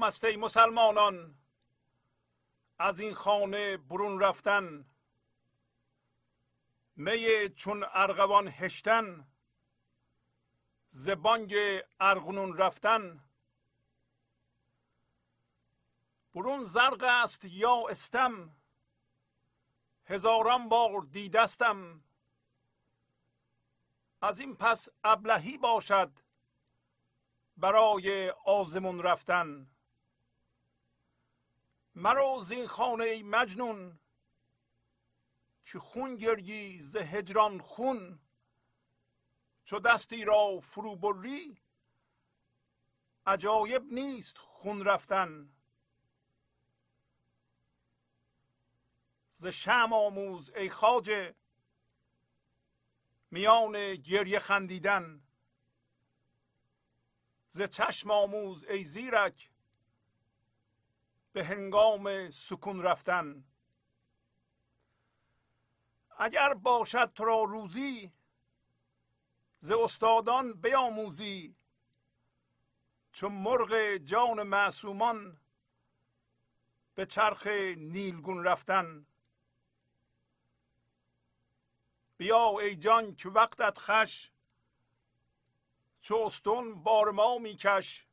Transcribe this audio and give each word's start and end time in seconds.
حرام 0.00 0.08
است 0.08 0.24
ای 0.24 0.36
مسلمانان. 0.36 1.34
از 2.78 3.00
این 3.00 3.14
خانه 3.14 3.76
برون 3.76 4.20
رفتن. 4.20 4.84
می 6.96 7.48
چون 7.48 7.84
ارغوان 7.92 8.48
هشتن. 8.48 9.28
زبانگ 10.88 11.54
ارغنون 12.00 12.56
رفتن. 12.56 13.24
برون 16.34 16.64
زرق 16.64 17.04
است 17.04 17.44
یا 17.44 17.88
استم. 17.90 18.56
هزاران 20.04 20.68
بار 20.68 21.00
دیدستم. 21.00 22.04
از 24.22 24.40
این 24.40 24.56
پس 24.56 24.88
ابلهی 25.04 25.58
باشد 25.58 26.12
برای 27.56 28.30
آزمون 28.30 29.02
رفتن. 29.02 29.70
مرو 31.94 32.40
زین 32.42 32.66
خانه 32.66 33.04
ای 33.04 33.22
مجنون 33.22 33.98
که 35.64 35.78
خون 35.78 36.16
گرگی 36.16 36.80
ز 36.80 36.96
هجران 36.96 37.58
خون. 37.58 38.18
چو 39.64 39.78
دستی 39.78 40.24
را 40.24 40.60
فرو 40.60 40.96
بری 40.96 41.62
عجایب 43.26 43.92
نیست 43.92 44.38
خون 44.38 44.84
رفتن. 44.84 45.52
ز 49.32 49.46
شم 49.46 49.92
آموز 49.92 50.50
ای 50.50 50.70
خاجه 50.70 51.34
میان 53.30 53.94
گریه 53.94 54.38
خندیدن. 54.38 55.22
ز 57.48 57.62
چشم 57.62 58.10
آموز 58.10 58.64
ای 58.64 58.84
زیرک 58.84 59.50
به 61.32 61.44
هنگام 61.44 62.30
سکون 62.30 62.82
رفتن. 62.82 63.44
اگر 66.18 66.54
باشد 66.54 67.12
تو 67.14 67.24
را 67.24 67.44
روزی 67.44 68.12
ز 69.58 69.70
استادان 69.70 70.52
بیاموزی. 70.52 71.56
چون 73.12 73.32
مرغ 73.32 73.96
جان 73.96 74.42
معصومان 74.42 75.40
به 76.94 77.06
چرخ 77.06 77.46
نیلگون 77.76 78.44
رفتن. 78.44 79.06
بیا 82.16 82.58
ای 82.60 82.76
جان 82.76 83.14
که 83.14 83.28
وقتت 83.28 83.78
خش 83.78 84.30
چو 86.00 86.16
استون 86.16 86.82
بار 86.82 87.10
ما 87.10 87.38
میکش. 87.38 88.06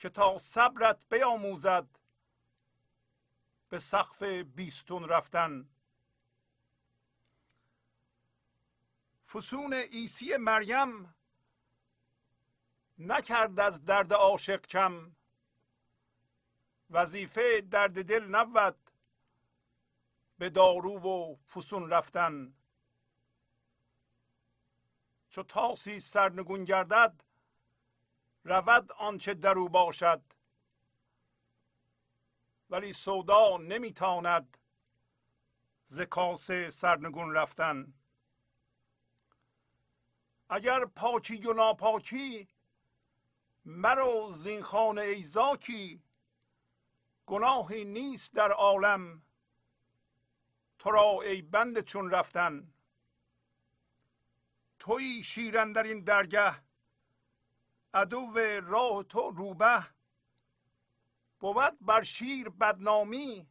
که 0.00 0.08
تا 0.08 0.38
صبرت 0.38 1.08
بیاموزد 1.08 1.88
به 3.68 3.78
سقف 3.78 4.22
بیستون 4.22 5.08
رفتن. 5.08 5.68
فسون 9.26 9.74
عیسی 9.74 10.36
مریم 10.36 11.14
نکرد 12.98 13.60
از 13.60 13.84
درد 13.84 14.12
عاشق 14.12 14.66
کم 14.66 15.16
وظیفه 16.90 17.60
درد 17.60 18.04
دل 18.04 18.24
نبود 18.24 18.90
به 20.38 20.50
دارو 20.50 20.98
و 20.98 21.36
فسون 21.36 21.90
رفتن. 21.90 22.54
چو 25.30 25.42
تاسی 25.42 26.00
سرنگون 26.00 26.64
گردد 26.64 27.24
رود 28.44 28.92
آنچه 28.92 29.34
در 29.34 29.58
او 29.58 29.68
باشد. 29.68 30.22
ولی 32.70 32.92
سودا 32.92 33.56
نمیتاند 33.56 34.58
ز 35.84 36.00
کاسه 36.00 36.70
سرنگون 36.70 37.34
رفتن. 37.34 37.94
اگر 40.48 40.84
پاکی 40.84 41.46
و 41.46 41.52
ناپاکی 41.52 42.48
مرو 43.64 44.32
زین 44.32 44.62
خانه 44.62 45.00
ای 45.00 45.22
زاکی. 45.22 46.02
گناهی 47.26 47.84
نیست 47.84 48.34
در 48.34 48.52
عالم 48.52 49.22
تو 50.78 50.90
را 50.90 51.22
ای 51.22 51.42
بند 51.42 51.80
چون 51.80 52.10
رفتن. 52.10 52.72
توی 54.78 55.22
شیرن 55.22 55.72
در 55.72 55.82
این 55.82 56.00
درگه 56.00 56.69
عدو 57.94 58.32
راه 58.62 59.02
تو 59.02 59.30
روبه. 59.30 59.86
بود 61.40 61.78
بر 61.80 62.02
شیر 62.02 62.48
بدنامی 62.48 63.48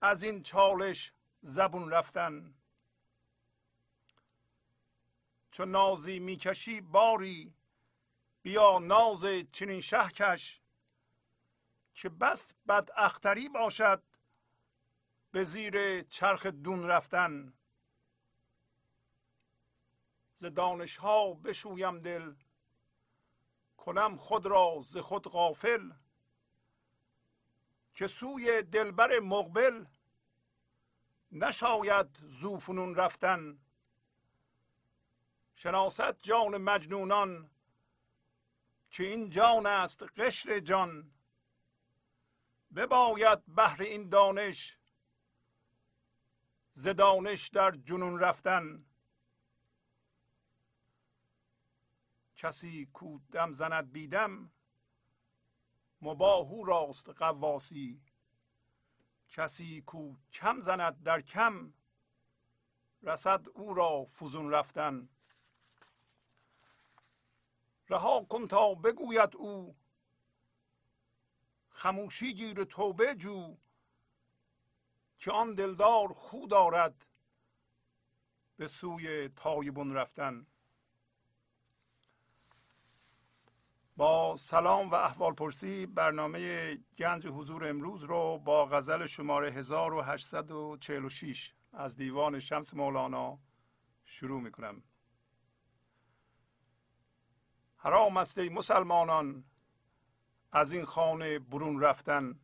از 0.00 0.22
این 0.22 0.42
چالش 0.42 1.12
زبون 1.42 1.90
رفتن. 1.90 2.54
چون 5.50 5.70
نازی 5.70 6.18
می‌کشی 6.18 6.80
باری 6.80 7.54
بیا 8.42 8.78
ناز 8.78 9.24
چنین 9.52 9.80
شه 9.80 10.08
کش. 10.08 10.60
که 11.94 12.08
بس 12.08 12.54
بد 12.68 12.88
اختری 12.96 13.48
باشد 13.48 14.02
به 15.30 15.44
زیر 15.44 16.02
چرخ 16.02 16.46
دون 16.46 16.86
رفتن. 16.86 17.52
ز 20.34 20.44
دانش 20.44 20.96
ها 20.96 21.34
بشویم 21.34 21.98
دل 21.98 22.34
کنم 23.86 24.16
خود 24.16 24.46
را 24.46 24.82
ز 24.84 24.96
خود 24.96 25.28
غافل. 25.28 25.90
که 27.94 28.06
سوی 28.06 28.62
دلبر 28.62 29.18
مقبل 29.18 29.84
نشاید 31.32 32.06
زوفنون 32.22 32.94
رفتن. 32.94 33.58
شناست 35.54 36.22
جان 36.22 36.56
مجنونان 36.56 37.50
که 38.90 39.02
این 39.02 39.30
جان 39.30 39.66
است 39.66 40.02
قشر 40.02 40.60
جان. 40.60 41.10
بباید 42.76 43.46
بهر 43.46 43.82
این 43.82 44.08
دانش 44.08 44.78
ز 46.72 46.88
دانش 46.88 47.48
در 47.48 47.70
جنون 47.70 48.20
رفتن. 48.20 48.84
کسی 52.36 52.86
کو 52.92 53.18
دم 53.32 53.52
زند 53.52 53.92
بیدم 53.92 54.50
مباهو 56.02 56.64
راست 56.64 57.08
قواسی 57.08 58.00
کسی 59.28 59.82
کو 59.82 60.16
کم 60.32 60.60
زند 60.60 61.02
در 61.02 61.20
کم 61.20 61.72
رسد 63.02 63.48
او 63.54 63.74
را 63.74 64.04
فزون 64.04 64.50
رفتن. 64.50 65.08
رها 67.88 68.24
کن 68.24 68.48
تا 68.48 68.74
بگوید 68.74 69.36
او 69.36 69.76
خموشی 71.70 72.34
گیر 72.34 72.64
توبه 72.64 73.14
جو 73.14 73.56
که 75.18 75.32
آن 75.32 75.54
دلدار 75.54 76.12
خو 76.12 76.46
دارد 76.46 77.06
به 78.56 78.66
سوی 78.66 79.28
تایبون 79.28 79.94
رفتن. 79.94 80.46
با 83.96 84.36
سلام 84.36 84.90
و 84.90 84.94
احوال 84.94 85.34
پرسی 85.34 85.86
برنامه 85.86 86.74
گنج 86.98 87.26
حضور 87.26 87.68
امروز 87.68 88.02
رو 88.02 88.38
با 88.38 88.66
غزل 88.66 89.06
شماره 89.06 89.52
1846 89.52 91.54
از 91.72 91.96
دیوان 91.96 92.38
شمس 92.38 92.74
مولانا 92.74 93.38
شروع 94.04 94.40
می 94.40 94.50
کنم 94.50 94.82
حرام 97.76 98.16
است 98.16 98.38
مسلمانان 98.38 99.44
از 100.52 100.72
این 100.72 100.84
خانه 100.84 101.38
برون 101.38 101.80
رفتن. 101.80 102.40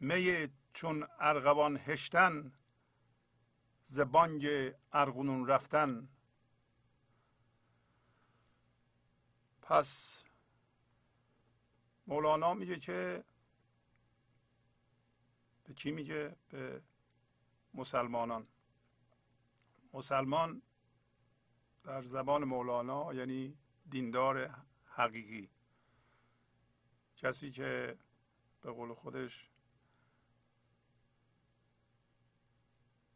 می 0.00 0.48
چون 0.72 1.06
ارغوان 1.20 1.76
هشتن 1.76 2.52
زبانگ 3.84 4.46
ارغنون 4.92 5.46
رفتن. 5.46 6.08
پس 9.68 10.22
مولانا 12.06 12.54
میگه 12.54 12.78
که 12.78 13.24
به 15.64 15.74
کی 15.74 15.90
میگه؟ 15.90 16.36
به 16.48 16.82
مسلمانان. 17.74 18.46
مسلمان 19.92 20.62
در 21.84 22.02
زبان 22.02 22.44
مولانا 22.44 23.14
یعنی 23.14 23.58
دیندار 23.90 24.64
حقیقی. 24.84 25.50
کسی 27.16 27.50
که 27.50 27.98
به 28.60 28.70
قول 28.70 28.94
خودش 28.94 29.50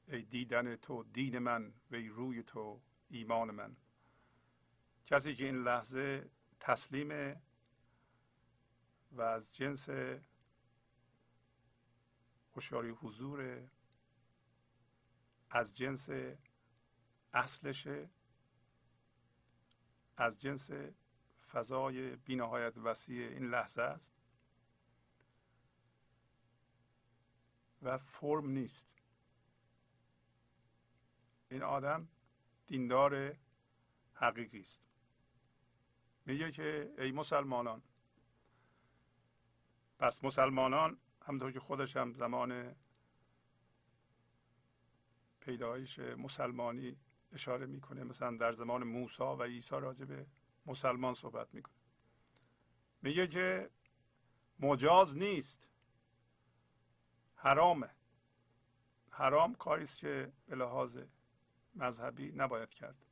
ای 0.08 0.22
دیدن 0.22 0.76
تو 0.76 1.04
دین 1.04 1.38
من 1.38 1.72
و 1.90 1.94
ای 1.94 2.08
روی 2.08 2.42
تو 2.42 2.80
ایمان 3.08 3.50
من. 3.50 3.76
کسی 5.06 5.34
که 5.34 5.44
این 5.44 5.62
لحظه 5.62 6.30
تسلیم 6.60 7.40
و 9.12 9.22
از 9.22 9.56
جنس 9.56 9.88
هوشیاری 12.54 12.90
حضور 12.90 13.68
از 15.50 15.76
جنس 15.76 16.08
اصلشه 17.32 18.08
از 20.16 20.40
جنس 20.40 20.70
فضای 21.52 22.16
بینهایت 22.16 22.76
وسیع 22.76 23.28
این 23.28 23.50
لحظه 23.50 23.82
است 23.82 24.12
و 27.82 27.98
فرم 27.98 28.50
نیست. 28.50 28.86
این 31.50 31.62
آدم 31.62 32.08
دیندار 32.66 33.36
حقیقی 34.14 34.60
است. 34.60 34.89
میگه 36.26 36.52
که 36.52 36.94
ای 36.98 37.12
مسلمانان. 37.12 37.82
پس 39.98 40.24
مسلمانان 40.24 40.98
همطور 41.22 41.52
که 41.52 41.60
خودش 41.60 41.96
هم 41.96 42.12
زمان 42.12 42.76
پیدایش 45.40 45.98
مسلمانی 45.98 46.96
اشاره 47.32 47.66
می‌کنه 47.66 48.04
مثلا 48.04 48.36
در 48.36 48.52
زمان 48.52 48.84
موسی 48.84 49.22
و 49.22 49.42
عیسی 49.42 49.80
راجع 49.80 50.04
به 50.04 50.26
مسلمان 50.66 51.14
صحبت 51.14 51.54
می‌کنه. 51.54 51.74
میگه 53.02 53.26
که 53.28 53.70
مجاز 54.58 55.16
نیست. 55.16 55.70
حرامه. 57.34 57.90
حرام 59.10 59.54
کاری 59.54 59.86
که 59.86 60.32
به 60.46 60.56
لحاظ 60.56 60.98
مذهبی 61.74 62.32
نباید 62.32 62.74
کرد. 62.74 63.06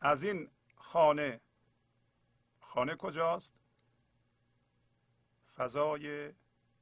از 0.00 0.24
این 0.24 0.50
خانه. 0.76 1.40
خانه 2.60 2.96
کجاست؟ 2.96 3.54
فضای 5.54 6.32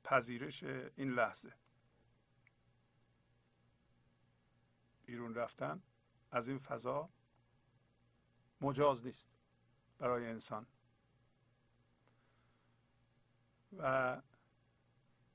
پذیرش 0.04 0.62
این 0.62 1.10
لحظه. 1.10 1.54
بیرون 5.06 5.34
رفتن 5.34 5.82
از 6.30 6.48
این 6.48 6.58
فضا 6.58 7.08
مجاز 8.60 9.06
نیست 9.06 9.28
برای 9.98 10.26
انسان. 10.26 10.66
و 13.78 14.22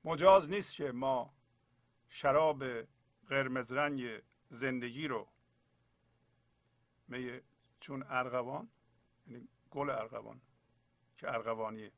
مجاز 0.04 0.50
نیست 0.50 0.76
که 0.76 0.92
ما 0.92 1.34
شراب 2.08 2.64
قرمز 3.28 3.72
رنگ 3.72 4.22
زندگی 4.50 5.08
رو 5.08 5.28
می 7.08 7.42
چون 7.84 8.04
ارغوان 8.08 8.70
یعنی 9.28 9.48
گل 9.72 9.90
ارغوان 9.90 10.42
که 11.18 11.28
ارغوانیه. 11.28 11.92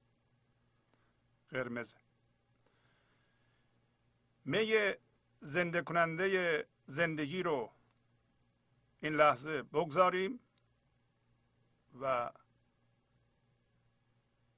قرمز. 1.50 1.96
می 4.46 4.94
زنده 5.40 5.82
کننده 5.82 6.68
زندگی 6.86 7.44
رو 7.44 7.72
این 9.00 9.14
لحظه 9.14 9.62
بگذاریم 9.64 10.40
و 12.02 12.32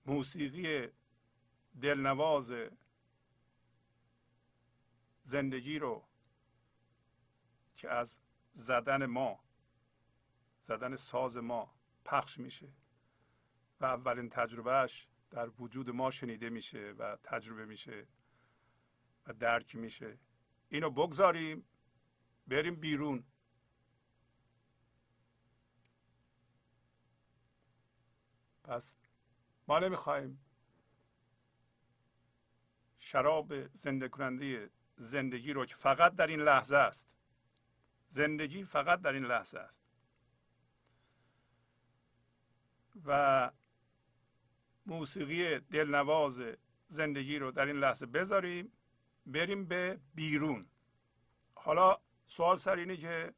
موسیقی 0.05 0.87
دلنواز 1.81 2.53
زندگی 5.21 5.79
رو 5.79 6.03
که 7.75 7.89
از 7.89 8.19
زدن 8.53 9.05
ما 9.05 9.46
زدن 10.67 10.95
ساز 10.95 11.37
ما 11.37 11.75
پخش 12.05 12.37
میشه 12.37 12.67
و 13.79 13.85
اولین 13.85 14.29
تجربهش 14.29 15.07
در 15.29 15.49
وجود 15.49 15.89
ما 15.89 16.11
شنیده 16.11 16.49
میشه 16.49 16.93
و 16.97 17.17
تجربه 17.23 17.65
میشه 17.65 18.07
و 19.27 19.33
درک 19.33 19.75
میشه. 19.75 20.19
اینو 20.69 20.89
بگذاریم 20.89 21.65
بریم 22.47 22.75
بیرون. 22.75 23.23
پس 28.63 28.95
ما 29.67 29.79
نمی‌خوایم 29.79 30.45
شراب 32.99 33.67
زنده 33.67 34.09
کننده 34.09 34.69
زندگی 34.95 35.53
رو 35.53 35.65
که 35.65 35.75
فقط 35.75 36.15
در 36.15 36.27
این 36.27 36.39
لحظه 36.39 36.77
است 36.77 37.17
زندگی 38.07 38.63
فقط 38.63 39.01
در 39.01 39.13
این 39.13 39.25
لحظه 39.25 39.59
است. 39.59 39.86
و 43.05 43.51
موسیقی 44.85 45.59
دلنواز 45.59 46.41
زندگی 46.87 47.39
رو 47.39 47.51
در 47.51 47.65
این 47.65 47.75
لحظه 47.75 48.05
بذاریم. 48.05 48.71
بریم 49.25 49.65
به 49.65 49.99
بیرون. 50.15 50.67
حالا 51.55 51.97
سوال 52.27 52.57
سر 52.57 52.75
اینه 52.75 52.97
که 52.97 53.33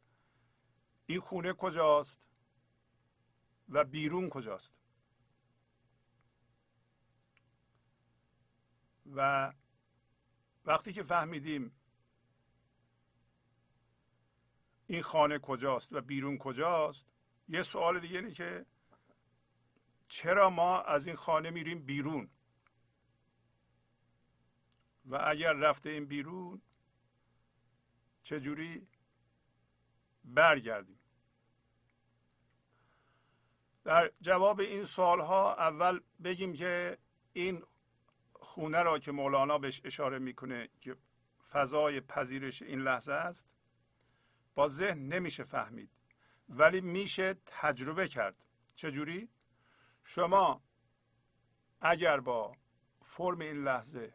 این 1.05 1.19
خونه 1.19 1.53
کجاست 1.53 2.19
و 3.69 3.83
بیرون 3.83 4.29
کجاست؟ 4.29 4.75
و 9.15 9.53
وقتی 10.65 10.93
که 10.93 11.03
فهمیدیم 11.03 11.71
این 14.87 15.01
خانه 15.01 15.39
کجاست 15.39 15.93
و 15.93 16.01
بیرون 16.01 16.37
کجاست 16.37 17.05
یه 17.47 17.63
سوال 17.63 17.99
دیگه 17.99 18.17
اینه 18.17 18.31
که 18.31 18.65
چرا 20.09 20.49
ما 20.49 20.81
از 20.81 21.07
این 21.07 21.15
خانه 21.15 21.49
میریم 21.49 21.85
بیرون؟ 21.85 22.29
و 25.05 25.19
اگر 25.27 25.53
رفته 25.53 25.89
این 25.89 26.05
بیرون 26.05 26.61
چجوری 28.23 28.87
برگردیم؟ 30.23 30.99
در 33.83 34.11
جواب 34.21 34.59
این 34.59 34.85
سوال 34.85 35.19
ها 35.19 35.55
اول 35.55 35.99
بگیم 36.23 36.53
که 36.53 36.97
این 37.33 37.63
خونه 38.33 38.81
را 38.83 38.99
که 38.99 39.11
مولانا 39.11 39.57
بهش 39.57 39.81
اشاره 39.83 40.19
می‌کنه 40.19 40.69
که 40.81 40.95
فضای 41.49 42.01
پذیرش 42.01 42.61
این 42.61 42.79
لحظه 42.79 43.13
است 43.13 43.49
با 44.55 44.67
ذهن 44.67 45.13
نمیشه 45.13 45.43
فهمید 45.43 45.89
ولی 46.49 46.81
میشه 46.81 47.35
تجربه 47.45 48.07
کرد. 48.07 48.35
چجوری؟ 48.75 49.29
شما 50.09 50.63
اگر 51.81 52.19
با 52.19 52.55
فرم 53.01 53.39
این 53.39 53.63
لحظه 53.63 54.13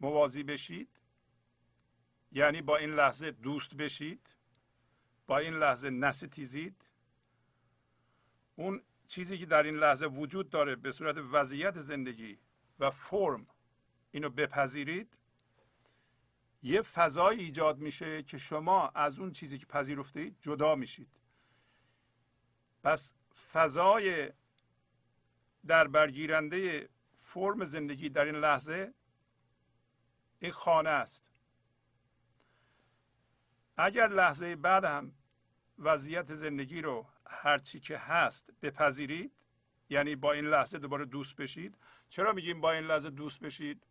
موازی 0.00 0.42
بشید 0.42 1.00
یعنی 2.32 2.62
با 2.62 2.76
این 2.76 2.90
لحظه 2.90 3.30
دوست 3.30 3.74
بشید 3.74 4.36
با 5.26 5.38
این 5.38 5.54
لحظه 5.54 5.90
نستیزید 5.90 6.90
اون 8.56 8.82
چیزی 9.08 9.38
که 9.38 9.46
در 9.46 9.62
این 9.62 9.76
لحظه 9.76 10.06
وجود 10.06 10.50
داره 10.50 10.76
به 10.76 10.92
صورت 10.92 11.16
وضعیت 11.16 11.78
زندگی 11.78 12.38
و 12.78 12.90
فرم 12.90 13.46
اینو 14.10 14.30
بپذیرید 14.30 15.18
یه 16.62 16.82
فضای 16.82 17.38
ایجاد 17.38 17.78
میشه 17.78 18.22
که 18.22 18.38
شما 18.38 18.88
از 18.88 19.18
اون 19.18 19.32
چیزی 19.32 19.58
که 19.58 19.66
پذیرفته 19.66 20.30
جدا 20.40 20.74
میشید. 20.74 21.20
پس 22.82 23.14
فضای 23.52 24.32
در 25.66 25.88
برگیرنده 25.88 26.88
فرم 27.14 27.64
زندگی 27.64 28.08
در 28.08 28.24
این 28.24 28.34
لحظه 28.34 28.94
این 30.38 30.52
خانه 30.52 30.90
است. 30.90 31.24
اگر 33.76 34.08
لحظه 34.08 34.56
بعد 34.56 34.84
هم 34.84 35.12
وضعیت 35.78 36.34
زندگی 36.34 36.82
رو 36.82 37.06
هرچی 37.26 37.80
که 37.80 37.98
هست 37.98 38.50
بپذیرید 38.62 39.32
یعنی 39.90 40.16
با 40.16 40.32
این 40.32 40.44
لحظه 40.44 40.78
دوباره 40.78 41.04
دوست 41.04 41.36
بشید 41.36 41.78
چرا 42.08 42.32
میگیم 42.32 42.60
با 42.60 42.72
این 42.72 42.84
لحظه 42.84 43.10
دوست 43.10 43.40
بشید؟ 43.40 43.86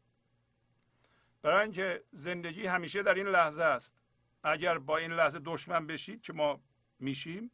برای 1.42 1.62
اینکه 1.62 2.04
زندگی 2.12 2.66
همیشه 2.68 3.04
در 3.04 3.14
این 3.14 3.28
لحظه 3.28 3.64
است. 3.64 4.02
اگر 4.44 4.78
با 4.78 4.98
این 4.98 5.12
لحظه 5.12 5.40
دشمن 5.46 5.88
بشید 5.88 6.22
که 6.22 6.34
ما 6.34 6.62
میشیم 7.00 7.52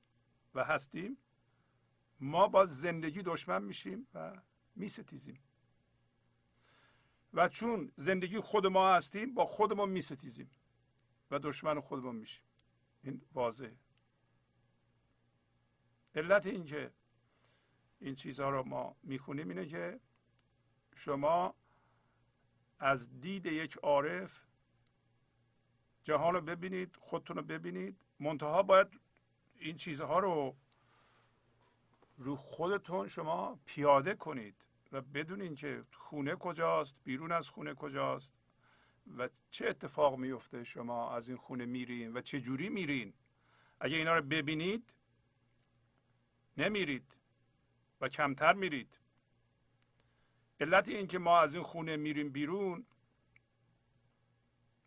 و 0.56 0.63
هستیم؟ 0.63 1.17
ما 2.19 2.47
با 2.47 2.65
زندگی 2.65 3.21
دشمن 3.21 3.63
میشیم 3.63 4.08
و 4.13 4.41
میستیزیم. 4.75 5.39
و 7.34 7.47
چون 7.47 7.91
زندگی 7.97 8.39
خود 8.39 8.67
ما 8.67 8.93
هستیم 8.93 9.34
با 9.34 9.45
خودمون 9.45 9.89
میستیزیم 9.89 10.49
و 11.32 11.39
دشمن 11.39 11.80
خودمون 11.80 12.15
میشیم. 12.15 12.43
این 13.03 13.21
واضحه. 13.34 13.77
علت 16.15 16.45
اینکه 16.45 16.91
این 17.99 18.15
چیزها 18.15 18.49
رو 18.49 18.63
ما 18.63 18.95
می‌خونیم 19.03 19.49
اینه 19.49 19.65
که 19.65 19.99
شما 20.95 21.56
از 22.80 23.19
دید 23.19 23.45
یک 23.45 23.77
عارف 23.77 24.47
جهان 26.03 26.34
رو 26.34 26.41
ببینید 26.41 26.95
خودتون 26.95 27.38
رو 27.38 27.43
ببینید. 27.43 27.97
منتها 28.19 28.63
باید 28.63 28.99
این 29.56 29.77
چیزها 29.77 30.19
رو 30.19 30.58
رو 32.17 32.36
خودتون 32.36 33.08
شما 33.08 33.60
پیاده 33.65 34.15
کنید 34.15 34.56
و 34.91 35.01
بدونین 35.01 35.56
که 35.56 35.84
خونه 35.91 36.36
کجاست 36.36 36.95
بیرون 37.03 37.32
از 37.32 37.49
خونه 37.49 37.73
کجاست 37.73 38.34
و 39.17 39.30
چه 39.51 39.67
اتفاق 39.67 40.17
میفته 40.17 40.63
شما 40.63 41.15
از 41.15 41.30
این 41.30 41.38
خونه 41.38 41.65
میرین 41.65 42.13
و 42.13 42.21
چه 42.21 42.41
جوری 42.41 42.69
میرین. 42.69 43.13
اگه 43.80 43.97
اینا 43.97 44.15
رو 44.15 44.21
ببینید 44.21 44.93
نمیرید 46.58 47.15
و 48.01 48.10
کمتر 48.10 48.53
میرید. 48.53 48.99
علت 50.60 50.88
این 50.88 51.08
که 51.08 51.19
ما 51.19 51.39
از 51.39 51.56
این 51.56 51.63
خونه 51.63 51.97
میریم 51.97 52.30
بیرون 52.30 52.86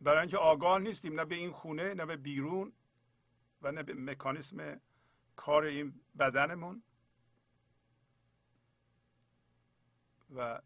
برای 0.01 0.21
اینکه 0.21 0.37
آگاه 0.37 0.79
نیستیم 0.79 1.21
نه 1.21 1.25
به 1.25 1.35
این 1.35 1.51
خونه 1.51 1.95
نه 1.95 2.07
به 2.07 2.17
بیرون 2.17 2.73
و 3.63 3.73
نه 3.73 3.83
به 3.83 3.95
مکانیسم 3.95 4.81
کار 5.37 5.65
این 5.65 6.01
بدنمون. 6.19 6.83
و 10.35 10.63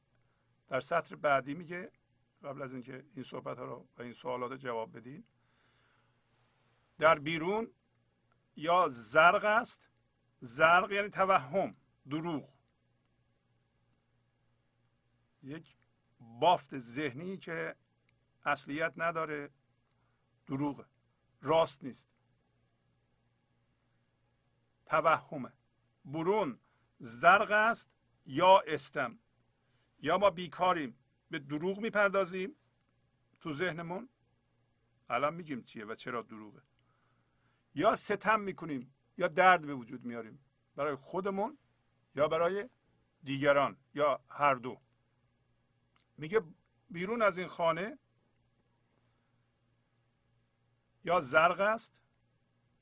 در 0.69 0.81
سطر 0.81 1.17
بعدی 1.17 1.55
میگه 1.55 1.93
قبل 2.43 2.63
از 2.63 2.73
اینکه 2.73 3.05
این 3.15 3.25
صحبت 3.25 3.59
ها 3.59 3.65
رو 3.65 3.89
و 3.99 4.03
این 4.03 4.13
سوالات 4.13 4.51
رو 4.51 4.57
جواب 4.57 4.97
بدین 4.97 5.25
در 6.99 7.19
بیرون 7.19 7.71
یا 8.57 8.89
زرق 8.89 9.45
است؟ 9.45 9.89
زرق 10.41 10.93
یعنی 10.93 11.09
توهم 11.09 11.77
دروغ. 12.11 12.49
یک 15.43 15.77
بافت 16.21 16.79
ذهنی 16.79 17.39
که 17.39 17.77
اصلیت 18.45 18.93
نداره 18.97 19.51
دروغه 20.47 20.85
راست 21.43 21.85
نیست. 21.85 22.09
توهمه. 24.87 25.53
برون 26.05 26.59
زرق 26.99 27.51
است 27.51 27.91
یا 28.27 28.61
استم؟ 28.67 29.19
یا 30.05 30.19
ما 30.19 30.31
بیکاریم 30.31 30.99
به 31.31 31.39
دروغ 31.39 31.79
می‌پردازیم 31.79 32.57
تو 33.41 33.53
ذهنمون؟ 33.53 34.09
الان 35.09 35.35
میگیم 35.35 35.63
چیه 35.63 35.85
و 35.85 35.95
چرا 35.95 36.23
دروغه؟ 36.23 36.63
یا 37.75 37.95
ستم 37.95 38.41
می‌کنیم 38.41 38.95
یا 39.19 39.29
درد 39.29 39.67
به 39.67 39.75
وجود 39.75 40.05
میاریم 40.05 40.45
برای 40.77 40.97
خودمون 40.97 41.59
یا 42.15 42.29
برای 42.29 42.69
دیگران 43.23 43.77
یا 43.95 44.25
هر 44.29 44.55
دو؟ 44.55 44.81
میگه 46.17 46.41
بیرون 46.91 47.23
از 47.23 47.39
این 47.39 47.49
خانه 47.49 47.99
یا 51.05 51.21
زرق 51.21 51.61
است 51.61 52.03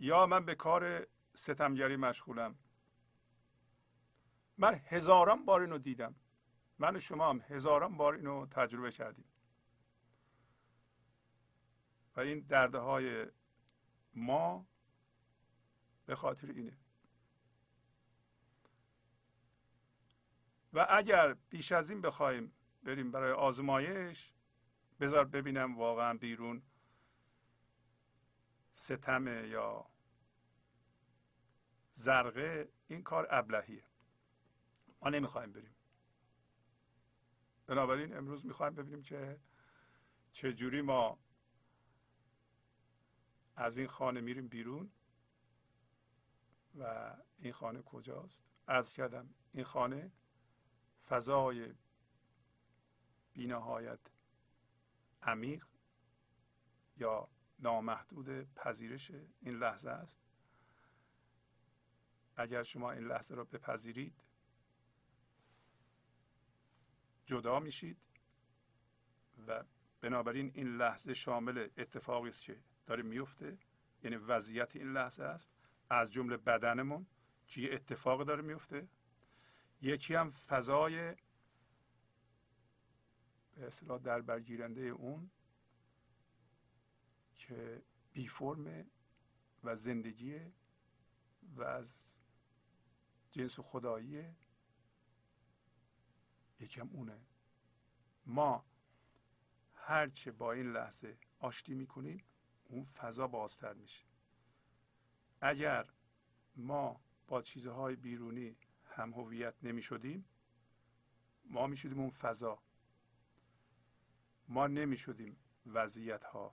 یا 0.00 0.26
من 0.26 0.44
به 0.44 0.54
کار 0.54 1.06
ستمگری 1.34 1.96
مشغولم. 1.96 2.58
من 4.58 4.74
هزاران 4.74 5.44
بار 5.44 5.60
اینو 5.60 5.78
دیدم. 5.78 6.14
من 6.78 6.96
و 6.96 7.00
شما 7.00 7.30
هم 7.30 7.40
هزاران 7.48 7.96
بار 7.96 8.14
اینو 8.14 8.46
تجربه 8.46 8.90
کردیم. 8.92 9.24
و 12.16 12.20
این 12.20 12.40
درده 12.40 12.78
های 12.78 13.26
ما 14.14 14.66
به 16.06 16.14
خاطر 16.14 16.50
اینه. 16.50 16.78
و 20.72 20.86
اگر 20.90 21.34
بیش 21.34 21.72
از 21.72 21.90
این 21.90 22.00
بخوایم 22.00 22.52
بریم 22.82 23.10
برای 23.10 23.32
آزمایش 23.32 24.32
بذار 25.00 25.24
ببینم 25.24 25.78
واقعا 25.78 26.18
بیرون 26.18 26.62
ستمه 28.72 29.48
یا 29.48 29.86
زرقه 31.92 32.72
این 32.88 33.02
کار 33.02 33.26
ابلهیه. 33.30 33.84
ما 35.02 35.10
نمی‌خوایم 35.10 35.52
بریم. 35.52 35.71
بنابراین 37.72 38.16
امروز 38.16 38.46
می‌خوایم 38.46 38.74
ببینیم 38.74 39.02
که 39.02 39.40
چجوری 40.32 40.82
ما 40.82 41.18
از 43.56 43.78
این 43.78 43.86
خانه 43.86 44.20
میریم 44.20 44.48
بیرون 44.48 44.90
و 46.74 47.14
این 47.38 47.52
خانه 47.52 47.82
کجاست. 47.82 48.44
از 48.66 48.92
کردم 48.92 49.34
این 49.52 49.64
خانه 49.64 50.12
فضای 51.08 51.74
بینهایت 53.32 54.00
عمیق 55.22 55.66
یا 56.96 57.28
نامحدود 57.58 58.54
پذیرش 58.54 59.10
این 59.40 59.58
لحظه 59.58 59.90
است. 59.90 60.20
اگر 62.36 62.62
شما 62.62 62.92
این 62.92 63.04
لحظه 63.04 63.34
را 63.34 63.44
بپذیرید 63.44 64.24
جدا 67.32 67.60
میشید 67.60 67.96
و 69.46 69.64
بنابراین 70.00 70.50
این 70.54 70.76
لحظه 70.76 71.14
شامل 71.14 71.68
اتفاقی 71.76 72.28
است 72.28 72.44
که 72.44 72.60
داره 72.86 73.02
میفته. 73.02 73.58
یعنی 74.04 74.16
وضعیت 74.16 74.76
این 74.76 74.92
لحظه 74.92 75.24
است. 75.24 75.50
از 75.90 76.10
جمله 76.10 76.36
بدنمون 76.36 77.06
چی 77.46 77.70
اتفاق 77.70 78.24
داره 78.24 78.42
میفته. 78.42 78.88
یکی 79.82 80.14
هم 80.14 80.30
فضای 80.30 81.14
به 83.54 83.66
اصطلاح 83.66 83.98
در 83.98 84.20
برگیرنده 84.20 84.80
اون 84.82 85.30
که 87.34 87.82
بی 88.12 88.28
فرمه 88.28 88.86
و 89.64 89.76
زندگی 89.76 90.40
و 91.56 91.62
از 91.62 92.14
جنس 93.30 93.60
خداییه 93.60 94.34
یکم 96.62 96.88
اونه. 96.92 97.20
ما 98.26 98.64
هرچه 99.74 100.32
با 100.32 100.52
این 100.52 100.72
لحظه 100.72 101.18
آشتی 101.38 101.74
می‌کنیم 101.74 102.24
اون 102.64 102.84
فضا 102.84 103.26
بازتر 103.26 103.72
میشه. 103.72 104.04
اگر 105.40 105.86
ما 106.56 107.00
با 107.28 107.42
چیزهای 107.42 107.96
بیرونی 107.96 108.56
هم 108.84 109.12
هویت 109.12 109.54
نمی 109.62 109.82
شدیم 109.82 110.24
ما 111.44 111.66
می 111.66 111.76
شدیم 111.76 112.00
اون 112.00 112.10
فضا. 112.10 112.62
ما 114.48 114.66
نمی 114.66 114.96
شدیم 114.96 115.36
وضعیت 115.66 116.24
ها 116.24 116.50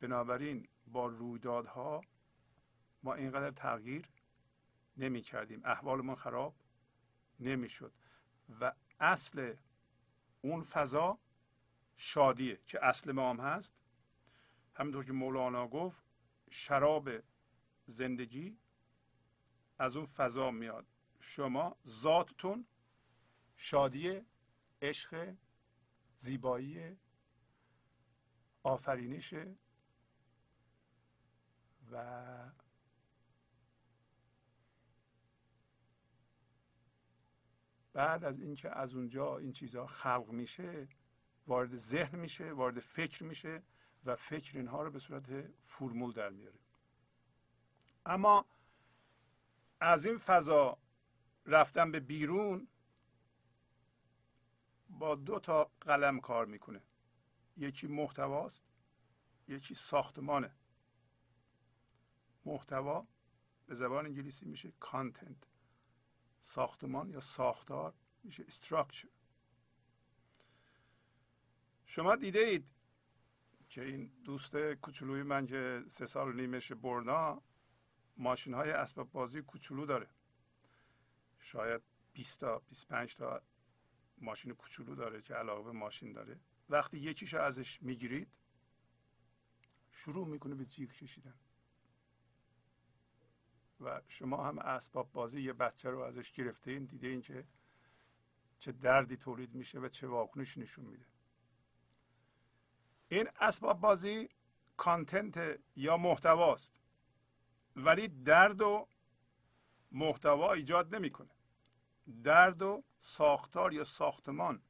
بنابراین 0.00 0.68
با 0.86 1.06
رویدادها 1.06 2.00
ما 3.02 3.14
اینقدر 3.14 3.50
تغییر 3.50 4.08
نمی 4.96 5.22
کردیم 5.22 5.60
احوالمون 5.64 6.14
خراب 6.14 6.54
نمی 7.40 7.68
شد 7.68 7.92
و 8.60 8.72
اصل 9.00 9.54
اون 10.42 10.62
فضا 10.62 11.18
شادیه 11.96 12.60
که 12.66 12.84
اصل 12.84 13.12
ما 13.12 13.30
هم 13.30 13.40
هست. 13.40 13.74
همینطور 14.74 15.04
که 15.04 15.12
مولانا 15.12 15.68
گفت 15.68 16.04
شراب 16.50 17.10
زندگی 17.86 18.58
از 19.78 19.96
اون 19.96 20.06
فضا 20.06 20.50
میاد. 20.50 20.86
شما 21.20 21.76
ذاتتون 21.86 22.66
شادی 23.56 24.20
عشق 24.82 25.36
زیبایی 26.16 26.96
آفرینش 28.62 29.34
و 31.92 32.50
بعد 37.98 38.24
از 38.24 38.40
اینکه 38.40 38.70
از 38.70 38.94
اونجا 38.94 39.38
این 39.38 39.52
چیزها 39.52 39.86
خلق 39.86 40.28
میشه 40.30 40.88
وارد 41.46 41.76
ذهن 41.76 42.18
میشه 42.18 42.52
وارد 42.52 42.80
فکر 42.80 43.24
میشه 43.24 43.62
و 44.04 44.16
فکر 44.16 44.58
اینها 44.58 44.82
رو 44.82 44.90
به 44.90 44.98
صورت 44.98 45.50
فرمول 45.62 46.12
در 46.12 46.30
میاره 46.30 46.58
اما 48.06 48.44
از 49.80 50.06
این 50.06 50.18
فضا 50.18 50.78
رفتن 51.46 51.92
به 51.92 52.00
بیرون 52.00 52.68
با 54.88 55.14
دو 55.14 55.40
تا 55.40 55.70
قلم 55.80 56.20
کار 56.20 56.46
می‌کنه. 56.46 56.82
یکی 57.56 57.86
محتواست 57.86 58.62
یکی 59.48 59.74
ساختمانه. 59.74 60.54
محتوا 62.44 63.06
به 63.66 63.74
زبان 63.74 64.06
انگلیسی 64.06 64.46
میشه 64.46 64.72
کانتنت 64.80 65.47
ساختمان 66.40 67.10
یا 67.10 67.20
ساختار 67.20 67.94
میشه 68.24 68.44
استراکچر 68.48 69.08
شما 71.86 72.16
دیده 72.16 72.64
که 73.68 73.84
این 73.84 74.12
دوست 74.24 74.56
کوچولوی 74.56 75.22
من 75.22 75.46
که 75.46 75.82
سه 75.86 76.06
سال 76.06 76.40
نیمش 76.40 76.72
برنا 76.72 77.42
ماشین 78.16 78.54
های 78.54 78.70
اسباب 78.70 79.12
بازی 79.12 79.42
کوچولو 79.42 79.86
داره. 79.86 80.08
شاید 81.38 81.82
20 82.12 82.40
تا 82.40 82.58
25 82.58 83.14
تا 83.14 83.42
ماشین 84.18 84.52
کوچولو 84.54 84.94
داره 84.94 85.22
که 85.22 85.34
علاقه 85.34 85.62
به 85.62 85.72
ماشین 85.72 86.12
داره. 86.12 86.40
وقتی 86.68 86.98
یکیشو 86.98 87.40
ازش 87.40 87.82
می‌گیرید 87.82 88.28
شروع 89.92 90.26
می‌کنه 90.28 90.54
به 90.54 90.64
جیغ 90.64 90.92
کشیدن. 90.92 91.34
و 93.80 94.00
شما 94.08 94.44
هم 94.44 94.58
اسباب 94.58 95.12
بازی 95.12 95.40
یه 95.40 95.52
بچه 95.52 95.90
رو 95.90 96.00
ازش 96.00 96.32
گرفته 96.32 96.70
این 96.70 96.84
دیده 96.84 97.06
این 97.06 97.20
که 97.20 97.44
چه 98.58 98.72
دردی 98.72 99.16
تولید 99.16 99.54
میشه 99.54 99.78
و 99.78 99.88
چه 99.88 100.06
واکنش 100.06 100.58
نشون 100.58 100.84
میده. 100.84 101.06
این 103.08 103.28
اسباب 103.40 103.80
بازی 103.80 104.28
کانتنت 104.76 105.60
یا 105.76 105.96
محتواست 105.96 106.80
ولی 107.76 108.08
درد 108.08 108.60
و 108.60 108.88
محتوا 109.92 110.52
ایجاد 110.52 110.94
نمی‌کنه. 110.94 111.30
درد 112.24 112.62
و 112.62 112.84
ساختار 113.00 113.72
یا 113.72 113.84
ساختمان 113.84 114.62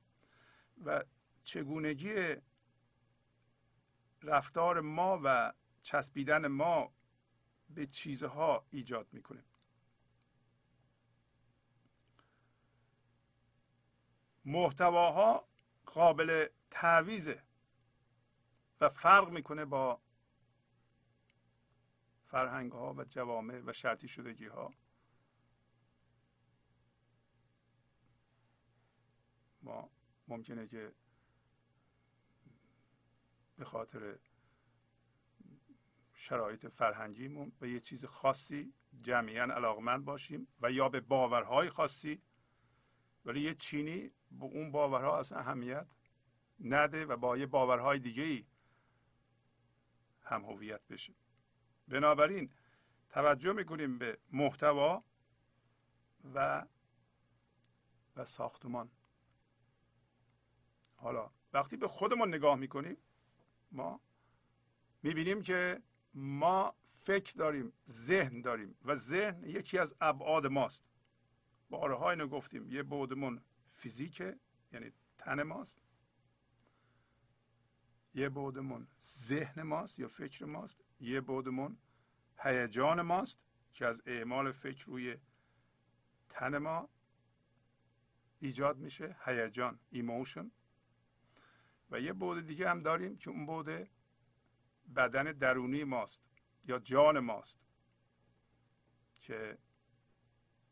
و 0.84 1.04
چگونگی 1.44 2.36
رفتار 4.22 4.80
ما 4.80 5.20
و 5.24 5.52
چسبیدن 5.82 6.46
ما 6.46 6.92
به 7.68 7.86
چیزها 7.86 8.66
ایجاد 8.70 9.08
می‌کنه. 9.12 9.44
محتواها 14.44 15.48
قابل 15.86 16.48
تعویزه 16.70 17.42
و 18.80 18.88
فرق 18.88 19.28
می‌کنه 19.28 19.64
با 19.64 20.00
فرهنگ 22.26 22.72
ها 22.72 22.94
و 22.94 23.04
جوامع 23.04 23.60
و 23.60 23.72
شرطی 23.72 24.08
شدگی 24.08 24.46
ها 24.46 24.74
ما 29.62 29.90
ممکنه 30.28 30.68
که 30.68 30.92
به 33.56 33.64
خاطر 33.64 34.18
شرایط 36.28 36.66
فرهنگیمون 36.66 37.52
به 37.58 37.70
یه 37.70 37.80
چیز 37.80 38.04
خاصی 38.04 38.74
جمعیا 39.02 39.42
علاقمند 39.42 40.04
باشیم 40.04 40.48
و 40.60 40.70
یا 40.70 40.88
به 40.88 41.00
باورهای 41.00 41.70
خاصی 41.70 42.22
ولی 43.24 43.40
یه 43.40 43.54
چینی 43.54 44.12
به 44.30 44.44
اون 44.44 44.72
باورها 44.72 45.18
اصلا 45.18 45.38
اهمیت 45.38 45.86
نده 46.60 47.06
و 47.06 47.16
با 47.16 47.36
یه 47.36 47.46
باورهای 47.46 47.98
دیگه 47.98 48.46
هم 50.22 50.44
هویت 50.44 50.86
بشه. 50.88 51.14
بنابراین 51.88 52.52
توجه 53.10 53.52
می‌کنیم 53.52 53.98
به 53.98 54.18
محتوا 54.32 55.04
و 56.34 56.66
و 58.16 58.24
ساختمان. 58.24 58.90
حالا 60.94 61.30
وقتی 61.52 61.76
به 61.76 61.88
خودمون 61.88 62.28
نگاه 62.28 62.54
می‌کنیم 62.56 62.96
ما 63.72 64.00
می‌بینیم 65.02 65.42
که 65.42 65.82
ما 66.14 66.74
فکر 66.84 67.34
داریم 67.34 67.72
ذهن 67.88 68.40
داریم 68.40 68.76
و 68.84 68.94
ذهن 68.94 69.44
یکی 69.44 69.78
از 69.78 69.94
ابعاد 70.00 70.46
ماست. 70.46 70.84
بارها 71.70 72.10
اینو 72.10 72.26
گفتیم 72.26 72.68
یه 72.68 72.82
بعدمون 72.82 73.42
فیزیکه 73.66 74.38
یعنی 74.72 74.92
تن 75.18 75.42
ماست. 75.42 75.78
یه 78.14 78.28
بعدمون 78.28 78.88
ذهن 79.02 79.62
ماست 79.62 79.98
یا 79.98 80.08
فکر 80.08 80.44
ماست. 80.44 80.80
یه 81.00 81.20
بعدمون 81.20 81.78
هیجان 82.38 83.02
ماست 83.02 83.38
که 83.72 83.86
از 83.86 84.02
اعمال 84.06 84.52
فکر 84.52 84.86
روی 84.86 85.16
تن 86.28 86.58
ما 86.58 86.88
ایجاد 88.40 88.78
میشه 88.78 89.16
هیجان 89.24 89.78
emotion. 89.90 90.50
و 91.90 92.00
یه 92.00 92.12
بعد 92.12 92.46
دیگه 92.46 92.70
هم 92.70 92.82
داریم 92.82 93.16
که 93.16 93.30
اون 93.30 93.46
بعد 93.46 93.90
بدن 94.96 95.32
درونی 95.32 95.84
ماست 95.84 96.22
یا 96.64 96.78
جان 96.78 97.18
ماست 97.18 97.58
که 99.14 99.58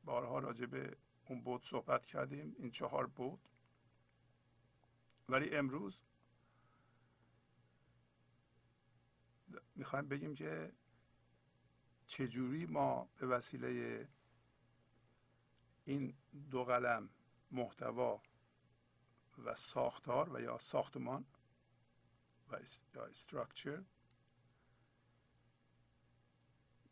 بارها 0.05 0.39
راجع 0.39 0.67
به 0.67 0.97
اون 1.29 1.41
بود 1.41 1.65
صحبت 1.65 2.07
کردیم 2.07 2.55
این 2.59 2.71
چهار 2.71 3.07
بود. 3.07 3.49
ولی 5.29 5.57
امروز 5.57 5.99
می‌خوایم 9.75 10.09
بگیم 10.09 10.35
که 10.35 10.73
چجوری 12.07 12.67
ما 12.67 13.09
به 13.19 13.27
وسیله 13.27 14.09
این 15.85 16.17
دو 16.51 16.65
قلم 16.65 17.11
محتوا 17.51 18.23
و 19.39 19.55
ساختار 19.55 20.33
و 20.33 20.41
یا 20.41 20.59
ساختمان 20.59 21.27
و 22.49 22.59
یا 22.95 23.05
استراکچر 23.05 23.85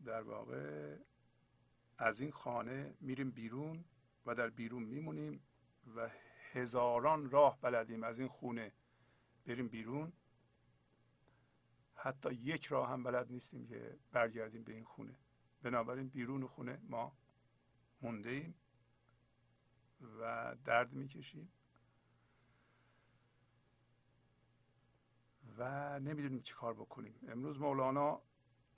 در 0.04 0.22
واقع 0.22 0.96
از 1.98 2.20
این 2.20 2.30
خانه 2.30 2.94
میریم 3.00 3.30
بیرون 3.30 3.84
و 4.26 4.34
در 4.34 4.50
بیرون 4.50 4.82
میمونیم 4.82 5.40
و 5.96 6.10
هزاران 6.52 7.30
راه 7.30 7.60
بلدیم 7.60 8.02
از 8.02 8.18
این 8.18 8.28
خونه 8.28 8.72
بریم 9.46 9.68
بیرون. 9.68 10.12
حتی 11.94 12.34
یک 12.34 12.66
راه 12.66 12.90
هم 12.90 13.02
بلد 13.02 13.32
نیستیم 13.32 13.66
که 13.66 13.98
برگردیم 14.12 14.62
به 14.64 14.72
این 14.72 14.84
خونه. 14.84 15.14
بنابراین 15.62 16.08
بیرون 16.08 16.46
خونه 16.46 16.80
ما 16.88 17.16
مونده 18.02 18.30
ایم 18.30 18.54
و 20.20 20.54
درد 20.64 20.92
می‌کشیم. 20.92 21.52
و 25.58 26.00
نمی‌دونیم 26.00 26.40
چی 26.40 26.54
کار 26.54 26.74
بکنیم. 26.74 27.14
امروز 27.28 27.60
مولانا 27.60 28.22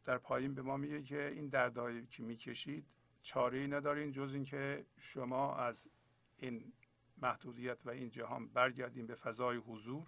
در 0.06 0.18
پایین 0.18 0.54
به 0.54 0.62
ما 0.62 0.76
میگه 0.76 1.02
که 1.02 1.28
این 1.28 1.48
دردهایی 1.48 2.06
که 2.06 2.22
می‌کشید 2.22 2.86
چاره 3.22 3.58
ای 3.58 3.66
ندارین 3.66 4.12
جز 4.12 4.34
اینکه 4.34 4.86
شما 4.98 5.56
از 5.56 5.88
این 6.36 6.72
محدودیت 7.16 7.86
و 7.86 7.90
این 7.90 8.10
جهان 8.10 8.48
برگردیم 8.48 9.06
به 9.06 9.14
فضای 9.14 9.56
حضور 9.56 10.06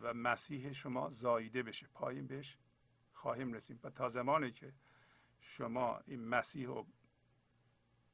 و 0.00 0.14
مسیح 0.14 0.72
شما 0.72 1.10
زاییده 1.10 1.62
بشه. 1.62 1.88
پایین 1.94 2.26
بهش 2.26 2.58
خواهیم 3.12 3.52
رسید. 3.52 3.84
و 3.84 3.90
تا 3.90 4.08
زمانی 4.08 4.52
که 4.52 4.72
شما 5.40 6.00
این 6.06 6.24
مسیح 6.24 6.68
و 6.68 6.84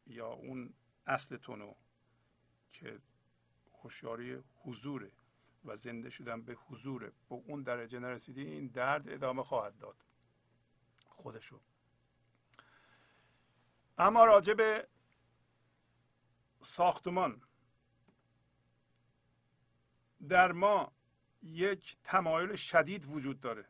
یا 0.07 0.29
اون 0.29 0.75
اصلتون 1.07 1.61
رو 1.61 1.77
که 2.73 3.01
هوشیاری 3.83 4.43
حضوره 4.55 5.13
و 5.65 5.77
زنده 5.77 6.11
شدن 6.11 6.43
به 6.43 6.53
حضوره 6.53 7.13
به 7.29 7.35
اون 7.35 7.63
درجه 7.63 7.99
نرسیدی 7.99 8.43
این 8.43 8.67
درد 8.67 9.09
ادامه 9.09 9.43
خواهد 9.43 9.79
داد. 9.79 10.05
خودشو. 11.21 11.61
اما 13.99 14.25
راجع 14.25 14.55
به 14.55 14.89
ساختمان. 16.61 17.43
در 20.29 20.53
ما 20.53 20.93
یک 21.43 21.97
تمایل 22.05 22.55
شدید 22.55 23.05
وجود 23.05 23.41
داره 23.41 23.69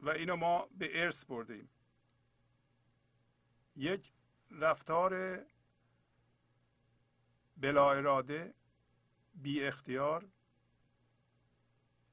و 0.00 0.10
اینو 0.10 0.36
ما 0.36 0.68
به 0.70 1.02
ارث 1.02 1.24
بردیم 1.24 1.68
یک 3.76 4.12
رفتار 4.50 5.44
بلا 7.56 7.92
اراده 7.92 8.54
بی 9.34 9.64
اختیار 9.64 10.28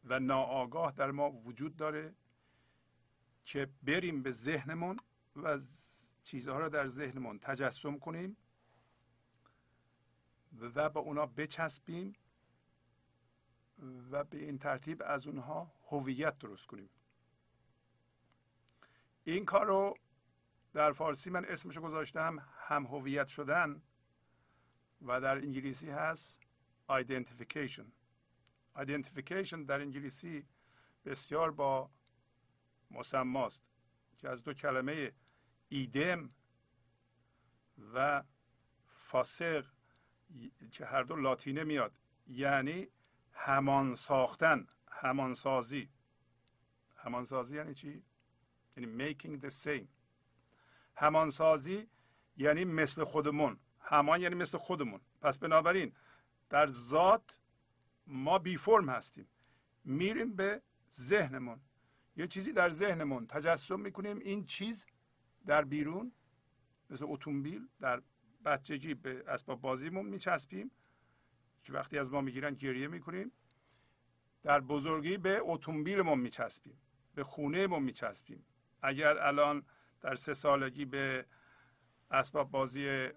و 0.03 0.19
ناآگاه 0.19 0.91
در 0.91 1.11
ما 1.11 1.31
وجود 1.31 1.75
داره. 1.75 2.15
که 3.45 3.69
بریم 3.83 4.23
به 4.23 4.31
ذهنمون 4.31 4.99
و 5.35 5.59
چیزها 6.23 6.59
رو 6.59 6.69
در 6.69 6.87
ذهنمون 6.87 7.39
تجسم 7.39 7.99
کنیم 7.99 8.37
و 10.59 10.89
با 10.89 11.01
اونا 11.01 11.25
بچسبیم 11.25 12.15
و 14.11 14.23
به 14.23 14.37
این 14.37 14.57
ترتیب 14.59 15.03
از 15.05 15.27
اونها 15.27 15.71
هویت 15.89 16.39
درست 16.39 16.65
کنیم. 16.65 16.89
این 19.23 19.45
کار 19.45 19.65
رو 19.65 19.97
در 20.73 20.91
فارسی 20.91 21.29
من 21.29 21.45
اسمش 21.45 21.77
گذاشتم 21.77 22.47
هم 22.57 22.85
هویت 22.85 23.27
شدن 23.27 23.81
و 25.01 25.21
در 25.21 25.35
انگلیسی 25.37 25.89
هست 25.89 26.39
identification. 26.89 27.85
Identification 28.75 29.65
در 29.67 29.81
انگلیسی 29.81 30.45
بسیار 31.05 31.51
با 31.51 31.89
مسماست 32.91 33.63
که 34.17 34.29
از 34.29 34.43
دو 34.43 34.53
کلمه 34.53 35.11
ایدم 35.69 36.29
و 37.93 38.23
فاسق 38.87 39.65
که 40.71 40.85
هر 40.85 41.03
دو 41.03 41.15
لاتینه 41.15 41.63
میاد 41.63 41.91
یعنی 42.27 42.87
همان 43.33 43.95
ساختن 43.95 44.67
همانسازی 44.91 45.89
همانسازی 47.03 47.55
یعنی 47.55 47.73
چی؟ 47.73 48.03
یعنی 48.77 49.13
making 49.13 49.45
the 49.45 49.49
same. 49.65 49.87
همانسازی 50.95 51.87
یعنی 52.37 52.65
مثل 52.65 53.03
خودمون. 53.03 53.59
همان 53.79 54.21
یعنی 54.21 54.35
مثل 54.35 54.57
خودمون. 54.57 55.01
پس 55.21 55.39
بنابراین 55.39 55.93
در 56.49 56.67
ذات 56.67 57.37
ما 58.07 58.39
بی 58.39 58.57
فرم 58.57 58.89
هستیم. 58.89 59.27
میریم 59.83 60.35
به 60.35 60.61
ذهنمون. 60.93 61.59
یه 62.15 62.27
چیزی 62.27 62.51
در 62.51 62.69
ذهنمون 62.69 63.27
تجسم 63.27 63.79
می‌کنیم. 63.79 64.19
این 64.19 64.45
چیز 64.45 64.85
در 65.45 65.63
بیرون 65.63 66.11
مثل 66.89 67.05
اتومبیل 67.07 67.67
در 67.79 68.01
بچگی 68.45 68.93
به 68.93 69.23
اسباب 69.27 69.61
بازیمون 69.61 70.05
میچسبیم 70.05 70.71
که 71.63 71.73
وقتی 71.73 71.97
از 71.97 72.11
ما 72.11 72.21
می‌گیرن 72.21 72.53
گریه 72.53 72.87
می‌کنیم. 72.87 73.31
در 74.43 74.59
بزرگی 74.59 75.17
به 75.17 75.39
اتومبیلمون 75.41 76.19
میچسبیم 76.19 76.77
به 77.15 77.23
خونهمون 77.23 77.83
میچسبیم. 77.83 78.45
اگر 78.81 79.17
الان 79.17 79.63
در 80.01 80.15
سه 80.15 80.33
سالگی 80.33 80.85
به 80.85 81.25
اسباب 82.11 82.51
بازی 82.51 83.09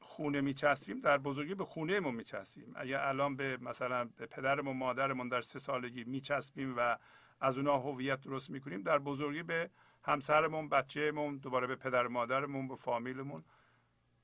خونه 0.00 0.40
میچسبیم 0.40 1.00
در 1.00 1.18
بزرگی 1.18 1.54
به 1.54 1.64
خونهمون 1.64 2.14
میچسبیم. 2.14 2.72
اگر 2.76 3.00
الان 3.00 3.36
به 3.36 3.56
مثلا 3.56 4.04
به 4.04 4.26
پدرمون 4.26 4.76
مادرمون 4.76 5.28
در 5.28 5.42
سه 5.42 5.58
سالگی 5.58 6.04
میچسبیم 6.04 6.74
و 6.76 6.98
از 7.40 7.56
اونا 7.56 7.78
هویت 7.78 8.20
درست 8.20 8.50
می‌کنیم 8.50 8.82
در 8.82 8.98
بزرگی 8.98 9.42
به 9.42 9.70
همسرمون 10.02 10.68
بچهمون 10.68 11.36
دوباره 11.36 11.66
به 11.66 11.76
پدر 11.76 12.06
مادرمون 12.06 12.68
به 12.68 12.76
فامیلمون 12.76 13.44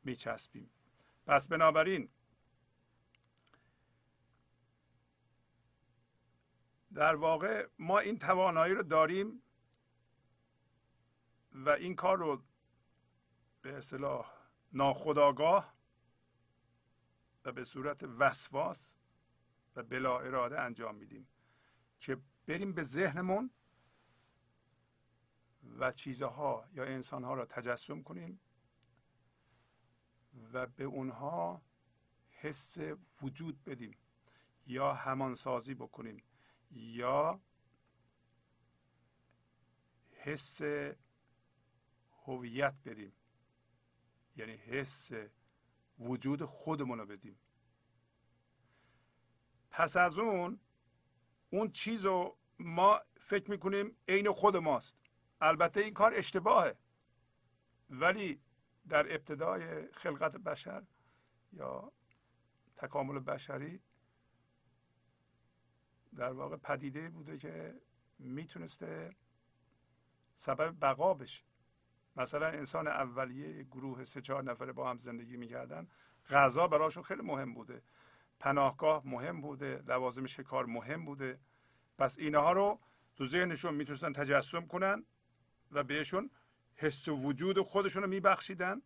میچسبیم. 0.05 0.70
پس 1.27 1.48
بنابراین 1.48 2.09
در 6.94 7.14
واقع 7.14 7.68
ما 7.79 7.98
این 7.98 8.18
توانایی 8.18 8.74
رو 8.74 8.83
داریم 8.83 9.42
و 11.53 11.68
این 11.70 11.94
کار 11.94 12.18
رو 12.18 12.42
به 13.62 13.77
اصطلاح 13.77 14.33
ناخداگاه 14.72 15.74
و 17.44 17.53
به 17.53 17.64
صورت 17.64 18.03
وسواس 18.03 18.96
و 19.77 19.83
بلا 19.83 20.18
اراده 20.18 20.61
انجام 20.61 20.94
میدیم 20.94 21.29
که 22.00 22.18
بریم 22.46 22.72
به 22.72 22.83
ذهنمون 22.83 23.50
و 25.78 25.92
چیزها 25.92 26.68
یا 26.72 26.85
انسانها 26.85 27.35
را 27.35 27.46
تجسم 27.46 28.02
کنیم 28.02 28.40
و 30.52 30.66
به 30.66 30.85
اونها 30.85 31.62
حس 32.28 32.78
وجود 33.22 33.64
بدیم 33.64 33.96
یا 34.66 34.94
همانسازی 34.94 35.74
بکنیم 35.74 36.22
یا 36.70 37.40
حس 40.11 40.61
هویت 42.26 42.74
بدیم. 42.85 43.12
یعنی 44.37 44.52
حس 44.52 45.11
وجود 45.98 46.44
خودمون 46.44 46.98
رو 46.98 47.07
بدیم. 47.07 47.38
پس 49.70 49.96
از 49.96 50.18
اون 50.18 50.61
اون 51.54 51.70
چیز 51.70 52.04
رو 52.04 52.38
ما 52.58 53.00
فکر 53.20 53.50
می‌کنیم 53.50 53.96
عین 54.08 54.32
خود 54.32 54.56
ماست. 54.56 54.98
البته 55.40 55.80
این 55.80 55.94
کار 55.94 56.14
اشتباهه. 56.14 56.76
ولی 57.90 58.40
در 58.88 59.14
ابتدای 59.14 59.92
خلقت 59.92 60.36
بشر 60.36 60.82
یا 61.52 61.92
تکامل 62.76 63.18
بشری 63.18 63.80
در 66.16 66.32
واقع 66.32 66.56
پدیده 66.56 67.08
بوده 67.08 67.38
که 67.38 67.80
می‌تونسته 68.18 69.16
سبب 70.36 70.76
بقا 70.80 71.14
بشه. 71.14 71.44
مثلا 72.16 72.46
انسان 72.46 72.88
اولیه 72.88 73.64
گروه 73.64 74.04
سه 74.04 74.20
چهار 74.20 74.42
نفره 74.42 74.72
با 74.72 74.90
هم 74.90 74.96
زندگی 74.96 75.36
می‌کردن. 75.36 75.88
غذا 76.30 76.68
براشون 76.68 77.02
خیلی 77.02 77.22
مهم 77.22 77.54
بوده. 77.54 77.82
پناهگاه 78.44 79.02
مهم 79.04 79.40
بوده 79.40 79.83
لوازم 79.87 80.26
شکار 80.26 80.66
مهم 80.66 81.04
بوده. 81.04 81.38
پس 81.98 82.18
اینها 82.18 82.52
رو 82.52 82.80
تو 83.16 83.26
ذهنشون 83.26 83.74
می‌تونستن 83.74 84.12
تجسم 84.12 84.66
کنن 84.66 85.04
و 85.72 85.85
بهشون 85.85 86.30
حس 86.74 87.09
و 87.09 87.16
وجود 87.16 87.61
خودشون 87.61 88.02
رو 88.02 88.09
میبخشیدن 88.09 88.83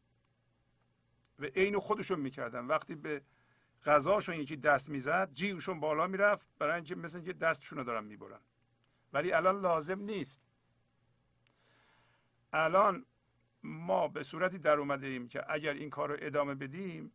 و 1.39 1.45
عین 1.45 1.79
خودشون 1.79 2.21
می‌کردن. 2.21 2.67
وقتی 2.67 2.95
به 2.95 3.23
غذاشون 3.85 4.35
یکی 4.35 4.57
دست 4.57 4.89
می‌زد 4.89 5.33
جیغشون 5.33 5.81
بالا 5.81 6.07
می‌رفت 6.07 6.47
برای 6.59 6.75
اینکه 6.75 6.95
مثل 6.95 7.17
اینکه 7.17 7.33
دستشون 7.33 7.79
رو 7.79 7.85
دارن 7.85 8.05
می‌برن. 8.05 8.41
ولی 9.13 9.33
الان 9.33 9.61
لازم 9.61 10.01
نیست. 10.01 10.41
الان 12.53 13.07
ما 13.63 14.09
به 14.09 14.23
صورتی 14.23 14.59
در 14.59 14.77
اومده 14.79 15.07
ایم 15.07 15.29
که 15.29 15.53
اگر 15.53 15.73
این 15.73 15.91
کار 15.91 16.09
رو 16.09 16.17
ادامه 16.21 16.55
بدیم 16.55 17.13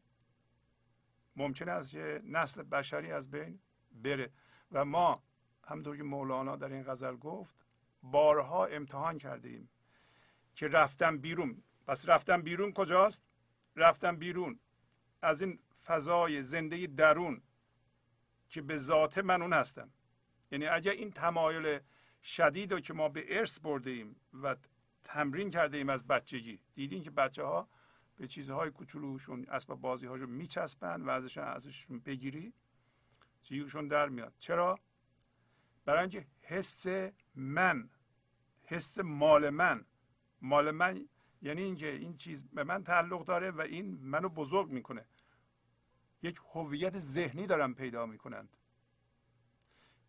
ممکن 1.36 1.70
است 1.70 1.92
که 1.92 2.22
نسل 2.26 2.64
بشری 2.64 3.12
از 3.12 3.32
بین 3.32 3.60
بره. 3.92 4.32
و 4.72 4.86
ما 4.86 5.24
همطور 5.64 5.98
که 5.98 6.04
مولانا 6.04 6.56
در 6.56 6.74
این 6.74 6.84
غزل 6.84 7.16
گفت 7.16 7.56
بارها 8.04 8.66
امتحان 8.66 9.18
کرده 9.18 9.50
ایم 9.50 9.70
که 10.56 10.68
رفتم 10.68 11.18
بیرون. 11.18 11.64
پس 11.88 12.10
رفتم 12.10 12.42
بیرون 12.42 12.74
کجاست؟ 12.74 13.24
رفتم 13.76 14.16
بیرون 14.16 14.60
از 15.22 15.42
این 15.42 15.60
فضای 15.86 16.42
زنده 16.42 16.88
درون 16.88 17.42
که 18.50 18.62
به 18.62 18.78
ذات 18.78 19.18
من 19.18 19.42
اون 19.42 19.54
هستم 19.54 19.90
یعنی 20.52 20.68
اگر 20.68 20.92
این 20.92 21.12
تمایل 21.12 21.80
شدید 22.24 22.80
که 22.80 22.94
ما 22.94 23.10
به 23.10 23.40
ارث 23.40 23.60
برده 23.60 23.90
ایم 23.90 24.16
و 24.44 24.56
تمرین 25.04 25.50
کرده 25.50 25.78
ایم 25.78 25.90
از 25.90 26.08
بچگی 26.08 26.60
دیدین 26.76 27.04
که 27.04 27.12
بچه 27.12 27.44
ها 27.44 27.70
به 28.18 28.28
چیزهای 28.28 28.72
کوچولوشون 28.72 29.46
اسباب 29.50 29.82
بازی 29.82 30.06
هاشون 30.06 30.30
میچسبن 30.30 31.02
و 31.02 31.10
ازشون 31.10 31.44
ازشون 31.44 32.00
بگیری 32.00 32.54
جیوشون 33.44 33.88
در 33.88 34.10
میاد. 34.10 34.34
چرا؟ 34.40 34.80
برای 35.86 36.02
اینکه 36.02 36.28
حس 36.42 36.86
من 37.36 37.90
حس 38.64 39.00
مال 39.00 39.50
من 39.50 39.86
مال 40.42 40.72
من 40.72 41.10
یعنی 41.42 41.64
اینکه 41.64 41.92
این 41.92 42.18
چیز 42.18 42.44
به 42.44 42.64
من 42.64 42.84
تعلق 42.84 43.26
داره 43.26 43.52
و 43.52 43.62
این 43.62 44.00
منو 44.02 44.30
بزرگ 44.30 44.70
می‌کنه. 44.70 45.06
یک 46.22 46.40
هویت 46.54 47.00
ذهنی 47.00 47.48
دارن 47.48 47.74
پیدا 47.74 48.06
می‌کنند. 48.06 48.58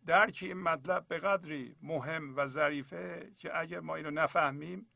درک 0.05 0.39
این 0.41 0.57
مطلب 0.57 1.07
به 1.07 1.19
قدری 1.19 1.75
مهم 1.81 2.37
و 2.37 2.45
ظریفه 2.45 3.33
که 3.37 3.59
اگر 3.59 3.79
ما 3.79 3.95
اینو 3.95 4.11
نفهمیم 4.11 4.87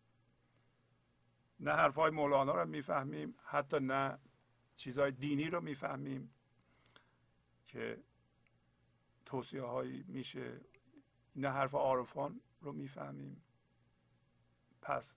نه 1.59 1.71
حرفهای 1.71 2.11
مولانا 2.11 2.55
رو 2.55 2.69
می‌فهمیم 2.69 3.35
حتی 3.43 3.79
نه 3.79 4.19
چیزهای 4.75 5.11
دینی 5.11 5.49
رو 5.49 5.61
می‌فهمیم 5.61 6.33
که 7.65 8.03
توصیه 9.25 9.63
هایی 9.63 10.03
میشه. 10.07 10.61
نه 11.35 11.49
حرف 11.49 11.73
عارفان 11.73 12.41
رو 12.61 12.71
می‌فهمیم. 12.73 13.43
پس 14.81 15.15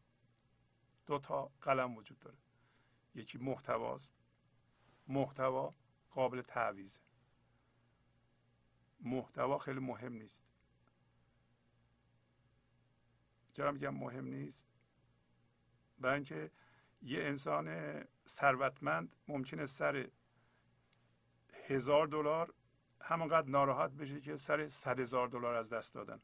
دو 1.07 1.19
تا 1.19 1.51
قلم 1.61 1.97
وجود 1.97 2.19
داره. 2.19 2.39
یکی 3.15 3.39
محتواست. 3.39 4.15
محتوا 5.09 5.75
قابل 6.11 6.43
تعویزه 6.43 7.01
محتوا 9.01 9.59
خیلی 9.59 9.81
مهم 9.81 10.13
نیست. 10.13 10.45
چرا 13.53 13.73
میگم 13.73 13.95
مهم 13.95 14.27
نیست. 14.27 14.72
برای 16.03 16.15
اینکه 16.15 16.51
یه 17.03 17.23
انسان 17.23 17.99
ثروتمند 18.29 19.17
ممکنه 19.29 19.67
سر 19.67 20.09
هزار 21.69 22.07
دلار 22.07 22.55
همانقدر 23.01 23.49
ناراحت 23.49 23.91
بشه 23.91 24.21
که 24.21 24.37
سر 24.37 24.69
صد 24.69 25.01
هزار 25.01 25.29
دلار 25.29 25.55
از 25.55 25.69
دست 25.69 25.95
دادن. 25.95 26.21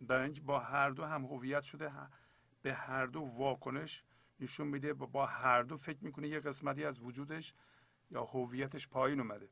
برای 0.00 0.24
اینکه 0.24 0.40
با 0.40 0.58
هر 0.58 0.90
دو 0.90 1.04
هم 1.04 1.24
هویت 1.24 1.62
شده 1.62 1.92
به 2.62 2.74
هر 2.74 3.06
دو 3.06 3.20
واکنش 3.20 4.04
نشون 4.40 4.68
میده 4.68 4.94
با 4.94 5.26
هر 5.26 5.62
دو 5.62 5.76
فکر 5.76 6.04
می‌کنه 6.04 6.28
یه 6.28 6.40
قسمتی 6.40 6.84
از 6.84 7.00
وجودش 7.00 7.54
یا 8.10 8.24
هویتش 8.24 8.88
پایین 8.88 9.20
اومده 9.20 9.48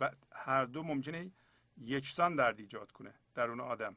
و 0.00 0.10
هر 0.32 0.64
دو 0.64 0.82
ممکنه 0.82 1.30
یکسان 1.76 2.36
درد 2.36 2.60
ایجاد 2.60 2.92
کنه 2.92 3.14
در 3.34 3.48
اون 3.48 3.60
آدم. 3.60 3.96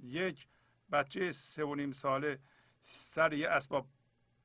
یک 0.00 0.48
بچه 0.92 1.32
سه 1.32 1.64
و 1.64 1.74
نیم 1.74 1.92
ساله 1.92 2.40
سر 2.80 3.32
یه 3.32 3.48
اسباب 3.48 3.88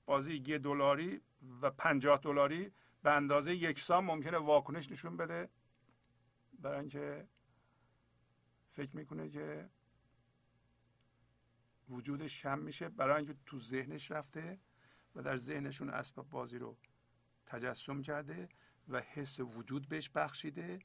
بازی 0.06 0.44
یه 0.48 0.58
دلاری 0.58 1.22
و 1.62 1.72
پنجاه 1.72 2.20
دلاری 2.20 2.72
به 3.04 3.12
اندازه 3.12 3.56
یکسان 3.56 4.04
ممکنه 4.06 4.38
واکنش 4.38 4.92
نشون 4.92 5.18
بده. 5.18 5.50
برای 6.60 6.80
اینکه 6.80 7.28
فکر 8.72 8.96
می‌کنه 8.96 9.30
که 9.30 9.70
وجودش 11.90 12.42
شم 12.42 12.60
میشه. 12.60 12.90
برای 12.90 13.16
اینکه 13.18 13.36
تو 13.46 13.60
ذهنش 13.60 14.12
رفته 14.12 14.60
و 15.16 15.22
در 15.22 15.38
ذهنشون 15.38 15.90
اسباب 15.90 16.30
بازی 16.30 16.58
رو 16.58 16.78
تجسم 17.46 18.02
کرده 18.02 18.50
و 18.88 19.02
حس 19.02 19.40
وجود 19.40 19.90
بهش 19.90 20.10
بخشیده 20.10 20.80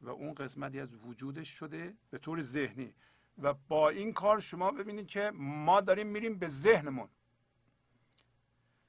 و 0.00 0.08
اون 0.08 0.34
قسمتی 0.34 0.80
از 0.80 0.94
وجودش 0.94 1.48
شده 1.48 1.96
به 2.10 2.18
طور 2.18 2.42
ذهنی. 2.42 2.94
و 3.38 3.54
با 3.54 3.88
این 3.88 4.12
کار 4.12 4.40
شما 4.40 4.70
ببینید 4.70 5.06
که 5.06 5.30
ما 5.34 5.80
داریم 5.80 6.06
میریم 6.06 6.38
به 6.38 6.48
ذهنمون. 6.48 7.08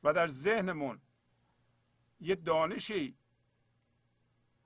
و 0.04 0.14
در 0.14 0.28
ذهنمون 0.28 1.02
یه 2.20 2.36
دانشی 2.36 3.18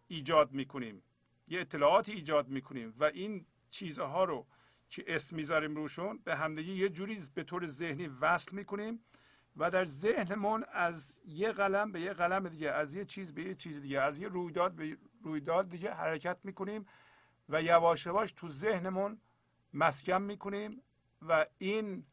ایجاد 0.08 0.52
می‌کنیم 0.52 1.04
یه 1.48 1.62
اطلاعاتی 1.62 2.12
ایجاد 2.12 2.48
می‌کنیم 2.48 2.94
و 3.00 3.04
این 3.04 3.46
چیزها 3.70 4.24
رو 4.24 4.48
که 4.90 5.04
اسم 5.08 5.36
می‌ذاریم 5.36 5.76
روشون 5.76 6.18
به 6.18 6.36
همدیگه 6.36 6.74
یه 6.74 6.90
جوری 6.90 7.24
به 7.34 7.44
طور 7.44 7.68
ذهنی 7.68 8.08
وصل 8.08 8.56
می‌کنیم 8.56 9.00
و 9.58 9.72
در 9.72 9.86
ذهنمون 9.86 10.66
از 10.72 11.20
یه 11.26 11.52
قلم 11.52 11.92
به 11.92 12.02
یه 12.02 12.14
قلم 12.14 12.50
دیگه 12.50 12.72
از 12.72 12.94
یه 12.94 13.06
چیز 13.06 13.34
به 13.34 13.44
یه 13.44 13.56
چیز 13.56 13.82
دیگه 13.82 14.02
از 14.02 14.20
یه 14.20 14.28
رویداد 14.28 14.72
به 14.72 14.98
رویداد 15.24 15.70
دیگه 15.70 15.94
حرکت 15.94 16.38
می‌کنیم 16.44 16.86
و 17.50 17.62
یواش 17.62 18.06
یواش 18.06 18.32
تو 18.32 18.50
ذهنمون 18.50 19.22
مسکن 19.78 20.22
می‌کنیم 20.22 20.82
و 21.22 21.46
این 21.58 22.06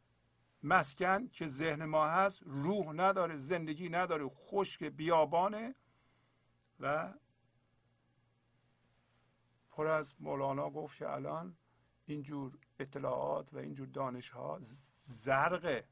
مسکن 0.63 1.29
که 1.29 1.49
ذهن 1.49 1.85
ما 1.85 2.07
هست 2.09 2.43
روح 2.43 2.93
نداره 2.93 3.37
زندگی 3.37 3.89
نداره 3.89 4.29
خشک 4.29 4.85
بیابانه 4.85 5.75
و 6.81 7.15
پر 9.71 9.87
از 9.87 10.15
مولانا 10.21 10.71
گفت 10.71 10.99
که 10.99 11.11
الان 11.11 11.57
اینجور 12.07 12.59
اطلاعات 12.79 13.55
و 13.55 13.59
اینجور 13.59 13.87
دانش 13.87 14.31
ها 14.31 14.59
زرقه 15.03 15.89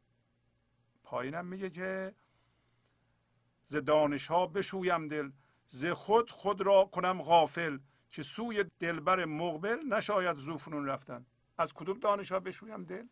پایینم 1.02 1.46
میگه 1.46 1.70
که 1.70 2.14
ز 3.66 3.76
دانش 3.76 4.26
ها 4.26 4.46
بشویم 4.46 5.08
دل 5.08 5.30
ز 5.68 5.86
خود 5.86 6.30
خود 6.30 6.60
را 6.60 6.84
کنم 6.84 7.22
غافل 7.22 7.78
که 8.10 8.22
سوی 8.22 8.64
دلبر 8.78 9.24
مقبل 9.24 9.78
نشاید 9.90 10.36
زوفنون 10.36 10.86
رفتن. 10.86 11.26
از 11.58 11.72
کدوم 11.72 11.98
دانش 11.98 12.32
ها 12.32 12.40
بشویم 12.40 12.84
دل؟ 12.84 13.06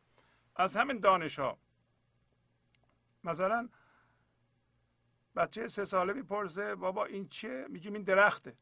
از 0.57 0.77
همین 0.77 1.01
دانش 1.01 1.39
ها 1.39 1.59
مثلا 3.25 3.69
بچه 5.37 5.69
سه 5.69 5.85
ساله 5.85 6.13
می‌پرسه 6.13 6.75
بابا 6.75 7.05
این 7.05 7.29
چیه؟ 7.29 7.67
میگیم 7.69 7.95
این 7.95 8.03
درخته. 8.03 8.57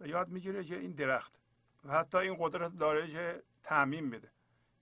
و 0.00 0.06
یاد 0.06 0.28
می‌گیره 0.28 0.64
که 0.64 0.78
این 0.78 0.92
درخت 0.92 1.40
و 1.84 1.92
حتی 1.92 2.18
این 2.18 2.36
قدرت 2.38 2.76
داره 2.76 3.10
که 3.10 3.42
تعمین 3.62 4.10
بده. 4.10 4.30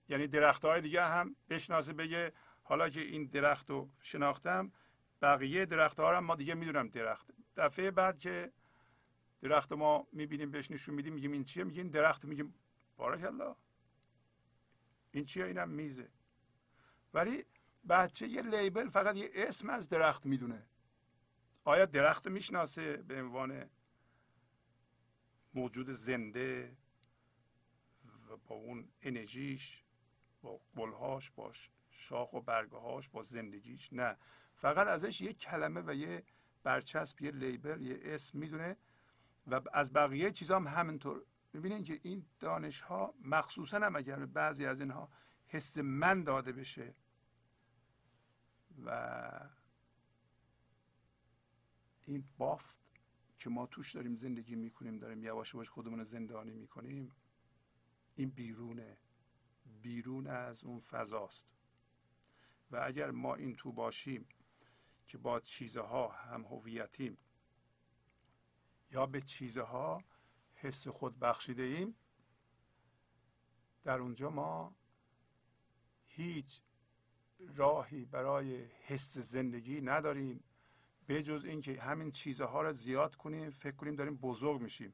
یعنی 0.09 0.27
درخت 0.27 0.65
های 0.65 0.81
دیگه 0.81 1.05
هم 1.05 1.35
بشناسه 1.49 1.93
بگه 1.93 2.33
حالا 2.63 2.89
که 2.89 3.01
این 3.01 3.25
درخت 3.25 3.69
رو 3.69 3.89
شناختم 4.01 4.71
بقیه 5.21 5.65
درخت 5.65 5.99
ها 5.99 6.17
هم 6.17 6.25
ما 6.25 6.35
دیگه 6.35 6.53
می‌دونم 6.53 6.89
درخت 6.89 7.27
دفعه 7.57 7.91
بعد 7.91 8.19
که 8.19 8.51
درخت 9.41 9.71
ما 9.71 10.07
می‌بینیم 10.11 10.51
بهش 10.51 10.71
نشون 10.71 10.95
میدیم 10.95 11.13
میگیم 11.13 11.31
این 11.31 11.43
چیه؟ 11.43 11.63
میگیم 11.63 11.89
درخت 11.89 12.25
میگیم 12.25 12.53
بارک 12.97 13.23
الله 13.23 13.55
این 15.11 15.25
چیه 15.25 15.45
اینم 15.45 15.69
میزه؟ 15.69 16.09
ولی 17.13 17.45
بچه 17.89 18.27
یه 18.27 18.41
لیبل 18.41 18.89
فقط 18.89 19.15
یه 19.15 19.29
اسم 19.33 19.69
از 19.69 19.89
درخت 19.89 20.25
می‌دونه. 20.25 20.65
آیا 21.63 21.85
درخت 21.85 22.27
می‌شناسه 22.27 22.97
به 22.97 23.21
عنوان 23.21 23.69
موجود 25.53 25.91
زنده 25.91 26.77
و 28.29 28.37
با 28.37 28.55
اون 28.55 28.87
انرژیش 29.01 29.83
با 30.41 30.61
گلهاش 30.77 31.31
با 31.31 31.51
شاخ 31.89 32.33
و 32.33 32.41
برگهاش 32.41 33.09
با 33.09 33.23
زندگیش؟ 33.23 33.93
نه. 33.93 34.17
فقط 34.55 34.87
ازش 34.87 35.21
یه 35.21 35.33
کلمه 35.33 35.81
و 35.81 35.93
یه 35.93 36.23
برچسب 36.63 37.21
یه 37.21 37.31
لیبل 37.31 37.81
یه 37.81 37.99
اسم 38.03 38.39
می‌دونه 38.39 38.77
و 39.47 39.61
از 39.73 39.93
بقیه 39.93 40.31
چیزا 40.31 40.55
هم 40.55 40.67
همینطور 40.67 41.25
می‌بینین 41.55 41.83
که 41.83 41.99
این 42.03 42.25
دانش 42.39 42.81
ها 42.81 43.13
مخصوصا 43.21 43.79
هم 43.79 43.95
اگر 43.95 44.25
بعضی 44.25 44.65
از 44.65 44.79
اینها 44.79 45.09
حس 45.47 45.77
من 45.77 46.23
داده 46.23 46.51
بشه 46.51 46.95
و 48.85 49.49
این 52.01 52.23
بافت 52.37 52.75
که 53.37 53.49
ما 53.49 53.65
توش 53.65 53.95
داریم 53.95 54.15
زندگی 54.15 54.55
می‌کنیم 54.55 54.99
داریم 54.99 55.23
یواش 55.23 55.53
یواش 55.53 55.69
خودمون 55.69 55.99
رو 55.99 56.05
زندانی 56.05 56.53
می‌کنیم 56.53 57.15
این 58.15 58.29
بیرونه. 58.29 58.97
بیرون 59.81 60.27
از 60.27 60.63
اون 60.63 60.79
فضاست. 60.79 61.45
و 62.71 62.81
اگر 62.83 63.11
ما 63.11 63.35
این 63.35 63.55
تو 63.55 63.71
باشیم 63.71 64.27
که 65.05 65.17
با 65.17 65.39
چیزها 65.39 66.07
هم 66.07 66.43
هویتیم 66.43 67.17
یا 68.91 69.05
به 69.05 69.21
چیزها 69.21 70.03
حس 70.55 70.87
خود 70.87 71.19
بخشیده 71.19 71.63
ایم 71.63 71.95
در 73.83 73.99
اونجا 73.99 74.29
ما 74.29 74.75
هیچ 76.07 76.61
راهی 77.55 78.05
برای 78.05 78.65
حس 78.65 79.17
زندگی 79.17 79.81
نداریم. 79.81 80.43
به 81.07 81.23
جز 81.23 81.45
اینکه 81.45 81.81
همین 81.81 82.11
چیزها 82.11 82.61
رو 82.61 82.73
زیاد 82.73 83.15
کنیم 83.15 83.49
فکر 83.49 83.75
کنیم 83.75 83.95
داریم 83.95 84.15
بزرگ 84.15 84.61
میشیم. 84.61 84.93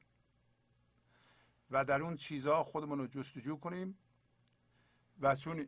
و 1.72 1.86
در 1.86 2.02
اون 2.02 2.16
چیزها 2.16 2.64
خودمون 2.64 3.00
رو 3.00 3.08
جستجو 3.08 3.58
کنیم. 3.58 3.98
و 5.22 5.36
چون 5.36 5.68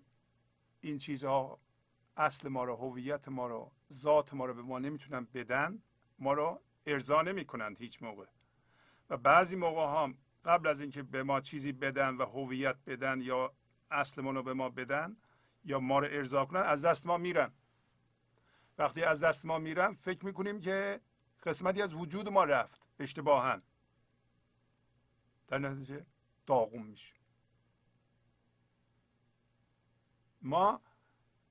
این 0.81 0.97
چیزها 0.97 1.59
اصل 2.17 2.49
ما 2.49 2.63
رو 2.63 2.75
هویت 2.75 3.27
ما 3.27 3.47
رو 3.47 3.71
ذات 3.91 4.33
ما 4.33 4.45
رو 4.45 4.53
به 4.53 4.61
ما 4.61 4.79
نمی‌تونن 4.79 5.27
بدن 5.33 5.83
ما 6.19 6.33
رو 6.33 6.61
ارضا 6.85 7.21
نمی‌کنند 7.21 7.77
هیچ 7.77 8.03
موقع. 8.03 8.25
و 9.09 9.17
بعضی 9.17 9.55
موقع 9.55 10.03
هم 10.03 10.17
قبل 10.45 10.67
از 10.67 10.81
اینکه 10.81 11.03
به 11.03 11.23
ما 11.23 11.41
چیزی 11.41 11.71
بدن 11.71 12.15
و 12.15 12.25
هویت 12.25 12.77
بدن 12.85 13.21
یا 13.21 13.53
اصل 13.91 14.21
ما 14.21 14.31
رو 14.31 14.43
به 14.43 14.53
ما 14.53 14.69
بدن 14.69 15.17
یا 15.65 15.79
ما 15.79 15.99
رو 15.99 16.07
ارضا 16.11 16.45
کنن 16.45 16.61
از 16.61 16.85
دست 16.85 17.05
ما 17.05 17.17
میرن. 17.17 17.53
وقتی 18.77 19.03
از 19.03 19.23
دست 19.23 19.45
ما 19.45 19.59
میرن 19.59 19.93
فکر 19.93 20.25
می‌کنیم 20.25 20.61
که 20.61 21.01
قسمتی 21.43 21.81
از 21.81 21.93
وجود 21.93 22.29
ما 22.29 22.43
رفت. 22.43 22.81
اشتباها. 22.99 23.61
در 25.47 25.57
نتیجه 25.57 26.05
داغون 26.45 26.81
میشه 26.81 27.13
ما 30.41 30.81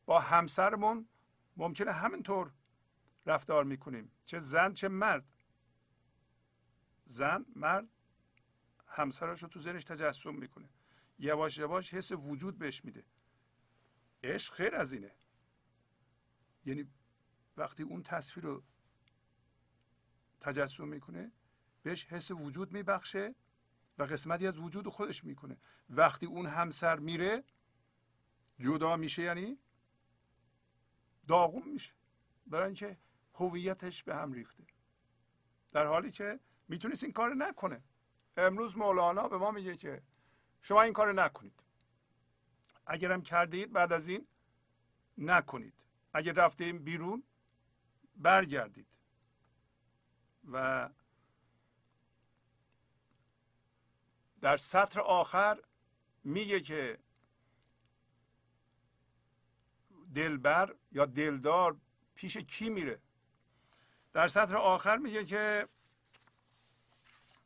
با 0.06 0.20
همسرمون 0.20 1.08
ممکنه 1.56 1.92
همینطور 1.92 2.50
رفتار 3.26 3.64
می‌کنیم. 3.64 4.12
چه 4.24 4.38
زن 4.38 4.72
چه 4.72 4.88
مرد. 4.88 5.31
زن 7.12 7.44
مرد 7.56 7.88
همسرش 8.86 9.42
رو 9.42 9.48
تو 9.48 9.60
ذهنش 9.60 9.84
تجسم 9.84 10.34
می‌کنه. 10.34 10.68
یواش 11.18 11.58
یواش 11.58 11.94
حس 11.94 12.12
وجود 12.12 12.58
بهش 12.58 12.84
میده. 12.84 13.04
عشق 14.22 14.54
خیر 14.54 14.74
از 14.74 14.92
اینه. 14.92 15.14
یعنی 16.64 16.90
وقتی 17.56 17.82
اون 17.82 18.02
تصویر 18.02 18.46
رو 18.46 18.62
تجسم 20.40 20.88
می‌کنه 20.88 21.32
بهش 21.82 22.06
حس 22.06 22.30
وجود 22.30 22.72
میبخشه 22.72 23.34
و 23.98 24.02
قسمتی 24.02 24.46
از 24.46 24.58
وجود 24.58 24.88
خودش 24.88 25.24
می‌کنه. 25.24 25.56
وقتی 25.90 26.26
اون 26.26 26.46
همسر 26.46 26.98
میره 26.98 27.44
جدا 28.58 28.96
میشه 28.96 29.22
یعنی 29.22 29.58
داغون 31.28 31.68
میشه. 31.68 31.92
برای 32.46 32.66
اینکه 32.66 32.98
هویتش 33.34 34.02
به 34.02 34.14
هم 34.14 34.32
ریخته. 34.32 34.66
در 35.72 35.86
حالی 35.86 36.10
که 36.10 36.40
می‌تونست 36.68 37.04
این 37.04 37.12
کار 37.12 37.34
نکنه. 37.34 37.82
امروز 38.36 38.76
مولانا 38.76 39.28
به 39.28 39.38
ما 39.38 39.50
میگه 39.50 39.76
که 39.76 40.02
شما 40.62 40.82
این 40.82 40.92
کار 40.92 41.12
نکنید. 41.12 41.62
اگرم 42.86 43.22
کرده 43.22 43.56
اید 43.56 43.72
بعد 43.72 43.92
از 43.92 44.08
این 44.08 44.26
نکنید. 45.18 45.74
اگر 46.14 46.32
رفته 46.32 46.64
این 46.64 46.78
بیرون 46.78 47.22
برگردید. 48.16 48.86
و 50.52 50.88
در 54.40 54.56
سطر 54.56 55.00
آخر 55.00 55.62
میگه 56.24 56.60
که 56.60 56.98
دلبر 60.14 60.74
یا 60.92 61.06
دلدار 61.06 61.76
پیش 62.14 62.36
کی 62.36 62.70
میره؟ 62.70 63.00
در 64.12 64.28
سطر 64.28 64.56
آخر 64.56 64.96
میگه 64.96 65.24
که 65.24 65.68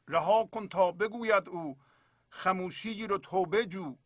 رها 0.09 0.45
کن 0.45 0.69
تا 0.69 0.93
بگوید 0.93 1.49
او 1.49 1.79
خموشی 2.29 3.07
رو 3.07 3.19
توبه 3.19 3.67
جو 3.67 3.97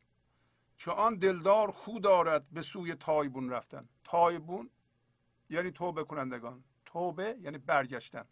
که 0.79 0.91
آن 0.91 1.17
دلدار 1.17 1.71
خو 1.71 1.99
دارد 1.99 2.51
به 2.51 2.63
سوی 2.63 2.95
تایبون 2.95 3.51
رفتن. 3.51 3.89
تایبون 4.05 4.71
یعنی 5.51 5.71
توبه 5.71 6.05
کنندگان. 6.05 6.65
توبه 6.85 7.37
یعنی 7.41 7.59
برگشتن. 7.59 8.25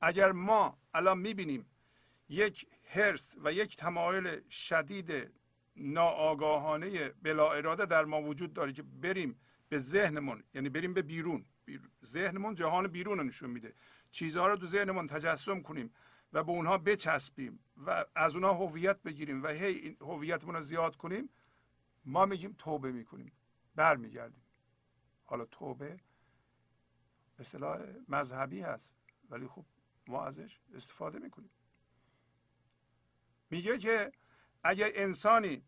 اگر 0.00 0.32
ما 0.32 0.78
الان 0.94 1.18
می‌بینیم 1.18 1.66
یک 2.28 2.66
هرس 2.90 3.36
و 3.44 3.52
یک 3.52 3.76
تمایل 3.76 4.48
شدید 4.50 5.32
ناآگاهانه 5.76 7.08
بلا 7.08 7.52
اراده 7.52 7.86
در 7.86 8.04
ما 8.04 8.22
وجود 8.22 8.52
داره 8.52 8.72
که 8.72 8.82
بریم 8.82 9.40
به 9.68 9.78
ذهنمون 9.78 10.44
یعنی 10.54 10.68
بریم 10.68 10.94
به 10.94 11.02
بیرون. 11.02 11.44
ذهنمون 12.04 12.54
جهان 12.54 12.86
بیرون 12.86 13.18
رو 13.18 13.24
نشون 13.24 13.50
میده. 13.50 13.74
چیزها 14.10 14.48
رو 14.48 14.56
تو 14.56 14.66
ذهنمون 14.66 15.06
تجسم 15.06 15.62
کنیم. 15.62 15.94
و 16.32 16.44
به 16.44 16.50
اونها 16.52 16.78
بچسبیم 16.78 17.58
و 17.86 18.04
از 18.14 18.34
اونها 18.34 18.54
هویت 18.54 19.02
بگیریم 19.02 19.42
و 19.42 19.48
هی 19.48 19.96
هویتمون 20.00 20.54
رو 20.54 20.62
زیاد 20.62 20.96
کنیم 20.96 21.28
ما 22.04 22.26
میگیم 22.26 22.54
توبه 22.58 22.92
می‌کنیم 22.92 23.32
برمیگردیم. 23.74 24.42
حالا 25.24 25.44
توبه 25.44 26.00
اصطلاح 27.38 27.80
مذهبی 28.08 28.60
هست 28.60 28.94
ولی 29.30 29.46
خب 29.46 29.64
ما 30.06 30.24
ازش 30.24 30.60
استفاده 30.74 31.18
می‌کنیم. 31.18 31.50
میگه 33.50 33.78
که 33.78 34.12
اگر 34.64 34.90
انسانی 34.94 35.64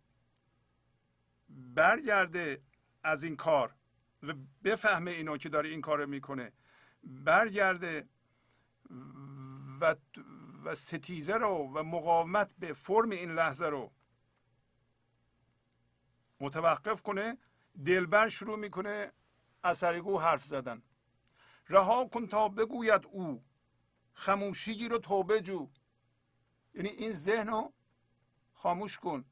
برگرده 1.48 2.62
از 3.02 3.24
این 3.24 3.36
کار 3.36 3.74
و 4.22 4.34
بفهمه 4.64 5.10
اینو 5.10 5.36
که 5.36 5.48
داره 5.48 5.68
این 5.68 5.80
کارو 5.80 6.06
می‌کنه 6.06 6.52
برگرده 7.04 8.08
و 9.80 9.96
و 10.64 10.74
ستیزه 10.74 11.34
رو 11.34 11.70
و 11.74 11.82
مقاومت 11.82 12.54
به 12.58 12.72
فرم 12.72 13.10
این 13.10 13.32
لحظه 13.32 13.66
رو 13.66 13.92
متوقف 16.40 17.02
کنه 17.02 17.38
دلبر 17.86 18.28
شروع 18.28 18.58
می‌کنه 18.58 19.12
اثرگو 19.64 20.18
حرف 20.18 20.44
زدن. 20.44 20.82
رها 21.68 22.04
کن 22.04 22.26
تا 22.26 22.48
بگوید 22.48 23.06
او 23.06 23.44
خموشی 24.12 24.88
رو 24.88 24.98
توبه 24.98 25.40
جو. 25.40 25.70
یعنی 26.74 26.88
این 26.88 27.12
ذهن 27.12 27.46
رو 27.46 27.72
خاموش 28.54 28.98
کن. 28.98 29.24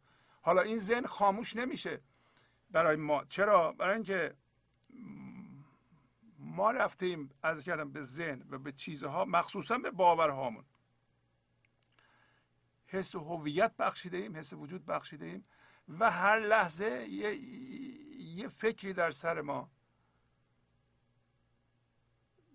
حالا 0.42 0.62
این 0.62 0.78
ذهن 0.78 1.06
خاموش 1.06 1.56
نمیشه 1.56 2.02
برای 2.70 2.96
ما. 2.96 3.24
چرا؟ 3.24 3.72
برای 3.72 3.94
اینکه 3.94 4.36
ما 6.38 6.70
رفتیم 6.70 7.30
از 7.42 7.64
کردم 7.64 7.92
به 7.92 8.02
ذهن 8.02 8.46
و 8.50 8.58
به 8.58 8.72
چیزها 8.72 9.24
مخصوصا 9.24 9.78
به 9.78 9.90
باورهامون. 9.90 10.64
حس 12.90 13.14
هویت 13.14 13.76
بخشیده 13.76 14.16
ایم 14.16 14.36
حس 14.36 14.52
وجود 14.52 14.86
بخشیده 14.86 15.26
ایم 15.26 15.44
و 15.88 16.10
هر 16.10 16.40
لحظه 16.40 17.08
یه, 17.08 17.34
یه 18.18 18.48
فکری 18.48 18.92
در 18.92 19.10
سر 19.10 19.40
ما 19.40 19.70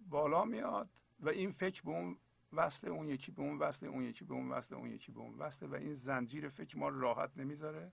بالا 0.08 0.46
میاد 0.46 0.90
و 1.20 1.30
این 1.30 1.52
فکر 1.52 1.82
به 1.82 1.90
اون 1.92 2.18
وصل 2.54 2.88
اون 2.88 3.10
یکی 3.10 3.32
به 3.32 3.42
اون 3.42 3.60
وصل 3.60 3.86
اون 3.86 4.04
یکی 4.04 4.26
به 4.26 4.34
اون 4.34 4.50
وصل 4.50 4.76
اون 4.76 4.92
یکی 4.92 5.12
به 5.12 5.20
اون 5.20 5.38
وصل 5.38 5.66
و 5.66 5.76
این 5.76 5.94
زنجیر 5.94 6.50
فکر 6.50 6.78
ما 6.78 6.90
راحت 6.90 7.38
نمی‌ذاره. 7.38 7.92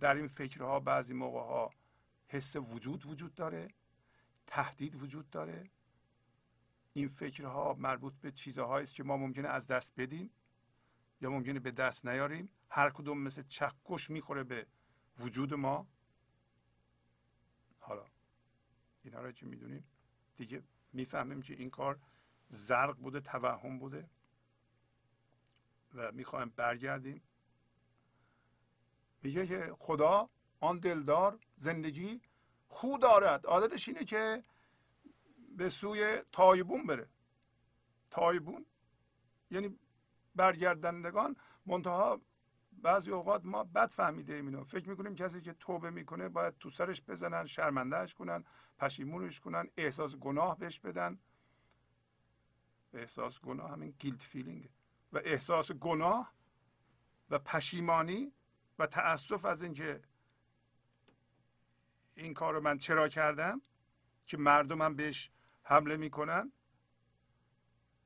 در 0.00 0.14
این 0.14 0.28
فکرها 0.28 0.80
بعضی 0.80 1.14
موقع 1.14 1.40
ها 1.40 1.70
حس 2.28 2.56
وجود 2.56 3.06
وجود 3.06 3.34
داره 3.34 3.68
تهدید 4.46 5.02
وجود 5.02 5.30
داره. 5.30 5.70
این 6.92 7.08
فکرها 7.08 7.74
مربوط 7.74 8.12
به 8.20 8.32
چیزهایی 8.32 8.82
است 8.82 8.94
که 8.94 9.04
ما 9.04 9.16
ممکنه 9.16 9.48
از 9.48 9.66
دست 9.66 9.92
بدیم. 9.96 10.30
یا 11.20 11.30
ممکنه 11.30 11.60
به 11.60 11.70
دست 11.70 12.06
نیاریم 12.06 12.48
هر 12.68 12.90
کدوم 12.90 13.18
مثل 13.18 13.42
چکش 13.42 14.10
می‌خوره 14.10 14.44
به 14.44 14.66
وجود 15.18 15.54
ما. 15.54 15.86
حالا 17.78 18.06
اینا 19.02 19.20
رو 19.20 19.32
که 19.32 19.46
می‌دونیم 19.46 19.84
دیگه 20.36 20.62
می‌فهمیم 20.92 21.42
که 21.42 21.54
این 21.54 21.70
کار 21.70 22.00
زرق 22.48 22.96
بوده 22.96 23.20
توهم 23.20 23.78
بوده 23.78 24.10
و 25.94 26.12
می‌خوایم 26.12 26.48
برگردیم. 26.56 27.22
میگه 29.22 29.46
که 29.46 29.76
خدا 29.78 30.30
آن 30.60 30.78
دلدار 30.78 31.38
زندگی 31.56 32.20
خو 32.68 32.98
دارد. 32.98 33.46
عادتش 33.46 33.88
اینه 33.88 34.04
که 34.04 34.44
به 35.56 35.68
سوی 35.68 36.22
تایبون 36.32 36.86
بره. 36.86 37.08
تایبون 38.10 38.66
یعنی 39.50 39.78
برگردندگان 40.34 41.36
منتها 41.66 42.20
بعضی 42.72 43.10
اوقات 43.10 43.44
ما 43.44 43.64
بد 43.64 43.88
فهمیده 43.88 44.34
ایم 44.34 44.46
اینو. 44.46 44.64
فکر 44.64 44.88
می‌کنیم 44.88 45.14
کسی 45.14 45.40
که 45.40 45.52
توبه 45.52 45.90
می‌کنه 45.90 46.28
باید 46.28 46.58
تو 46.58 46.70
سرش 46.70 47.02
بزنن 47.02 47.46
شرمندهش 47.46 48.14
کنن 48.14 48.44
پشیمونش 48.78 49.40
کنن 49.40 49.68
احساس 49.76 50.16
گناه 50.16 50.58
بهش 50.58 50.80
بدن. 50.80 51.18
احساس 52.92 53.40
گناه 53.40 53.70
همین 53.70 53.94
guilt 53.98 54.22
feeling 54.22 54.70
و 55.12 55.20
احساس 55.24 55.72
گناه 55.72 56.34
و 57.30 57.38
پشیمانی 57.38 58.32
و 58.78 58.86
تاسف 58.86 59.44
از 59.44 59.62
اینکه 59.62 60.02
این 62.14 62.34
کار 62.34 62.54
رو 62.54 62.60
من 62.60 62.78
چرا 62.78 63.08
کردم 63.08 63.62
که 64.26 64.36
مردم 64.36 64.82
هم 64.82 64.96
بهش 64.96 65.30
حمله 65.62 65.96
می‌کنن. 65.96 66.52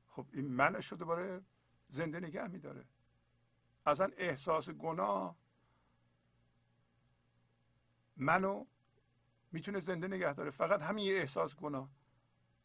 خب 0.07 0.27
این 0.33 0.47
منش 0.47 0.87
رو 0.87 0.97
دوباره 0.97 1.41
زنده 1.89 2.19
نگه 2.19 2.47
میداره. 2.47 2.85
اصلا 3.85 4.09
احساس 4.17 4.69
گناه 4.69 5.37
منو 8.17 8.65
می‌تونه 9.51 9.79
زنده 9.79 10.07
نگه 10.07 10.33
داره. 10.33 10.49
فقط 10.51 10.81
همین 10.81 11.05
یه 11.05 11.15
احساس 11.15 11.55
گناه. 11.55 11.89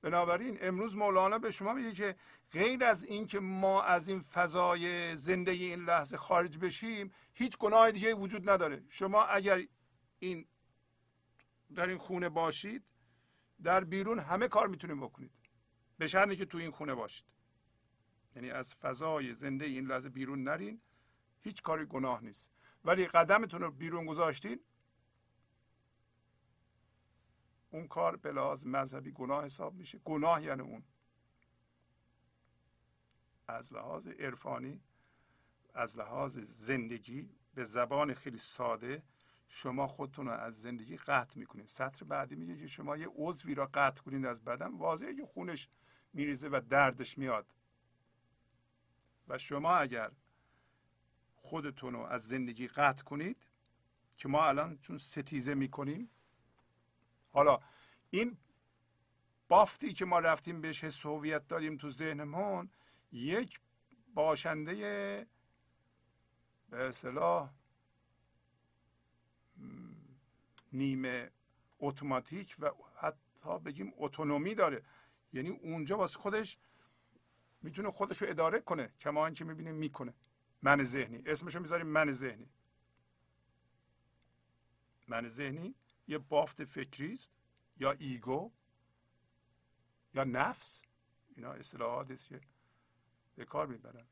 بنابراین 0.03 0.59
امروز 0.61 0.97
مولانا 0.97 1.39
به 1.39 1.51
شما 1.51 1.73
میگه 1.73 1.93
که 1.93 2.17
غیر 2.53 2.85
از 2.85 3.05
اینکه 3.05 3.41
ما 3.41 3.83
از 3.83 4.09
این 4.09 4.21
فضای 4.21 5.17
زنده 5.17 5.51
این 5.51 5.85
لحظه 5.85 6.17
خارج 6.17 6.59
بشیم 6.59 7.13
هیچ 7.35 7.59
گناه 7.59 7.93
دیگه 7.93 8.15
وجود 8.15 8.51
نداره. 8.51 8.85
شما 8.89 9.25
اگر 9.25 9.67
این 10.19 10.47
در 11.75 11.87
این 11.87 11.99
خونه 11.99 12.29
باشید 12.29 12.85
در 13.63 13.85
بیرون 13.85 14.19
همه 14.19 14.49
کار 14.49 14.67
می‌تونید 14.69 14.97
بکنید. 14.97 15.33
به 15.99 16.07
شرطی 16.07 16.37
که 16.37 16.45
تو 16.45 16.59
این 16.59 16.71
خونه 16.71 16.95
باشید. 16.95 17.25
یعنی 18.37 18.51
از 18.51 18.75
فضای 18.75 19.35
زنده 19.35 19.65
این 19.65 19.87
لحظه 19.87 20.09
بیرون 20.09 20.43
نرین. 20.43 20.81
هیچ 21.41 21.63
کاری 21.63 21.85
گناه 21.85 22.25
نیست. 22.25 22.51
ولی 22.85 23.07
قدمتون 23.07 23.61
رو 23.63 23.71
بیرون 23.71 24.07
گذاشتین. 24.07 24.61
اون 27.71 27.89
کار 27.89 28.17
به 28.17 28.33
لحاظ 28.33 28.67
مذهبی 28.67 29.13
گناه 29.13 29.45
حساب 29.45 29.75
میشه. 29.75 29.99
گناه 29.99 30.43
یعنی 30.43 30.63
اون. 30.63 30.83
از 33.49 33.73
لحاظ 33.73 34.07
عرفانی 34.07 34.81
از 35.75 35.99
لحاظ 35.99 36.39
زندگی 36.39 37.31
به 37.55 37.65
زبان 37.65 38.15
خیلی 38.15 38.39
ساده 38.39 39.03
شما 39.49 39.87
خودتون 39.87 40.27
رو 40.27 40.33
از 40.33 40.63
زندگی 40.63 40.97
قطع 40.97 41.39
می‌کنید 41.39 41.67
سطر 41.67 42.05
بعدی 42.05 42.35
میگه 42.35 42.57
که 42.57 42.67
شما 42.67 42.97
یه 42.97 43.09
عضوی 43.17 43.55
را 43.55 43.71
قطع 43.75 44.03
کنید 44.03 44.27
از 44.27 44.45
بدن. 44.45 44.77
واضحه 44.77 45.15
که 45.15 45.27
خونش 45.27 45.69
میریزه 46.13 46.49
و 46.49 46.61
دردش 46.69 47.19
میاد. 47.19 47.55
و 49.31 49.39
شما 49.39 49.77
اگر 49.77 50.11
خودتون 51.35 51.95
رو 51.95 52.01
از 52.01 52.29
زندگی 52.29 52.69
قطع 52.69 53.03
کنید 53.05 53.47
که 54.17 54.29
ما 54.29 54.45
الان 54.45 54.79
چون 54.79 54.99
ستیزه 54.99 55.55
می‌کنیم 55.55 56.11
حالا 57.33 57.61
این 58.11 58.37
بافتی 59.49 59.93
که 59.93 60.05
ما 60.05 60.19
رفتیم 60.19 60.61
بهش 60.61 60.85
حس 60.85 61.07
هویت 61.07 61.49
دادیم 61.49 61.77
تو 61.77 61.91
ذهنمون 61.91 62.71
یک 63.13 63.61
باشنده 64.15 65.27
به 66.71 66.89
اصطلاح 66.89 67.51
نیمه 70.73 71.31
اتوماتیک 71.79 72.57
و 72.59 72.71
حتی 72.97 73.59
بگیم 73.65 73.93
اتونومی 73.97 74.55
داره. 74.55 74.83
یعنی 75.33 75.49
اونجا 75.49 75.99
واسه 75.99 76.19
خودش 76.19 76.59
می‌تونه 77.63 77.91
خودش 77.91 78.23
رو 78.23 78.29
اداره 78.29 78.61
کنه. 78.61 78.93
کما 79.01 79.27
اینکه 79.27 79.45
می‌بینیم 79.45 79.75
می‌کنه. 79.75 80.15
من 80.63 80.85
ذهنی. 80.85 81.23
اسمشو 81.27 81.61
می‌ذاریم 81.61 81.87
من 81.87 82.11
ذهنی. 82.11 82.49
من 85.09 85.29
ذهنی 85.29 85.75
یه 86.09 86.19
بافت 86.19 86.65
فکری 86.65 87.13
است. 87.13 87.31
یا 87.77 87.93
ایگو 87.93 88.53
یا 90.15 90.25
نفس. 90.25 90.83
اینا 91.37 91.53
اصطلاحات 91.53 92.11
است 92.11 92.29
که 92.29 92.41
به 93.37 93.45
کار 93.45 93.67
می‌برن. 93.67 94.07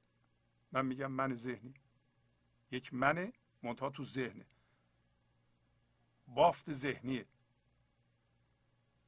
من 0.73 0.87
میگم 0.87 1.13
من 1.13 1.35
ذهنی. 1.35 1.75
یک 2.71 2.95
من 2.95 3.33
منتها 3.63 3.91
تو 3.91 4.05
ذهنه. 4.05 4.47
بافت 6.27 6.73
ذهنیه. 6.73 7.27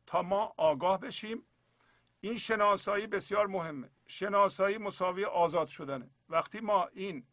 تا 0.07 0.23
ما 0.23 0.55
آگاه 0.57 1.01
بشیم 1.01 1.43
این 2.21 2.39
شناسایی 2.39 3.07
بسیار 3.07 3.47
مهمه. 3.47 3.91
شناسایی 4.07 4.79
مساوی 4.79 5.25
آزاد 5.25 5.69
شدنه. 5.69 6.11
وقتی 6.29 6.61
ما 6.61 6.87
این 6.87 7.27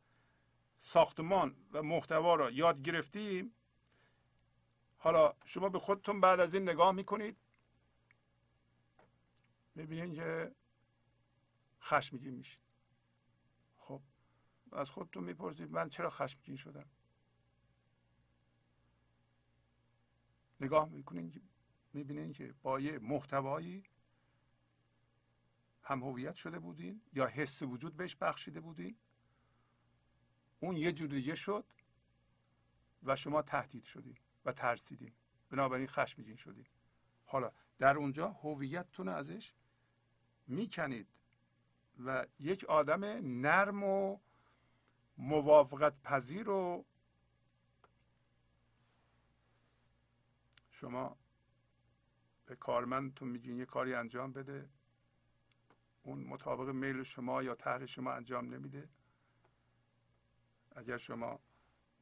ساختمان 0.80 1.56
و 1.72 1.84
محتوا 1.84 2.36
را 2.36 2.52
یاد 2.52 2.82
گرفتیم 2.82 3.54
حالا 4.98 5.34
شما 5.46 5.70
به 5.70 5.80
خودتون 5.80 6.22
بعد 6.22 6.40
از 6.40 6.54
این 6.54 6.70
نگاه 6.70 6.92
می‌کنید. 6.92 7.38
می‌بینید 9.76 10.16
که 10.16 10.56
خشمگین 11.82 12.34
میشید. 12.34 12.60
خب 13.78 14.02
از 14.72 14.90
خودتون 14.90 15.24
می‌پرسید 15.24 15.72
من 15.72 15.90
چرا 15.90 16.10
خشمگین 16.10 16.56
شدم؟ 16.56 16.90
نگاه 20.60 20.90
می‌کنین 20.90 21.50
می‌بینین 21.94 22.34
که 22.34 22.54
با 22.62 22.80
یه 22.80 23.00
محتوایی 23.00 23.84
هم 25.88 26.04
هویت 26.04 26.36
شده 26.36 26.60
بودین 26.60 27.02
یا 27.14 27.28
حس 27.28 27.62
وجود 27.62 27.98
بهش 27.98 28.16
بخشیده 28.16 28.60
بودین؟ 28.60 28.98
اون 30.60 30.78
یه 30.78 30.92
جور 30.92 31.10
دیگه 31.10 31.36
شد 31.36 31.66
و 33.04 33.16
شما 33.16 33.42
تهدید 33.42 33.84
شدین 33.84 34.18
و 34.46 34.52
ترسیدین. 34.52 35.14
بنابراین 35.50 35.88
خشمگین 35.88 36.36
شدین. 36.36 36.66
حالا 37.26 37.52
در 37.78 37.98
اونجا 37.98 38.28
هویتتون 38.28 39.08
ازش 39.08 39.54
می‌کنید 40.48 41.08
و 42.06 42.28
یک 42.40 42.64
آدم 42.64 43.04
نرم 43.46 43.84
و 43.84 44.20
موافقت 45.18 46.02
پذیر 46.02 46.44
رو 46.44 46.86
شما 50.72 51.18
به 52.46 52.56
کارمندتون 52.56 53.28
میگین 53.28 53.58
یه 53.58 53.66
کاری 53.66 53.94
انجام 53.94 54.34
بده. 54.34 54.70
اون 56.08 56.24
مطابق 56.24 56.70
میل 56.70 57.04
شما 57.04 57.44
یا 57.44 57.56
طرح 57.56 57.86
شما 57.86 58.12
انجام 58.12 58.54
نمیده. 58.54 58.90
اگر 60.76 60.98
شما 60.98 61.40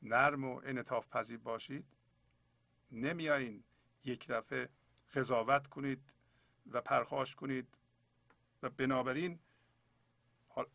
نرم 0.01 0.43
و 0.43 0.62
انطاف 0.64 1.08
پذیر 1.08 1.38
باشید 1.38 1.86
نمیایین 2.91 3.64
یک 4.03 4.28
دفعه 4.28 4.70
قضاوت 5.14 5.68
کنید 5.68 6.14
و 6.72 6.82
پرخاش 6.82 7.36
کنید 7.36 7.68
و 8.64 8.70
بنابراین 8.70 9.39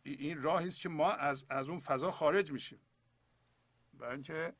این 0.03 0.41
راهی 0.41 0.67
است 0.67 0.79
که 0.79 0.89
ما 0.89 1.11
از 1.11 1.45
از 1.49 1.69
اون 1.69 1.79
فضا 1.79 2.11
خارج 2.11 2.51
میشیم. 2.51 2.79
برای 3.93 4.13
اینکه 4.13 4.53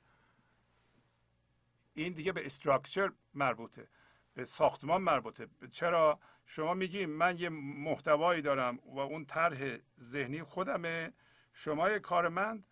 این 1.94 2.14
دیگه 2.14 2.32
به 2.32 2.46
استراکچر 2.46 3.12
مربوطه. 3.34 3.88
به 4.34 4.46
ساختمان 4.46 5.02
مربوطه. 5.02 5.48
چرا؟ 5.72 6.20
شما 6.46 6.74
میگیم 6.74 7.10
من 7.10 7.38
یه 7.38 7.50
محتوایی 7.50 8.42
دارم 8.42 8.80
و 8.86 9.00
اون 9.00 9.26
طرح 9.26 9.78
ذهنی 10.00 10.44
خودمه. 10.44 11.14
شما 11.54 11.90
یه 11.90 12.00
کارمند 12.00 12.66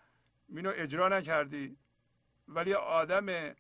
اینو 0.50 0.72
اجرا 0.76 1.10
نکردی. 1.10 1.78
ولی 2.48 2.74
آدم 2.74 3.56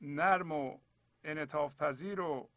نرم 0.00 0.52
و 0.52 0.78
انعطاف 1.24 1.76
پذیر 1.76 2.20
و 2.20 2.50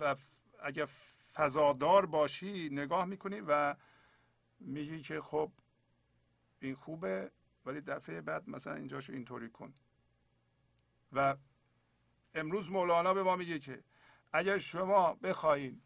و 0.00 0.16
اگر 0.62 0.88
فضادار 1.34 2.06
باشی 2.06 2.68
نگاه 2.72 3.04
می‌کنی 3.04 3.40
و 3.40 3.76
میگی 4.60 5.02
که 5.02 5.20
خب 5.20 5.52
این 6.60 6.74
خوبه 6.74 7.30
ولی 7.66 7.80
دفعه 7.80 8.20
بعد 8.20 8.48
مثلا 8.48 8.74
اینجاشو 8.74 9.12
اینطوری 9.12 9.50
کن. 9.50 9.74
و 11.12 11.36
امروز 12.34 12.70
مولانا 12.70 13.14
به 13.14 13.22
ما 13.22 13.36
میگه 13.36 13.58
که 13.58 13.84
اگر 14.32 14.58
شما 14.58 15.14
بخواهید 15.14 15.82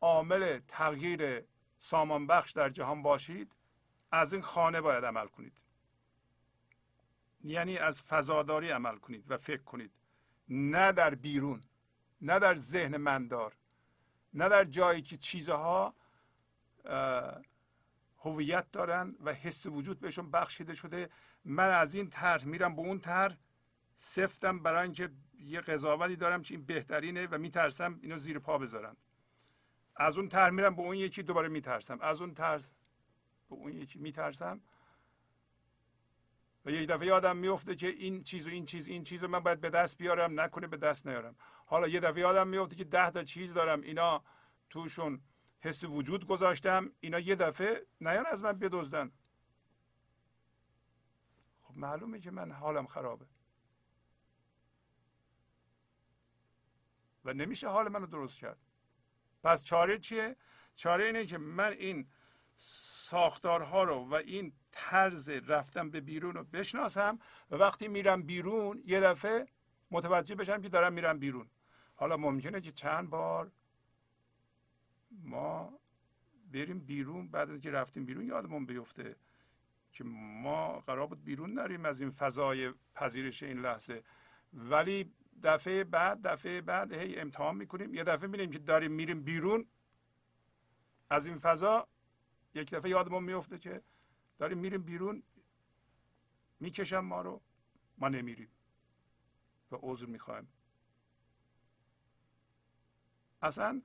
عامل 0.00 0.60
تغییر 0.68 1.44
سامان 1.76 2.26
بخش 2.26 2.52
در 2.52 2.68
جهان 2.68 3.02
باشید 3.02 3.52
از 4.12 4.32
این 4.32 4.42
خانه 4.42 4.80
باید 4.80 5.04
عمل 5.04 5.26
کنید. 5.26 5.52
یعنی 7.44 7.78
از 7.78 8.02
فضاداری 8.02 8.70
عمل 8.70 8.96
کنید 8.96 9.30
و 9.30 9.36
فکر 9.36 9.62
کنید. 9.62 9.92
نه 10.48 10.92
در 10.92 11.14
بیرون 11.14 11.60
نه 12.20 12.38
در 12.38 12.54
ذهن 12.54 12.96
مندار 12.96 13.56
نه 14.34 14.48
در 14.48 14.64
جایی 14.64 15.02
که 15.02 15.16
چیزها 15.16 15.94
هویت 18.18 18.70
دارن 18.72 19.16
و 19.20 19.32
حس 19.32 19.66
وجود 19.66 20.00
بهشون 20.00 20.30
بخشیده 20.30 20.74
شده. 20.74 21.10
من 21.44 21.70
از 21.70 21.94
این 21.94 22.10
طرح 22.10 22.44
میرم 22.44 22.76
به 22.76 22.82
اون 22.82 22.98
طرح 22.98 23.36
سفتم 23.98 24.58
برای 24.58 24.82
اینکه 24.82 25.10
یه 25.40 25.60
قضاوتی 25.60 26.16
دارم 26.16 26.42
که 26.42 26.54
این 26.54 26.64
بهترینه 26.64 27.26
و 27.26 27.38
میترسم 27.38 27.98
اینو 28.02 28.18
زیر 28.18 28.38
پا 28.38 28.58
بذارم. 28.58 28.96
از 29.96 30.18
اون 30.18 30.28
طرح 30.28 30.50
میرم 30.50 30.76
به 30.76 30.82
اون 30.82 30.96
یکی 30.96 31.22
دوباره 31.22 31.48
میترسم. 31.48 31.98
از 32.00 32.20
اون 32.20 32.34
طرح 32.34 32.62
به 33.48 33.56
اون 33.56 33.72
یکی 33.72 33.98
میترسم. 33.98 34.60
و 36.64 36.70
یک 36.70 36.88
دفعه 36.88 37.06
یادم 37.06 37.36
میفته 37.36 37.76
که 37.76 37.88
این 37.88 38.22
چیز 38.22 38.46
و 38.46 38.50
این 38.50 38.64
چیز 38.64 38.88
این 38.88 39.04
چیز 39.04 39.22
رو 39.22 39.28
من 39.28 39.38
باید 39.38 39.60
به 39.60 39.70
دست 39.70 39.98
بیارم 39.98 40.40
نکنه 40.40 40.66
به 40.66 40.76
دست 40.76 41.06
نیارم. 41.06 41.36
حالا 41.66 41.88
یه 41.88 42.00
دفعه 42.00 42.20
یادم 42.20 42.48
میفته 42.48 42.76
که 42.76 42.84
ده 42.84 43.10
تا 43.10 43.24
چیز 43.24 43.54
دارم. 43.54 43.80
اینا 43.80 44.24
توشون 44.70 45.20
حس 45.60 45.84
وجود 45.84 46.26
گذاشتم. 46.26 46.92
اینا 47.00 47.18
یه 47.18 47.34
دفعه 47.34 47.86
نیان 48.00 48.26
از 48.26 48.42
من 48.42 48.52
بدزدن. 48.52 49.12
خب 51.62 51.76
معلومه 51.76 52.20
که 52.20 52.30
من 52.30 52.52
حالم 52.52 52.86
خرابه. 52.86 53.26
و 57.24 57.32
نمیشه 57.32 57.68
حال 57.68 57.88
منو 57.88 58.06
درست 58.06 58.38
کرد. 58.38 58.58
پس 59.42 59.62
چاره 59.62 59.98
چیه؟ 59.98 60.36
چاره 60.76 61.04
اینه 61.04 61.26
که 61.26 61.38
من 61.38 61.72
این 61.72 62.08
ساختارها 63.10 63.84
رو 63.84 64.08
و 64.08 64.14
این 64.14 64.52
طرز 64.72 65.28
رفتن 65.28 65.90
به 65.90 66.00
بیرون 66.00 66.34
رو 66.34 66.44
بشناسم 66.44 67.18
و 67.50 67.56
وقتی 67.56 67.88
میرم 67.88 68.22
بیرون 68.22 68.82
یه 68.86 69.00
دفعه 69.00 69.46
متوجه 69.90 70.34
بشم 70.34 70.62
که 70.62 70.68
دارم 70.68 70.92
میرم 70.92 71.18
بیرون. 71.18 71.50
حالا 71.94 72.16
ممکنه 72.16 72.60
که 72.60 72.70
چند 72.70 73.10
بار 73.10 73.52
ما 75.10 75.78
بریم 76.52 76.78
بیرون 76.78 77.28
بعد 77.28 77.50
از 77.50 77.60
که 77.60 77.70
رفتیم 77.70 78.04
بیرون 78.04 78.26
یادمون 78.26 78.66
بیفته 78.66 79.16
که 79.92 80.04
ما 80.04 80.80
قرار 80.80 81.06
بود 81.06 81.24
بیرون 81.24 81.52
نریم 81.52 81.84
از 81.84 82.00
این 82.00 82.10
فضای 82.10 82.72
پذیرش 82.94 83.42
این 83.42 83.60
لحظه. 83.60 84.02
ولی 84.52 85.12
دفعه 85.42 85.84
بعد 85.84 86.22
دفعه 86.22 86.60
بعد 86.60 86.92
هی 86.92 87.20
امتحان 87.20 87.56
می‌کنیم. 87.56 87.94
یه 87.94 88.04
دفعه 88.04 88.26
می‌بینیم 88.26 88.50
که 88.50 88.58
داریم 88.58 88.92
میریم 88.92 89.22
بیرون. 89.22 89.66
از 91.10 91.26
این 91.26 91.38
فضا 91.38 91.88
یک 92.54 92.70
دفعه 92.70 92.90
یادمون 92.90 93.24
میفته 93.24 93.58
که 93.58 93.82
داریم 94.38 94.58
میریم 94.58 94.82
بیرون. 94.82 95.22
می‌کشم 96.60 96.98
ما 96.98 97.22
رو. 97.22 97.42
ما 97.98 98.08
نمیریم. 98.08 98.50
و 99.72 99.76
عذر 99.82 100.06
می‌خوایم. 100.06 100.52
اصلا 103.42 103.82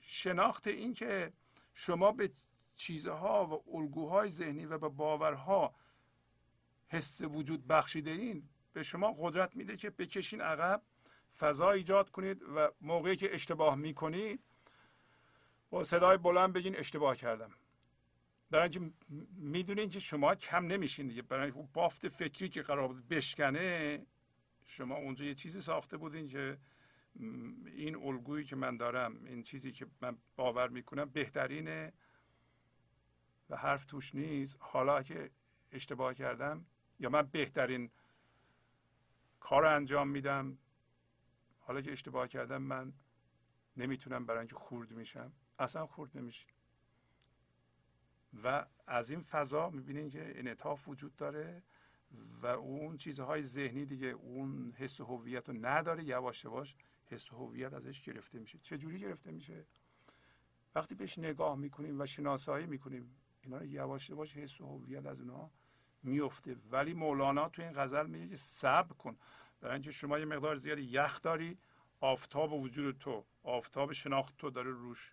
شناخت 0.00 0.66
این 0.66 0.94
که 0.94 1.32
شما 1.74 2.12
به 2.12 2.32
چیزها 2.76 3.46
و 3.46 3.76
الگوهای 3.76 4.30
ذهنی 4.30 4.66
و 4.66 4.78
به 4.78 4.88
باورها 4.88 5.74
حس 6.88 7.20
وجود 7.20 7.66
بخشیده 7.66 8.10
این 8.10 8.48
به 8.74 8.82
شما 8.82 9.12
قدرت 9.18 9.56
میده 9.56 9.76
که 9.76 9.90
بکشین 9.90 10.40
عقب 10.40 10.82
فضا 11.38 11.70
ایجاد 11.70 12.10
کنید 12.10 12.42
و 12.42 12.70
موقعی 12.80 13.16
که 13.16 13.34
اشتباه 13.34 13.74
می‌کنید 13.74 14.40
با 15.70 15.84
صدای 15.84 16.16
بلند 16.16 16.52
بگین 16.52 16.76
اشتباه 16.76 17.16
کردم. 17.16 17.50
برای 18.50 18.62
اینکه 18.62 18.94
می‌دونین 19.36 19.90
که 19.90 20.00
شما 20.00 20.34
کم 20.34 20.66
نمیشین 20.66 21.08
دیگه. 21.08 21.22
برای 21.22 21.52
بافت 21.72 22.08
فکری 22.08 22.48
که 22.48 22.62
قرار 22.62 22.88
بود 22.88 23.08
بشکنه 23.08 24.06
شما 24.66 24.94
اونجا 24.94 25.24
یه 25.24 25.34
چیزی 25.34 25.60
ساخته 25.60 25.96
بودین 25.96 26.28
که 26.28 26.58
این 27.66 27.96
الگویی 27.96 28.44
که 28.44 28.56
من 28.56 28.76
دارم 28.76 29.24
این 29.24 29.42
چیزی 29.42 29.72
که 29.72 29.86
من 30.00 30.16
باور 30.36 30.68
می‌کنم 30.68 31.04
بهترینه 31.04 31.92
و 33.50 33.56
حرف 33.56 33.84
توش 33.84 34.14
نیست. 34.14 34.56
حالا 34.60 35.02
که 35.02 35.30
اشتباه 35.72 36.14
کردم 36.14 36.66
یا 37.00 37.08
من 37.10 37.22
بهترین 37.22 37.90
کار 39.44 39.64
انجام 39.64 40.08
میدم. 40.08 40.58
حالا 41.58 41.80
که 41.80 41.92
اشتباه 41.92 42.28
کردم 42.28 42.62
من 42.62 42.92
نمی‌تونم 43.76 44.26
برای 44.26 44.38
اینکه 44.38 44.54
خورد 44.54 44.92
میشم. 44.92 45.32
اصلا 45.58 45.86
خورد 45.86 46.18
نمیشه. 46.18 46.46
و 48.44 48.66
از 48.86 49.10
این 49.10 49.20
فضا 49.20 49.70
می‌بینین 49.70 50.10
که 50.10 50.32
انعطاف 50.38 50.88
وجود 50.88 51.16
داره 51.16 51.62
و 52.42 52.46
اون 52.46 52.96
چیزهای 52.96 53.42
ذهنی 53.42 53.84
دیگه 53.86 54.06
اون 54.06 54.72
حس 54.78 55.00
هویت 55.00 55.48
رو 55.48 55.66
نداره. 55.66 56.04
یواش 56.04 56.44
یواش 56.44 56.76
حس 57.06 57.28
هویت 57.32 57.72
ازش 57.72 58.02
گرفته 58.02 58.38
میشه. 58.38 58.58
چه 58.58 58.78
جوری 58.78 59.00
گرفته 59.00 59.30
میشه؟ 59.30 59.66
وقتی 60.74 60.94
بهش 60.94 61.18
نگاه 61.18 61.56
می‌کنیم 61.56 62.00
و 62.00 62.06
شناسایی 62.06 62.66
می‌کنیم 62.66 63.16
اینا 63.42 63.58
رو 63.58 63.64
یواش 63.64 64.10
یواش 64.10 64.36
حس 64.36 64.60
هویت 64.60 65.06
از 65.06 65.20
اونها 65.20 65.50
میفته. 66.04 66.56
ولی 66.70 66.94
مولانا 66.94 67.48
تو 67.48 67.62
این 67.62 67.72
غزل 67.72 68.06
میگه 68.06 68.28
که 68.28 68.36
صبر 68.36 68.92
کن. 68.94 69.16
برای 69.60 69.74
اینکه 69.74 69.92
شما 69.92 70.18
یه 70.18 70.24
مقدار 70.24 70.56
زیادی 70.56 70.82
یخ 70.82 71.22
داری 71.22 71.58
آفتاب 72.00 72.52
وجود 72.52 72.98
تو 72.98 73.24
آفتاب 73.42 73.92
شناخت 73.92 74.36
تو 74.36 74.50
داره 74.50 74.70
روش 74.70 75.12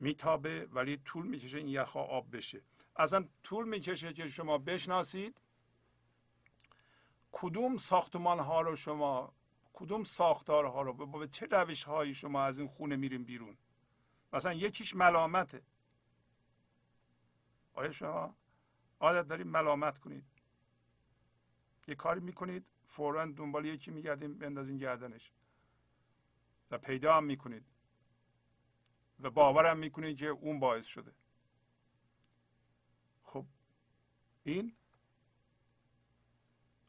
میتابه 0.00 0.68
ولی 0.72 0.96
طول 0.96 1.26
می‌کشه 1.26 1.58
این 1.58 1.68
یخها 1.68 2.02
آب 2.02 2.36
بشه. 2.36 2.60
اصلا 2.96 3.28
طول 3.42 3.68
می‌کشه 3.68 4.12
که 4.12 4.28
شما 4.28 4.58
بشناسید. 4.58 5.40
کدوم 7.32 7.76
ساختمان 7.76 8.38
ها 8.40 8.60
رو 8.60 8.76
شما 8.76 9.32
کدوم 9.72 10.04
ساختارها 10.04 10.82
رو 10.82 10.92
به 10.92 11.28
چه 11.28 11.46
روش 11.46 11.84
هایی 11.84 12.14
شما 12.14 12.44
از 12.44 12.58
این 12.58 12.68
خونه 12.68 12.96
میریم 12.96 13.24
بیرون؟ 13.24 13.56
مثلا 14.32 14.52
یکیش 14.52 14.96
ملامته. 14.96 15.62
آیا 17.74 17.92
شما 17.92 18.34
عادت 19.04 19.28
دارید 19.28 19.46
ملامت 19.46 19.98
کنید. 19.98 20.24
یه 21.88 21.94
کاری 21.94 22.20
می‌کنید 22.20 22.66
فورا 22.84 23.26
دنبال 23.26 23.64
یکی 23.64 23.90
میگردیم 23.90 24.38
بندازین 24.38 24.78
گردنش. 24.78 25.32
و 26.70 26.78
پیدا 26.78 27.16
هم 27.16 27.24
می‌کنید. 27.24 27.66
و 29.20 29.30
باورم 29.30 29.78
می‌کنید 29.78 30.18
که 30.18 30.26
اون 30.26 30.60
باعث 30.60 30.86
شده. 30.86 31.12
خب 33.22 33.46
این؟ 34.42 34.76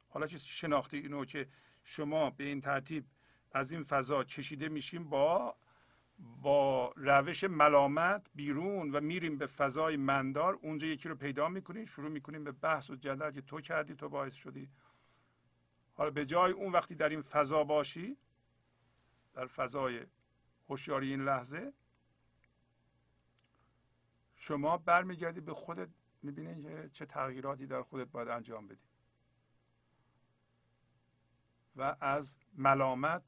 حالا 0.10 0.28
که 0.28 0.38
شناختی 0.38 0.98
اینو 0.98 1.26
که 1.26 1.50
شما 1.84 2.30
به 2.30 2.44
این 2.44 2.62
ترتیب 2.62 3.06
از 3.52 3.72
این 3.72 3.84
فضا 3.84 4.24
کشیده 4.24 4.70
میشیم 4.70 5.10
با 5.10 5.58
با 6.20 6.94
روش 6.96 7.44
ملامت 7.44 8.30
بیرون 8.36 8.92
و 8.92 9.02
میریم 9.02 9.38
به 9.38 9.46
فضای 9.48 9.98
مندار 9.98 10.54
اونجا 10.54 10.88
یکی 10.88 11.10
رو 11.10 11.16
پیدا 11.16 11.50
می‌کنیم 11.50 11.86
شروع 11.86 12.10
می‌کنیم 12.10 12.44
به 12.44 12.52
بحث 12.52 12.90
و 12.90 12.96
جدل 12.96 13.32
که 13.32 13.42
تو 13.42 13.62
کردی 13.62 13.96
تو 13.96 14.10
باعث 14.10 14.34
شدی. 14.34 14.70
حالا 15.94 16.12
به 16.12 16.26
جای 16.26 16.52
اون 16.52 16.72
وقتی 16.72 16.96
در 16.96 17.10
این 17.10 17.22
فضا 17.22 17.64
باشی 17.64 18.18
در 19.34 19.48
فضای 19.48 20.06
هوشیاری 20.70 21.10
این 21.10 21.22
لحظه 21.22 21.74
شما 24.36 24.78
برمیگردی 24.78 25.42
به 25.42 25.54
خودت 25.54 25.90
می‌بینی 26.22 26.64
که 26.64 26.90
چه 26.94 27.06
تغییراتی 27.06 27.68
در 27.68 27.82
خودت 27.82 28.08
باید 28.08 28.28
انجام 28.28 28.68
بدی. 28.68 28.88
و 31.76 31.96
از 32.00 32.38
ملامت 32.54 33.24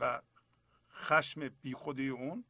و 0.00 0.22
خشم 1.02 1.48
بیخودی 1.48 2.08
اون. 2.08 2.44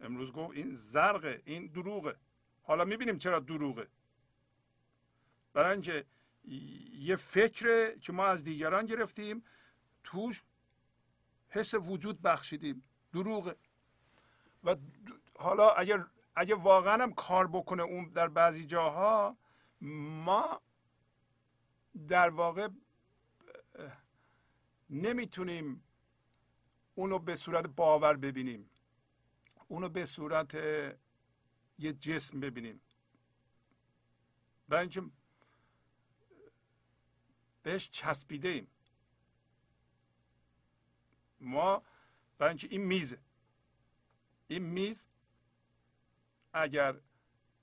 امروز 0.00 0.32
گفت 0.32 0.56
این 0.56 0.74
زرقه 0.74 1.42
این 1.44 1.66
دروغه. 1.66 2.16
حالا 2.62 2.84
می‌بینیم 2.84 3.18
چرا 3.18 3.40
دروغه. 3.40 3.88
برای 5.52 5.72
اینکه 5.72 6.06
یه 6.98 7.16
فکره 7.16 7.98
که 8.00 8.12
ما 8.12 8.26
از 8.26 8.44
دیگران 8.44 8.86
گرفتیم 8.86 9.44
توش 10.04 10.42
حس 11.48 11.74
وجود 11.74 12.22
بخشیدیم. 12.22 12.82
دروغه. 13.12 13.56
و 14.64 14.76
حالا 15.38 15.70
اگر 15.70 16.06
اگه 16.36 16.54
واقعا 16.54 17.02
هم 17.02 17.12
کار 17.12 17.46
بکنه 17.46 17.82
اون 17.82 18.08
در 18.08 18.28
بعضی 18.28 18.66
جاها 18.66 19.36
ما 19.80 20.60
در 22.08 22.30
واقع 22.30 22.68
نمی‌تونیم 24.90 25.84
اونو 26.98 27.18
به 27.18 27.34
صورت 27.34 27.66
باور 27.66 28.16
ببینیم. 28.16 28.70
اونو 29.68 29.88
به 29.88 30.04
صورت 30.04 30.54
یه 31.78 31.92
جسم 31.92 32.40
ببینیم. 32.40 32.80
برای 34.68 34.80
اینکه 34.80 35.02
بهش 37.62 37.90
چسبیده 37.90 38.48
ایم 38.48 38.66
ما 41.40 41.82
برای 42.38 42.50
اینکه 42.50 42.68
این 42.70 42.84
میزه 42.84 43.18
این 44.48 44.62
میز 44.62 45.08
اگر 46.52 47.00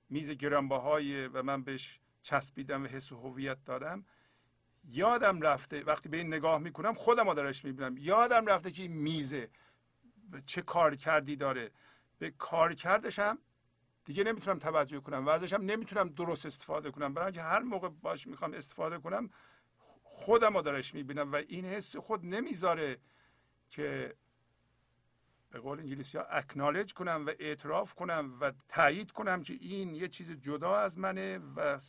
میز 0.10 0.30
گرانبهای 0.30 1.28
و 1.28 1.44
من 1.44 1.64
بهش 1.64 2.00
چسبیدم 2.22 2.84
و 2.84 2.88
حس 2.88 3.12
و 3.12 3.16
هویت 3.16 3.64
دارم 3.66 4.06
یادم 4.88 5.42
رفته 5.42 5.84
وقتی 5.84 6.10
به 6.10 6.18
این 6.18 6.28
نگاه 6.28 6.60
می‌کنم 6.60 6.94
خودم 6.94 7.34
درش 7.34 7.66
می‌بینم. 7.66 7.98
یادم 7.98 8.46
رفته 8.46 8.72
که 8.72 8.82
این 8.82 8.92
میزه 8.92 9.50
چه 10.46 10.62
کار 10.62 10.96
کردی 10.96 11.36
داره. 11.36 11.72
به 12.20 12.32
کار 12.32 12.74
کردشم 12.74 13.38
دیگه 14.06 14.24
نمی‌تونم 14.24 14.60
توجه 14.60 15.00
کنم 15.00 15.26
و 15.26 15.30
ازشم 15.30 15.62
نمی‌تونم 15.62 16.10
درست 16.10 16.46
استفاده 16.46 16.92
کنم. 16.92 17.14
برای 17.14 17.26
اینکه 17.26 17.42
هر 17.42 17.60
موقع 17.60 17.90
باش 17.90 18.28
می‌خوام 18.28 18.54
استفاده 18.54 18.98
کنم 18.98 19.30
خودم 20.04 20.62
درش 20.62 20.94
می‌بینم 20.94 21.32
و 21.32 21.36
این 21.36 21.66
حس 21.66 21.96
خود 21.96 22.26
نمی‌ذاره 22.26 22.98
که 23.70 24.16
به 25.50 25.60
قول 25.60 25.80
انگلیسی 25.80 26.18
ها 26.18 26.24
اکنالج 26.24 26.94
کنم 26.94 27.24
و 27.28 27.32
اعتراف 27.40 27.94
کنم 27.94 28.38
و 28.42 28.52
تایید 28.70 29.12
کنم 29.12 29.44
که 29.44 29.54
این 29.54 29.96
یه 29.96 30.08
چیز 30.08 30.32
جدا 30.32 30.76
از 30.76 31.00
منه 31.00 31.40
و 31.56 31.80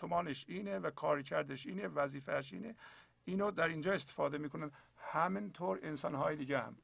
ساختمانش 0.00 0.44
اینه 0.48 0.78
و 0.78 0.90
کارکردش 0.90 1.66
اینه 1.66 1.88
وظیفهش 1.88 2.52
اینه. 2.52 2.74
اینو 3.24 3.50
در 3.50 3.68
اینجا 3.68 3.92
استفاده 3.92 4.38
می‌کنن. 4.38 4.70
همینطور 4.96 5.78
انسان 5.82 6.14
های 6.14 6.36
دیگه 6.36 6.60
هم. 6.60 6.76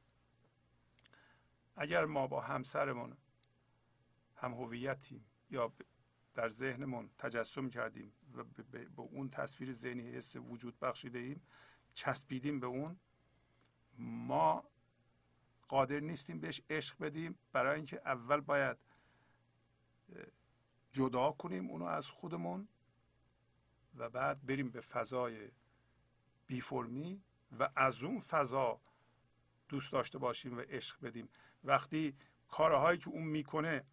اگر 1.76 2.04
ما 2.04 2.26
با 2.26 2.40
همسرمون 2.40 3.16
هم 4.36 4.52
هویتیم 4.54 5.24
یا 5.50 5.72
در 6.34 6.48
ذهنمون 6.48 7.10
تجسم 7.18 7.70
کردیم 7.70 8.12
و 8.34 8.44
به 8.72 9.02
اون 9.02 9.30
تصویر 9.30 9.72
ذهنی 9.72 10.10
حس 10.10 10.36
وجود 10.36 10.78
بخشیده 10.78 11.18
ایم 11.18 11.42
چسبیدیم 11.94 12.60
به 12.60 12.66
اون 12.66 12.96
ما 13.98 14.64
قادر 15.68 16.00
نیستیم 16.00 16.40
بهش 16.40 16.62
عشق 16.70 16.98
بدیم. 16.98 17.38
برای 17.52 17.76
اینکه 17.76 18.00
اول 18.04 18.40
باید 18.40 18.76
جدا 20.92 21.32
کنیم 21.32 21.70
اونو 21.70 21.84
از 21.84 22.06
خودمون. 22.08 22.68
و 23.96 24.08
بعد 24.08 24.46
بریم 24.46 24.70
به 24.70 24.80
فضای 24.80 25.50
بی 26.46 26.60
فرمی 26.60 27.22
و 27.58 27.70
از 27.76 28.02
اون 28.02 28.18
فضا 28.18 28.80
دوست 29.68 29.92
داشته 29.92 30.18
باشیم 30.18 30.58
و 30.58 30.60
عشق 30.60 31.00
بدیم. 31.00 31.28
وقتی 31.64 32.16
کارهایی 32.48 32.98
که 32.98 33.08
اون 33.08 33.24
می‌کنه 33.24 33.84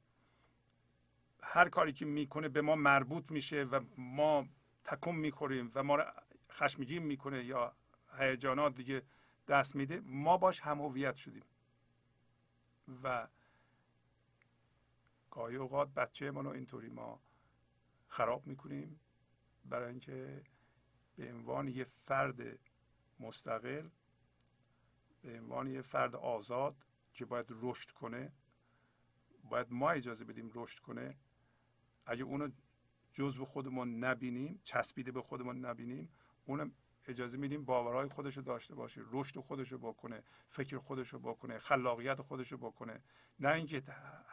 هر 1.41 1.69
کاری 1.69 1.93
که 1.93 2.05
می‌کنه 2.05 2.49
به 2.49 2.61
ما 2.61 2.75
مربوط 2.75 3.31
میشه 3.31 3.63
و 3.63 3.79
ما 3.97 4.47
تکون 4.83 5.15
می‌خوریم 5.15 5.71
و 5.75 5.83
ما 5.83 5.95
رو 5.95 6.03
خشمگین 6.51 7.03
می‌کنه 7.03 7.43
یا 7.43 7.75
هیجانات 8.17 8.75
دیگه 8.75 9.01
دست 9.47 9.75
میده 9.75 10.01
ما 10.05 10.37
باش 10.37 10.61
هم 10.61 11.13
شدیم. 11.13 11.43
و 13.03 13.27
گاهی 15.31 15.55
اوقات 15.55 15.93
بچه 15.93 16.31
ما 16.31 16.41
رو 16.41 16.49
اینطوری 16.49 16.89
ما 16.89 17.19
خراب 18.07 18.47
می‌کنیم. 18.47 18.99
برای 19.65 19.89
اینکه 19.89 20.43
به 21.15 21.33
عنوان 21.33 21.67
یه 21.67 21.83
فرد 21.83 22.59
مستقل 23.19 23.89
به 25.21 25.39
عنوان 25.39 25.67
یه 25.67 25.81
فرد 25.81 26.15
آزاد 26.15 26.75
که 27.13 27.25
باید 27.25 27.45
رشد 27.49 27.91
کنه 27.91 28.31
باید 29.49 29.67
ما 29.69 29.91
اجازه 29.91 30.25
بدیم 30.25 30.51
رشد 30.55 30.79
کنه. 30.79 31.17
اگه 32.05 32.23
اونو 32.23 32.49
جزو 33.11 33.45
خودمون 33.45 34.03
نبینیم 34.03 34.59
چسبیده 34.63 35.11
به 35.11 35.21
خودمون 35.21 35.65
نبینیم 35.65 36.09
اونم 36.45 36.71
اجازه 37.05 37.37
میدیم 37.37 37.65
باورهای 37.65 38.09
خودش 38.09 38.37
رو 38.37 38.43
داشته 38.43 38.75
باشه 38.75 39.01
رشد 39.11 39.39
خودش 39.39 39.71
رو 39.71 39.77
بکنه 39.77 40.23
فکر 40.47 40.77
خودش 40.77 41.09
رو 41.13 41.19
بکنه 41.19 41.59
خلاقیت 41.59 42.21
خودش 42.21 42.51
رو 42.51 42.57
بکنه. 42.57 43.01
نه 43.39 43.49
اینکه 43.49 43.83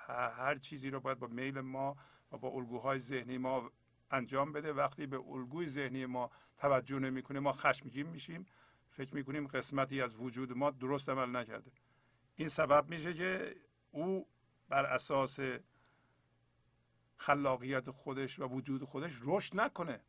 هر 0.06 0.58
چیزی 0.58 0.90
رو 0.90 1.00
باید 1.00 1.18
با 1.18 1.26
میل 1.26 1.60
ما 1.60 1.96
و 2.32 2.38
با 2.38 2.48
الگوهای 2.48 2.98
ذهنی 2.98 3.38
ما 3.38 3.72
انجام 4.10 4.52
بده. 4.52 4.72
وقتی 4.72 5.06
به 5.06 5.16
الگوی 5.16 5.68
ذهنی 5.68 6.06
ما 6.06 6.30
توجه 6.58 6.98
نمی‌کنه 6.98 7.40
ما 7.40 7.52
خشمگین 7.52 8.06
میشیم. 8.06 8.46
فکر 8.90 9.14
می‌کنیم 9.14 9.46
قسمتی 9.46 10.02
از 10.02 10.14
وجود 10.16 10.52
ما 10.52 10.70
درست 10.70 11.08
عمل 11.08 11.36
نکرده. 11.36 11.72
این 12.36 12.48
سبب 12.48 12.88
میشه 12.88 13.14
که 13.14 13.56
او 13.90 14.26
بر 14.68 14.86
اساس 14.86 15.38
خلاقیت 17.16 17.90
خودش 17.90 18.38
و 18.38 18.44
وجود 18.44 18.84
خودش 18.84 19.12
رشد 19.22 19.60
نکنه. 19.60 20.00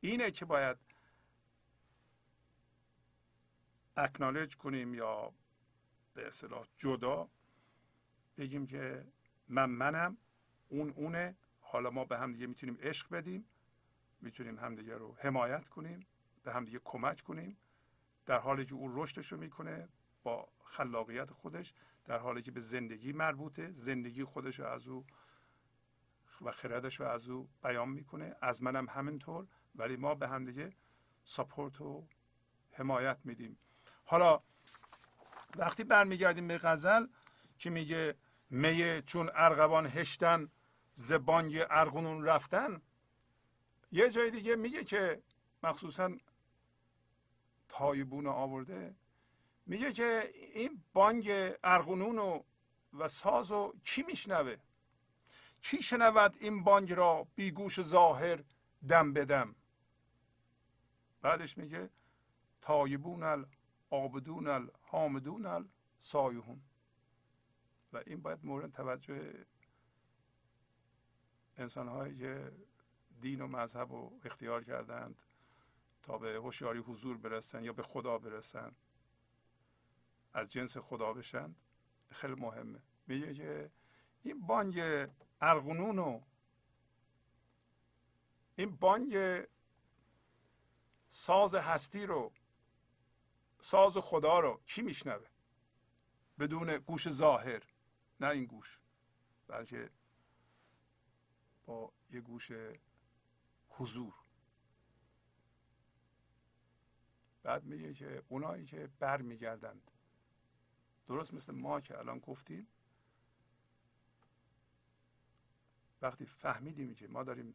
اینه 0.00 0.30
که 0.30 0.44
باید 0.44 0.76
اکنالج 3.96 4.56
کنیم 4.56 4.94
یا 4.94 5.32
به 6.14 6.26
اصطلاح 6.28 6.66
جدا 6.76 7.28
بگیم 8.36 8.66
که 8.66 9.06
من 9.48 9.70
منم 9.70 10.16
اون 10.68 10.90
اونه. 10.90 11.36
حالا 11.72 11.90
ما 11.90 12.04
به 12.04 12.18
همدیگه 12.18 12.46
می‌تونیم 12.46 12.78
عشق 12.80 13.10
بدیم 13.10 13.44
می‌تونیم 14.20 14.58
همدیگه 14.58 14.96
رو 14.96 15.16
حمایت 15.18 15.68
کنیم 15.68 16.06
به 16.42 16.52
همدیگه 16.52 16.80
کمک 16.84 17.20
کنیم. 17.20 17.56
در 18.26 18.38
حالی 18.38 18.64
که 18.64 18.74
او 18.74 19.02
رشدش 19.02 19.32
رو 19.32 19.38
می‌کنه 19.38 19.88
با 20.22 20.48
خلاقیت 20.64 21.32
خودش 21.32 21.74
در 22.04 22.18
حالی 22.18 22.42
که 22.42 22.50
به 22.50 22.60
زندگی 22.60 23.12
مربوطه 23.12 23.72
زندگی 23.76 24.24
خودش 24.24 24.58
رو 24.60 24.66
از 24.66 24.88
او 24.88 25.06
و 26.42 26.52
خردش 26.52 27.00
رو 27.00 27.06
از 27.06 27.28
او 27.28 27.48
بیان 27.62 27.88
می‌کنه. 27.88 28.36
از 28.40 28.62
منم 28.62 28.88
همینطور 28.88 29.46
ولی 29.74 29.96
ما 29.96 30.14
به 30.14 30.28
همدیگه 30.28 30.72
ساپورت 31.24 31.80
و 31.80 32.06
حمایت 32.72 33.18
میدیم. 33.24 33.58
حالا 34.04 34.42
وقتی 35.56 35.84
برمیگردیم 35.84 36.48
به 36.48 36.58
غزل 36.58 37.06
که 37.58 37.70
میگه 37.70 38.14
میه 38.50 39.02
چون 39.02 39.30
ارغوان 39.34 39.86
هشتن 39.86 40.48
زبانگ 40.94 41.58
ارغنون 41.70 42.24
رفتن 42.24 42.82
یه 43.92 44.10
جای 44.10 44.30
دیگه 44.30 44.56
میگه 44.56 44.84
که 44.84 45.22
مخصوصا 45.62 46.16
تایبون 47.68 48.26
آورده 48.26 48.94
میگه 49.66 49.92
که 49.92 50.32
این 50.54 50.82
بانگ 50.92 51.30
ارغنون 51.64 52.18
و, 52.18 52.42
و 52.92 53.08
ساز 53.08 53.50
و 53.50 53.74
کی 53.84 54.02
میشنوه؟ 54.02 54.56
کی 55.62 55.82
شنود 55.82 56.36
این 56.40 56.64
بانگ 56.64 56.92
را 56.92 57.26
بیگوش 57.34 57.82
ظاهر 57.82 58.44
دم 58.88 59.12
بدم 59.12 59.54
بعدش 61.22 61.58
میگه 61.58 61.90
تایبون 62.62 63.46
آبدون 63.90 64.46
الحامدون 64.46 65.70
سایهون 66.00 66.62
و 67.92 68.02
این 68.06 68.22
باید 68.22 68.44
مورد 68.44 68.72
توجه 68.72 69.46
انسان 71.60 71.88
هایی 71.88 72.18
که 72.18 72.52
دین 73.20 73.40
و 73.40 73.46
مذهب 73.46 73.92
رو 73.92 74.20
اختیار 74.24 74.64
کردند 74.64 75.22
تا 76.02 76.18
به 76.18 76.32
هوشیاری 76.32 76.78
حضور 76.78 77.16
برسن 77.16 77.64
یا 77.64 77.72
به 77.72 77.82
خدا 77.82 78.18
برسن. 78.18 78.72
از 80.34 80.52
جنس 80.52 80.76
خدا 80.76 81.12
بشن 81.12 81.54
خیلی 82.10 82.34
مهمه. 82.34 82.82
میگه 83.06 83.34
که 83.34 83.70
این 84.22 84.46
بانگ 84.46 84.80
ارغنون 85.40 85.98
و 85.98 86.20
این 88.56 88.76
بانگ 88.76 89.16
ساز 91.06 91.54
هستی 91.54 92.06
رو 92.06 92.32
ساز 93.60 93.96
خدا 93.96 94.40
رو 94.40 94.60
کی 94.66 94.82
میشنوه؟ 94.82 95.26
بدون 96.38 96.78
گوش 96.78 97.10
ظاهر 97.10 97.62
نه 98.20 98.28
این 98.28 98.44
گوش 98.44 98.78
بلکه 99.48 99.90
با 101.66 101.92
یه 102.10 102.20
گوش 102.20 102.52
حضور. 103.68 104.14
بعد 107.42 107.64
میگه 107.64 107.94
که 107.94 108.22
اونایی 108.28 108.64
که 108.64 108.88
بر 108.98 109.22
میگردند 109.22 109.90
درست 111.06 111.34
مثل 111.34 111.52
ما 111.52 111.80
که 111.80 111.98
الان 111.98 112.18
گفتیم. 112.18 112.68
وقتی 116.02 116.26
فهمیدیم 116.26 116.94
که 116.94 117.08
ما 117.08 117.24
داریم 117.24 117.54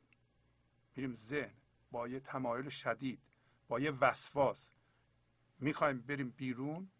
میریم 0.96 1.14
ذهن 1.14 1.56
با 1.92 2.08
یه 2.08 2.20
تمایل 2.20 2.70
شدید 2.70 3.22
با 3.68 3.80
یه 3.80 3.92
وسواس 3.92 4.72
می‌خوایم 5.60 6.02
بریم 6.02 6.30
بیرون 6.30 6.92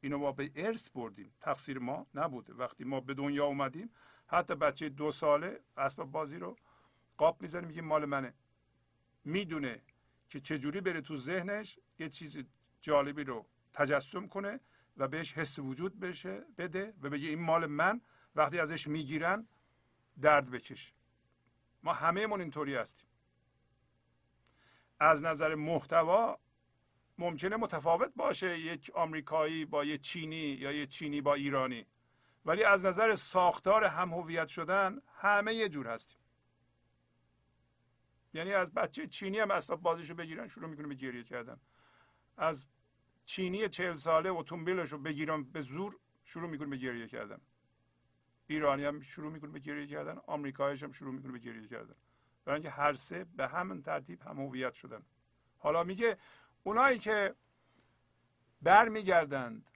اینو 0.00 0.18
ما 0.18 0.32
به 0.32 0.52
ارث 0.54 0.90
بردیم. 0.90 1.34
تقصیر 1.40 1.78
ما 1.78 2.06
نبوده. 2.14 2.54
وقتی 2.54 2.84
ما 2.84 3.00
به 3.00 3.14
دنیا 3.14 3.46
اومدیم 3.46 3.90
حتی 4.28 4.54
بچه 4.54 4.88
دو 4.88 5.12
ساله 5.12 5.60
اسباب 5.76 6.10
بازی 6.10 6.38
رو 6.38 6.56
قاب 7.16 7.42
می‌زنه 7.42 7.66
میگه 7.66 7.82
مال 7.82 8.04
منه. 8.04 8.34
می‌دونه 9.24 9.82
که 10.28 10.40
چجوری 10.40 10.80
بره 10.80 11.00
تو 11.00 11.16
ذهنش 11.16 11.78
یه 11.98 12.08
چیز 12.08 12.44
جالبی 12.80 13.24
رو 13.24 13.46
تجسم 13.72 14.26
کنه 14.26 14.60
و 14.96 15.08
بهش 15.08 15.32
حس 15.32 15.58
وجود 15.58 16.00
بشه 16.00 16.44
بده 16.58 16.94
و 17.02 17.10
بگه 17.10 17.28
این 17.28 17.40
مال 17.40 17.66
من. 17.66 18.00
وقتی 18.34 18.58
ازش 18.58 18.86
می‌گیرن 18.86 19.48
درد 20.20 20.50
بکش 20.50 20.92
ما 21.82 21.92
همه 21.92 22.26
من 22.26 22.40
اینطوری 22.40 22.74
هستیم. 22.74 23.08
از 25.00 25.22
نظر 25.22 25.54
محتوا 25.54 26.38
ممکنه 27.18 27.56
متفاوت 27.56 28.12
باشه. 28.16 28.58
یک 28.58 28.90
آمریکایی 28.94 29.64
با 29.64 29.84
یک 29.84 30.00
چینی 30.00 30.36
یا 30.36 30.72
یک 30.72 30.88
چینی 30.90 31.20
با 31.20 31.34
ایرانی. 31.34 31.86
ولی 32.48 32.64
از 32.64 32.84
نظر 32.84 33.14
ساختار 33.14 33.84
هم 33.84 34.14
هویت 34.14 34.48
شدن 34.48 34.98
همه 35.14 35.54
یه 35.54 35.68
جور 35.68 35.88
هستیم. 35.88 36.18
یعنی 38.34 38.52
از 38.52 38.74
بچه 38.74 39.06
چینی 39.06 39.38
هم 39.38 39.50
اسباب 39.50 39.80
بازیشو 39.80 40.14
بگیرن 40.14 40.48
شروع 40.48 40.68
می‌کنه 40.68 40.88
به 40.88 40.94
گریه 40.94 41.24
کردن. 41.24 41.60
از 42.36 42.66
چینی 43.24 43.68
چهل 43.68 43.94
ساله 43.94 44.30
اتومبیلش 44.30 44.92
رو 44.92 44.98
بگیرن 44.98 45.42
به 45.42 45.60
زور 45.60 45.96
شروع 46.24 46.50
می‌کنه 46.50 46.68
به 46.68 46.76
گریه 46.76 47.06
کردن. 47.08 47.40
ایرانی 48.46 48.84
هم 48.84 49.00
شروع 49.00 49.32
می‌کنه 49.32 49.50
به 49.50 49.58
گریه 49.58 49.86
کردن 49.86 50.18
آمریکایش 50.26 50.82
هم 50.82 50.92
شروع 50.92 51.14
می‌کنه 51.14 51.32
به 51.32 51.38
گریه 51.38 51.68
کردن. 51.68 51.94
برای 52.44 52.56
اینکه 52.56 52.70
هر 52.70 52.94
سه 52.94 53.24
به 53.24 53.48
همین 53.48 53.82
ترتیب 53.82 54.22
هم 54.22 54.40
هویت 54.40 54.74
شدن. 54.74 55.02
حالا 55.58 55.84
میگه 55.84 56.18
اونایی 56.62 56.98
که 56.98 57.34
برمیگردند 58.62 59.70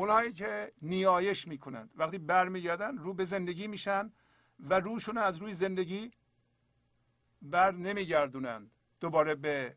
اونایی 0.00 0.32
که 0.32 0.72
نیایش 0.82 1.48
می‌کنند. 1.48 1.90
وقتی 1.96 2.18
برمیگردن 2.18 2.98
رو 2.98 3.14
به 3.14 3.24
زندگی 3.24 3.66
میشن 3.66 4.12
و 4.60 4.80
روشون 4.80 5.18
از 5.18 5.36
روی 5.36 5.54
زندگی 5.54 6.10
بر 7.42 7.70
نمیگردونند. 7.70 8.70
دوباره 9.00 9.34
به 9.34 9.76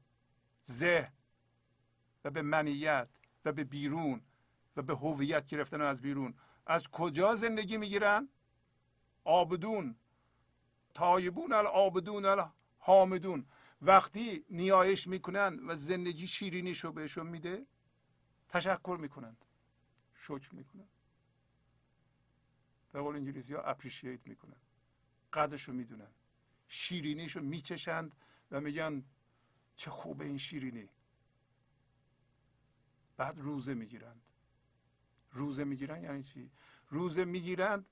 ذهن 0.67 1.13
و 2.23 2.29
به 2.29 2.41
منیت 2.41 3.09
و 3.45 3.51
به 3.51 3.63
بیرون 3.63 4.21
و 4.75 4.81
به 4.81 4.95
هویت 4.95 5.47
گرفتن 5.47 5.81
از 5.81 6.01
بیرون. 6.01 6.33
از 6.65 6.87
کجا 6.87 7.35
زندگی 7.35 7.77
می‌گیرن؟ 7.77 8.29
آبدون. 9.23 9.95
تایبون 10.93 11.53
العابدون 11.53 12.25
الحامدون. 12.25 13.45
وقتی 13.81 14.45
نیایش 14.49 15.07
می‌کنن 15.07 15.59
و 15.67 15.75
زندگی 15.75 16.27
شیرینیشو 16.27 16.91
بهشون 16.91 17.27
میده 17.27 17.65
تشکر 18.49 18.97
می‌کنند. 19.01 19.45
شکر 20.13 20.55
می‌کنند 20.55 20.87
به 22.91 23.01
قول 23.01 23.15
انگلیسی 23.15 23.53
ها 23.53 23.61
اپریشیت 23.61 24.27
می‌کنن. 24.27 24.57
قدرشو 25.33 25.73
می‌دونن. 25.73 26.11
شیرینیشو 26.67 27.41
میچشند 27.41 28.15
و 28.51 28.61
میگن 28.61 29.03
چه 29.75 29.91
خوبه 29.91 30.25
این 30.25 30.37
شیرینی. 30.37 30.89
بعد 33.17 33.39
روزه 33.39 33.73
می‌گیرند. 33.73 34.21
روزه 35.31 35.63
می‌گیرن 35.63 36.03
یعنی 36.03 36.23
چی؟ 36.23 36.51
روزه 36.89 37.25
می‌گیرند 37.25 37.85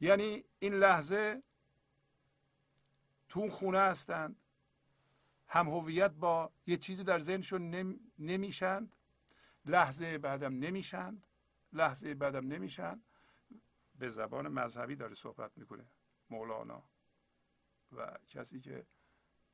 یعنی 0.00 0.44
این 0.58 0.74
لحظه 0.74 1.42
تو 3.28 3.50
خونه 3.50 3.78
هستند. 3.78 4.36
هم 5.48 5.68
هویت 5.68 6.10
با 6.10 6.52
یه 6.66 6.76
چیزی 6.76 7.04
در 7.04 7.18
ذهنشون 7.18 7.70
نم... 7.70 8.00
نمیشند. 8.18 8.92
لحظه 9.66 10.18
بعدم 10.18 10.58
نمیشند 10.58 11.26
لحظه 11.72 12.14
بعدم 12.14 12.46
نمیشن. 12.46 13.02
به 13.98 14.08
زبان 14.08 14.48
مذهبی 14.48 14.96
داره 14.96 15.14
صحبت 15.14 15.58
می‌کنه 15.58 15.86
مولانا 16.30 16.82
و 17.92 18.18
کسی 18.26 18.60
که 18.60 18.86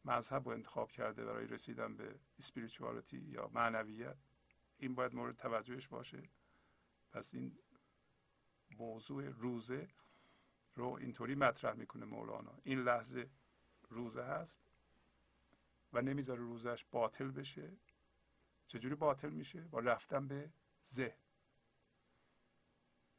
مذهب 0.04 0.48
رو 0.48 0.54
انتخاب 0.54 0.90
کرده 0.90 1.24
برای 1.24 1.46
رسیدن 1.46 1.96
به 1.96 2.20
اسپریچوالتی 2.38 3.18
یا 3.18 3.50
معنویت 3.54 4.16
این 4.78 4.94
باید 4.94 5.14
مورد 5.14 5.36
توجهش 5.36 5.88
باشه. 5.88 6.22
پس 7.12 7.34
این 7.34 7.58
موضوع 8.70 9.28
روزه 9.28 9.88
رو 10.74 10.86
اینطوری 10.86 11.34
مطرح 11.34 11.74
می‌کنه 11.74 12.04
مولانا. 12.04 12.58
این 12.62 12.78
لحظه 12.78 13.30
روزه 13.88 14.22
هست 14.22 14.60
و 15.92 16.02
نمی‌ذاره 16.02 16.40
روزش 16.40 16.84
باطل 16.90 17.30
بشه. 17.30 17.76
چجوری 18.66 18.94
باطل 18.94 19.30
میشه؟ 19.30 19.60
با 19.60 19.78
رفتن 19.78 20.28
به 20.28 20.52
ذهن 20.88 21.18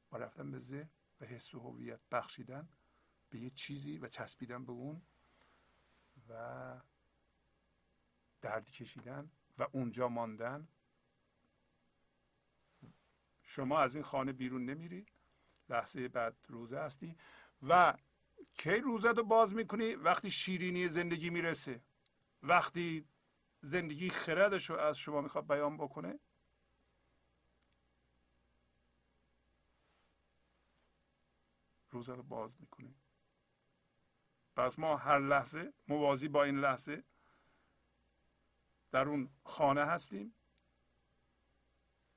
با 0.10 0.18
رفتن 0.18 0.52
به 0.52 0.60
ذهن 0.60 0.90
و 1.22 1.26
حس 1.26 1.54
و 1.56 1.60
هویت 1.60 2.00
بخشیدن 2.12 2.70
به 3.30 3.40
یه 3.40 3.50
چیزی 3.50 3.98
و 3.98 4.08
چسبیدن 4.08 4.66
به 4.66 4.72
اون 4.72 5.02
و 6.30 6.82
درد 8.42 8.72
کشیدن 8.72 9.32
و 9.58 9.68
اونجا 9.72 10.10
ماندن. 10.10 10.68
شما 13.42 13.80
از 13.80 13.96
این 13.96 14.04
خانه 14.04 14.32
بیرون 14.32 14.66
نمیری. 14.66 15.06
لحظه 15.70 16.08
بعد 16.08 16.46
روزه 16.48 16.80
هستی. 16.80 17.18
و 17.68 17.98
کی 18.54 18.78
روزه 18.78 19.12
رو 19.12 19.24
باز 19.24 19.54
می‌کنی؟ 19.54 19.96
وقتی 19.96 20.32
شیرینی 20.32 20.88
زندگی 20.88 21.30
می‌رسه. 21.30 21.82
وقتی 22.44 23.08
زندگی 23.64 24.10
خردش 24.10 24.70
رو 24.70 24.78
از 24.78 24.98
شما 24.98 25.22
می‌خواد 25.22 25.48
بیان 25.48 25.78
بکنه؟ 25.78 26.20
روزه 31.92 32.16
رو 32.16 32.24
باز 32.24 32.62
می‌کنیم 32.62 32.96
پس 34.56 34.80
ما 34.80 34.98
هر 34.98 35.20
لحظه 35.20 35.74
موازی 35.88 36.28
با 36.28 36.44
این 36.44 36.60
لحظه 36.60 37.04
در 38.92 39.10
اون 39.10 39.30
خانه 39.44 39.86
هستیم 39.86 40.36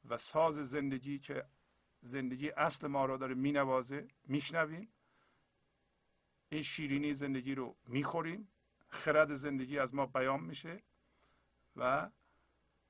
و 0.09 0.17
ساز 0.17 0.55
زندگی 0.55 1.19
که 1.19 1.47
زندگی 2.01 2.51
اصل 2.51 2.87
ما 2.87 3.05
را 3.07 3.17
داره 3.17 3.35
مینوازه 3.35 4.09
میشنویم. 4.25 4.89
این 6.49 6.63
شیرینی 6.63 7.15
زندگی 7.15 7.55
رو 7.55 7.77
می‌خوریم. 7.87 8.49
خرد 8.89 9.35
زندگی 9.35 9.79
از 9.79 9.95
ما 9.95 10.07
بیان 10.07 10.41
میشه. 10.41 10.83
و 11.77 12.11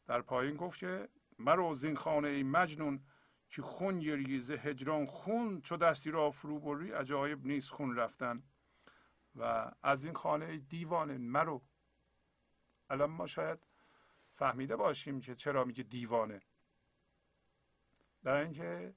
در 0.07 0.23
پایین 0.23 0.57
گفت 0.57 0.79
که 0.79 1.09
مرو 1.39 1.75
زین 1.75 1.97
خانه 1.97 2.29
ای 2.29 2.43
مجنون 2.43 3.05
که 3.49 3.63
خون 3.63 3.99
گریی 3.99 4.41
ز 4.41 4.51
هجران 4.51 5.07
خون 5.07 5.61
چو 5.61 5.77
دستی 5.77 6.11
را 6.11 6.31
فرو 6.31 6.61
بری 6.61 6.93
عجایب 6.93 7.47
نیست 7.47 7.71
خون 7.71 7.97
رفتن. 7.97 8.43
و 9.35 9.71
از 9.83 10.05
این 10.05 10.15
خانه 10.15 10.59
دیوانه 10.59 11.19
مرو. 11.19 11.63
الان 12.91 13.11
ما 13.11 13.27
شاید 13.27 13.59
فهمیده 14.35 14.77
باشیم 14.77 15.21
که 15.21 15.35
چرا 15.35 15.65
میگه 15.65 15.83
دیوانه. 15.83 16.43
برای 18.23 18.45
اینکه 18.45 18.95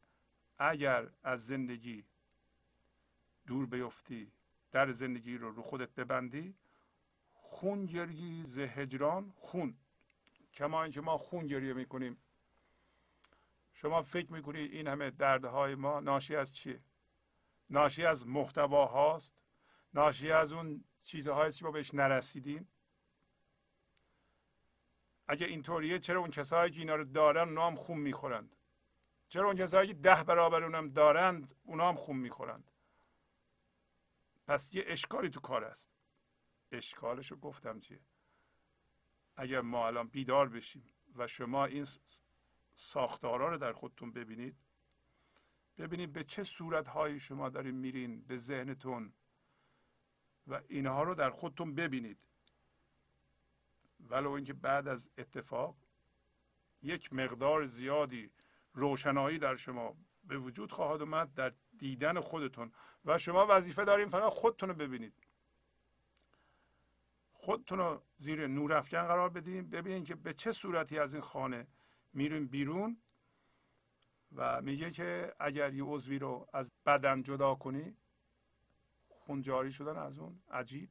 اگر 0.57 1.09
از 1.23 1.47
زندگی 1.47 2.05
دور 3.47 3.65
بیفتی 3.65 4.31
در 4.71 4.91
زندگی 4.91 5.37
رو 5.37 5.51
رو 5.51 5.61
خودت 5.61 5.95
ببندی 5.95 6.57
خون 7.49 7.85
گریی 7.85 8.43
ز 8.47 8.57
هجران 8.57 9.33
خون. 9.35 9.77
کما 10.53 10.83
اینکه 10.83 11.01
ما 11.01 11.17
خون 11.17 11.47
گریه 11.47 11.73
می‌کنیم. 11.73 12.17
شما 13.73 14.01
فکر 14.01 14.33
می‌کنید 14.33 14.71
این 14.71 14.87
همه 14.87 15.11
دردهای 15.11 15.75
ما 15.75 15.99
ناشی 15.99 16.35
از 16.35 16.55
چیه؟ 16.55 16.79
ناشی 17.69 18.05
از 18.05 18.27
محتوا 18.27 18.85
هاست 18.85 19.41
ناشی 19.93 20.31
از 20.31 20.51
اون 20.51 20.83
چیزهایی 21.03 21.51
که 21.51 21.65
ما 21.65 21.71
بهش 21.71 21.93
نرسیدیم؟ 21.93 22.67
اگه 25.27 25.45
اینطوریه 25.45 25.99
چرا 25.99 26.19
اون 26.19 26.31
کسایی 26.31 26.71
که 26.71 26.79
اینا 26.79 26.95
رو 26.95 27.03
دارن 27.03 27.47
اونا 27.47 27.67
هم 27.67 27.75
خون 27.75 27.97
می‌خورند؟ 27.97 28.55
چرا 29.27 29.45
اون 29.45 29.55
کسایی 29.55 29.87
که 29.87 29.93
ده 29.93 30.23
برابر 30.23 30.63
اونم 30.63 30.89
دارند 30.89 31.55
اونا 31.63 31.89
هم 31.89 31.95
خون 31.95 32.15
می‌خورند؟ 32.15 32.71
پس 34.47 34.73
یه 34.73 34.83
اشکالی 34.87 35.29
تو 35.29 35.39
کار 35.39 35.63
است. 35.63 35.98
اشکالش 36.71 37.31
رو 37.31 37.37
گفتم 37.37 37.79
چیه؟ 37.79 37.99
اگر 39.35 39.61
ما 39.61 39.87
الان 39.87 40.07
بیدار 40.07 40.49
بشیم 40.49 40.83
و 41.15 41.27
شما 41.27 41.65
این 41.65 41.87
ساختارها 42.75 43.47
رو 43.47 43.57
در 43.57 43.73
خودتون 43.73 44.11
ببینید 44.11 44.55
ببینید 45.77 46.13
به 46.13 46.23
چه 46.23 46.43
صورت 46.43 47.17
شما 47.17 47.49
دارین 47.49 47.75
میرین 47.75 48.21
به 48.21 48.37
ذهنتون 48.37 49.13
و 50.47 50.61
اینها 50.67 51.03
رو 51.03 51.15
در 51.15 51.29
خودتون 51.29 51.75
ببینید. 51.75 52.17
ولو 53.99 54.31
اینکه 54.31 54.53
بعد 54.53 54.87
از 54.87 55.09
اتفاق 55.17 55.77
یک 56.81 57.13
مقدار 57.13 57.65
زیادی 57.65 58.31
روشنایی 58.73 59.39
در 59.39 59.55
شما 59.55 59.95
به 60.23 60.37
وجود 60.37 60.71
خواهد 60.71 61.01
اومد 61.01 61.33
در 61.33 61.53
دیدن 61.77 62.19
خودتون 62.19 62.71
و 63.05 63.17
شما 63.17 63.45
وظیفه 63.49 63.85
دارین 63.85 64.07
فقط 64.07 64.33
خودتون 64.33 64.69
رو 64.69 64.75
ببینید. 64.75 65.13
خودتون 67.49 67.79
رو 67.79 68.01
زیر 68.19 68.47
نور 68.47 68.73
افکن 68.73 69.07
قرار 69.07 69.29
بدین. 69.29 69.69
ببینید 69.69 70.05
که 70.05 70.15
به 70.15 70.33
چه 70.33 70.51
صورتی 70.51 70.99
از 70.99 71.13
این 71.13 71.23
خانه 71.23 71.67
میرین 72.13 72.47
بیرون 72.47 72.97
و 74.35 74.61
میگه 74.61 74.91
که 74.91 75.35
اگر 75.39 75.73
یه 75.73 75.83
عضوی 75.83 76.19
رو 76.19 76.47
از 76.53 76.71
بدن 76.85 77.23
جدا 77.23 77.55
کنی 77.55 77.97
خون 79.09 79.41
جاری 79.41 79.71
شدن 79.71 79.97
از 79.97 80.19
اون 80.19 80.41
عجیب 80.51 80.89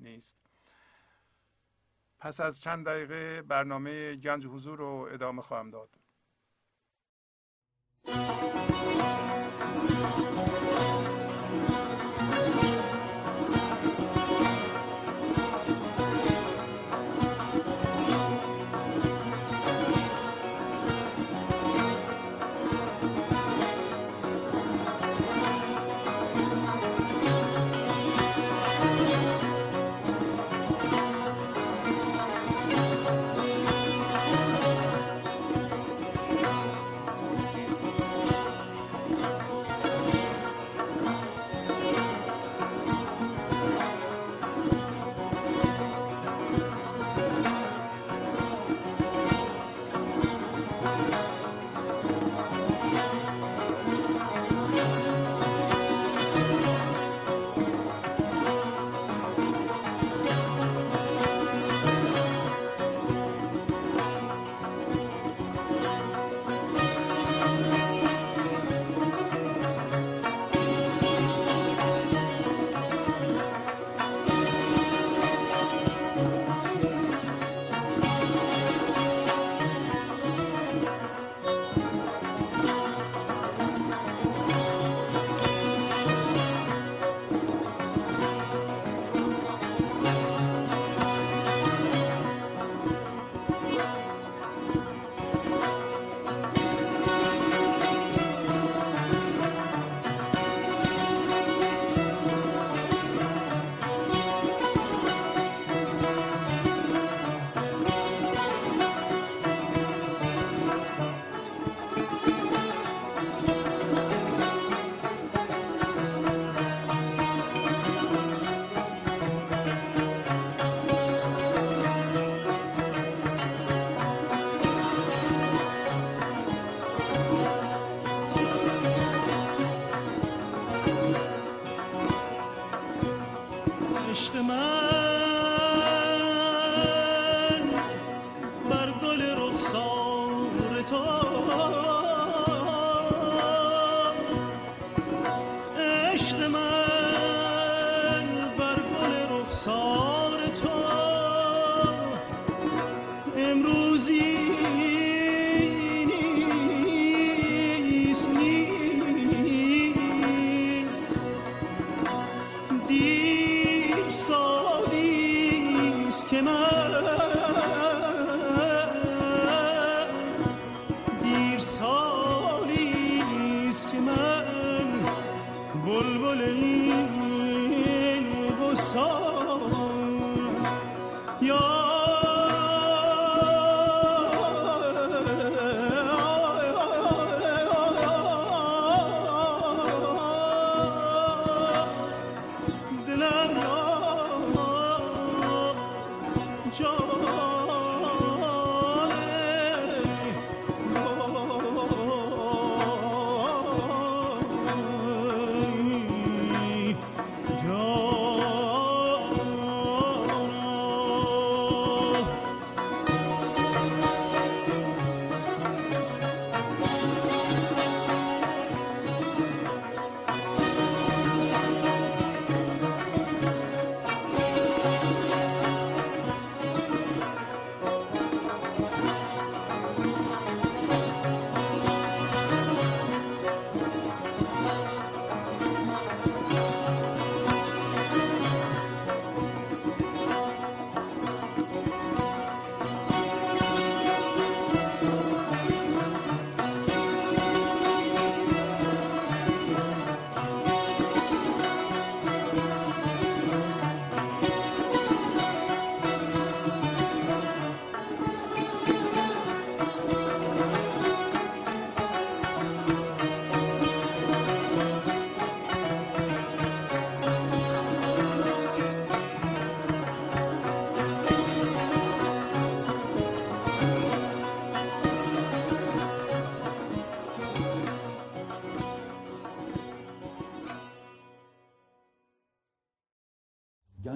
نیست. 0.00 0.38
پس 2.18 2.40
از 2.40 2.60
چند 2.60 2.86
دقیقه 2.86 3.42
برنامه 3.42 4.16
گنج 4.16 4.46
حضور 4.46 4.78
رو 4.78 5.08
ادامه 5.12 5.42
خواهم 5.42 5.70
داد. 5.70 5.98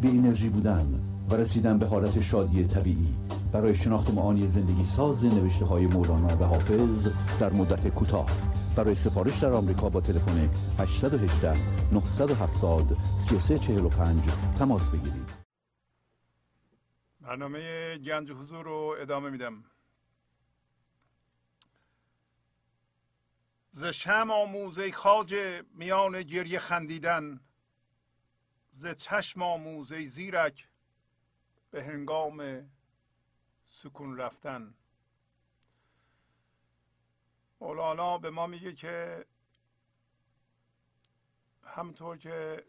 بی 0.00 0.08
انرژی 0.08 0.48
بودن 0.48 1.00
و 1.30 1.34
رسیدن 1.34 1.78
به 1.78 1.86
حالت 1.86 2.20
شادی 2.20 2.64
طبیعی 2.64 3.16
برای 3.52 3.76
شناخت 3.76 4.10
معانی 4.10 4.46
زندگی 4.46 4.84
ساز 4.84 5.24
نوشته 5.24 5.64
های 5.64 5.86
مولانا 5.86 6.36
و 6.36 6.44
حافظ 6.44 7.08
در 7.38 7.52
مدت 7.52 7.88
کوتاه. 7.88 8.26
برای 8.76 8.94
سفارش 8.94 9.38
در 9.38 9.52
آمریکا 9.52 9.88
با 9.88 10.00
تلفن 10.00 10.50
818 10.78 11.54
970 11.92 12.96
3345 13.18 14.22
تماس 14.58 14.90
بگیرید. 14.90 15.28
برنامه 17.20 17.98
گنج 17.98 18.32
حضور 18.32 18.64
رو 18.64 18.96
ادامه 19.00 19.30
میدم. 19.30 19.64
ز 23.70 23.84
شم 23.84 24.30
آموزه 24.30 24.92
خاج 24.92 25.34
میان 25.74 26.22
گریه 26.22 26.58
خندیدن 26.58 27.40
ز 28.76 28.86
چشم 28.86 29.42
آموزه 29.42 30.04
زیرک 30.04 30.68
به 31.70 31.84
هنگام 31.84 32.70
سکون 33.66 34.16
رفتن. 34.16 34.74
مولانا 37.60 38.18
به 38.18 38.30
ما 38.30 38.46
میگه 38.46 38.72
که 38.72 39.26
همطور 41.64 42.16
که 42.16 42.64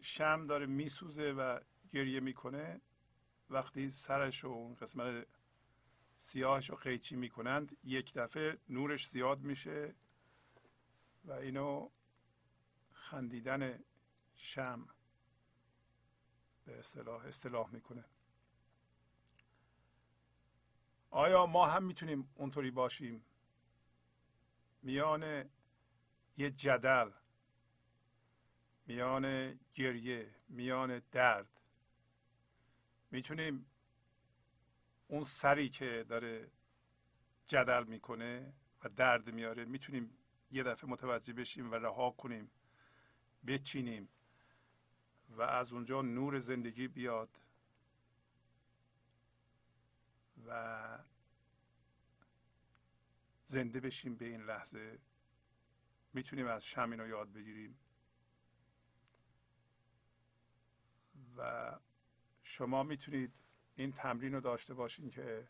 شم 0.00 0.46
داره 0.46 0.66
میسوزه 0.66 1.32
و 1.32 1.60
گریه 1.92 2.20
می‌کنه 2.20 2.80
وقتی 3.50 3.90
سرش 3.90 4.44
و 4.44 4.48
اون 4.48 4.74
قسمت 4.74 5.26
سیاهش 6.16 6.70
رو 6.70 6.76
قیچی 6.76 7.16
می‌کنند 7.16 7.76
یک 7.84 8.14
دفعه 8.14 8.58
نورش 8.68 9.08
زیاد 9.08 9.40
میشه 9.40 9.94
و 11.24 11.32
اینو 11.32 11.90
خندیدن 12.92 13.84
شم 14.36 14.88
به 16.64 16.78
اصطلاح 16.78 17.24
اصطلاح 17.24 17.70
می‌کنه. 17.70 18.04
آیا 21.10 21.46
ما 21.46 21.66
هم 21.66 21.84
می‌تونیم 21.84 22.30
اونطوری 22.34 22.70
باشیم؟ 22.70 23.24
میان 24.82 25.50
یه 26.36 26.50
جدل 26.50 27.10
میان 28.86 29.58
گریه 29.74 30.34
میان 30.48 31.02
درد 31.12 31.60
می‌تونیم 33.10 33.66
اون 35.08 35.24
سری 35.24 35.68
که 35.68 36.04
داره 36.08 36.50
جدل 37.46 37.84
می‌کنه 37.84 38.52
و 38.84 38.88
درد 38.88 39.30
میاره 39.30 39.64
می‌تونیم 39.64 40.18
یه 40.50 40.62
دفعه 40.62 40.90
متوجه 40.90 41.32
بشیم 41.32 41.70
و 41.70 41.74
رها 41.74 42.10
کنیم 42.10 42.50
بچینیم. 43.46 44.08
و 45.30 45.42
از 45.42 45.72
اونجا 45.72 46.02
نور 46.02 46.38
زندگی 46.38 46.88
بیاد 46.88 47.38
و 50.46 50.98
زنده 53.46 53.80
بشیم 53.80 54.16
به 54.16 54.24
این 54.24 54.42
لحظه. 54.42 54.98
می‌تونیم 56.12 56.46
از 56.46 56.64
شم 56.64 56.92
رو 56.92 57.08
یاد 57.08 57.32
بگیریم. 57.32 57.78
و 61.36 61.70
شما 62.42 62.82
می‌تونید 62.82 63.32
این 63.74 63.92
تمرین 63.92 64.32
رو 64.32 64.40
داشته 64.40 64.74
باشین 64.74 65.10
که 65.10 65.48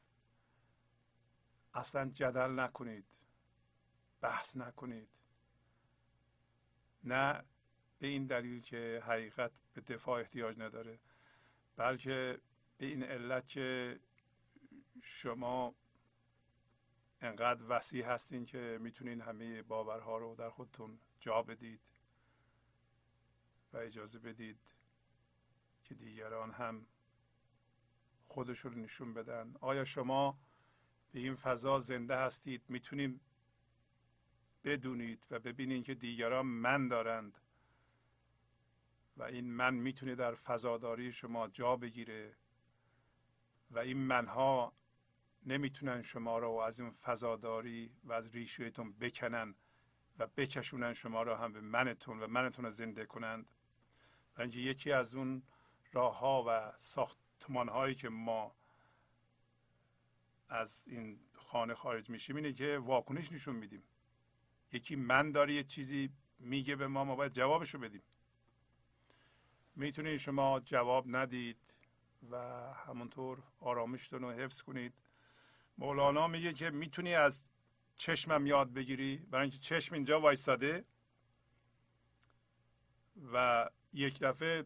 اصلا 1.75 2.11
جدل 2.11 2.61
نکنید 2.61 3.05
بحث 4.21 4.57
نکنید. 4.57 5.09
نه 7.05 7.45
به 8.01 8.07
این 8.07 8.27
دلیل 8.27 8.61
که 8.61 9.03
حقیقت 9.07 9.63
به 9.75 9.81
دفاع 9.81 10.21
احتیاج 10.21 10.59
نداره 10.59 10.99
بلکه 11.77 12.41
به 12.79 12.87
این 12.87 13.03
علت 13.03 13.47
که 13.47 14.01
شما 15.03 15.75
انقدر 17.21 17.65
وسیع 17.69 18.05
هستین 18.05 18.45
که 18.45 18.79
می‌تونین 18.81 19.21
همه 19.21 19.63
باورها 19.63 20.19
رو 20.19 20.35
در 20.35 20.51
خودتون 20.51 20.99
جا 21.21 21.43
بدید 21.43 21.81
و 23.73 23.77
اجازه 23.77 24.19
بدید 24.19 24.59
که 25.85 25.95
دیگران 25.95 26.51
هم 26.51 26.87
خودشون 28.27 28.75
نشون 28.75 29.15
بدن. 29.15 29.55
آیا 29.61 29.85
شما 29.85 30.39
به 31.13 31.19
این 31.19 31.35
فضا 31.35 31.79
زنده 31.79 32.17
هستید؟ 32.17 32.63
می‌تونیم 32.69 33.21
بدونید 34.65 35.27
و 35.31 35.39
ببینید 35.39 35.85
که 35.85 35.95
دیگران 35.95 36.47
من 36.47 36.89
دارند. 36.89 37.39
و 39.17 39.23
این 39.23 39.53
من 39.53 39.75
می‌تونه 39.75 40.15
در 40.15 40.35
فضاداری 40.35 41.13
شما 41.13 41.49
جا 41.49 41.77
بگیره 41.77 42.37
و 43.71 43.79
این 43.79 43.97
منها 43.97 44.73
نمی‌تونن 45.47 46.03
شما 46.03 46.39
رو 46.39 46.51
از 46.51 46.81
این 46.81 46.91
فضاداری 46.91 47.93
و 48.05 48.13
از 48.13 48.35
ریشهتون 48.35 48.93
بکنن 48.93 49.55
و 50.19 50.27
بکشونن 50.27 50.93
شما 50.93 51.23
رو 51.23 51.35
هم 51.35 51.53
به 51.53 51.61
منتون 51.61 52.21
و 52.21 52.27
منتون 52.27 52.65
رو 52.65 52.71
زنده 52.71 53.07
کنند. 53.07 53.47
و 54.39 54.47
یکی 54.47 54.93
از 54.93 55.15
اون 55.15 55.43
راه 55.93 56.19
ها 56.19 56.45
و 56.49 56.73
ساختمان 56.77 57.69
هایی 57.69 57.95
که 57.95 58.09
ما 58.09 58.55
از 60.49 60.85
این 60.87 61.21
خانه 61.35 61.75
خارج 61.75 62.11
میشیم 62.11 62.37
اینه 62.37 62.53
که 62.53 62.79
واکنش 62.79 63.33
نشون 63.33 63.57
میدیم. 63.57 63.83
یکی 64.73 64.97
من 64.97 65.33
داره 65.33 65.55
یه 65.55 65.65
چیزی 65.65 66.11
میگه 66.39 66.77
به 66.77 66.87
ما 66.87 67.05
ما 67.05 67.17
باید 67.17 67.33
جوابشو 67.33 67.79
بدیم. 67.79 68.03
می‌تونید 69.77 70.17
شما 70.17 70.61
جواب 70.61 71.05
ندید 71.09 71.59
و 72.31 72.37
همونطور 72.73 73.43
آرامشتون 73.61 74.23
رو 74.23 74.31
حفظ 74.31 74.63
کنید. 74.63 74.95
مولانا 75.79 76.29
میگه 76.29 76.53
که 76.53 76.71
می‌تونی 76.71 77.15
از 77.15 77.45
چشمم 77.97 78.47
یاد 78.47 78.73
بگیری. 78.73 79.17
برای 79.17 79.43
اینکه 79.43 79.59
چشم 79.59 79.95
اینجا 79.95 80.21
وایستاده 80.21 80.85
و 83.33 83.69
یک 83.93 84.19
دفعه 84.21 84.65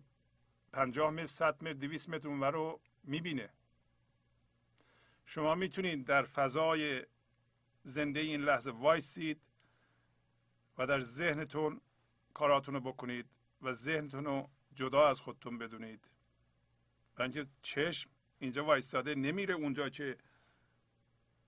پنجاه 0.73 1.11
متر 1.11 1.25
صد 1.25 1.65
متر 1.65 1.73
دویست 1.73 2.09
متر 2.09 2.29
اونور 2.29 2.51
رو 2.51 2.81
می‌بینه. 3.05 3.51
شما 5.27 5.55
می‌تونید 5.55 6.05
در 6.05 6.23
فضای 6.23 7.07
زنده 7.85 8.21
این 8.21 8.41
لحظه 8.41 8.71
وایسید 8.71 9.41
و 10.79 10.87
در 10.87 11.01
ذهنتون 11.01 11.81
کاراتون 12.35 12.75
رو 12.75 12.81
بکنید 12.81 13.27
و 13.63 13.73
ذهنتون 13.73 14.25
رو 14.25 14.51
جدا 14.75 15.09
از 15.09 15.21
خودتون 15.21 15.59
بدونید. 15.59 16.09
اینکه 17.19 17.47
چشم 17.63 18.11
اینجا 18.39 18.65
وایستاده 18.65 19.15
نمیره 19.15 19.55
اونجا 19.55 19.89
که 19.89 20.19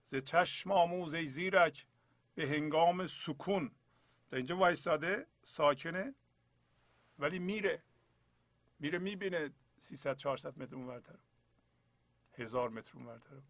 ز 0.07 0.15
چشم 0.15 0.73
آموزه 0.73 1.25
زیرک 1.25 1.87
به 2.35 2.49
هنگام 2.49 3.07
سکون. 3.07 3.71
در 4.31 4.37
اینجا 4.37 4.57
وایستاده 4.57 5.27
ساکنه 5.43 6.15
ولی 7.19 7.39
میره. 7.39 7.83
میره 8.79 8.99
می‌بینه 8.99 9.51
300 9.79 10.17
400 10.17 10.59
متر 10.59 10.75
اونورتر 10.75 11.19
هزار 12.33 12.69
متر 12.69 12.91
اونورتر 12.95 13.43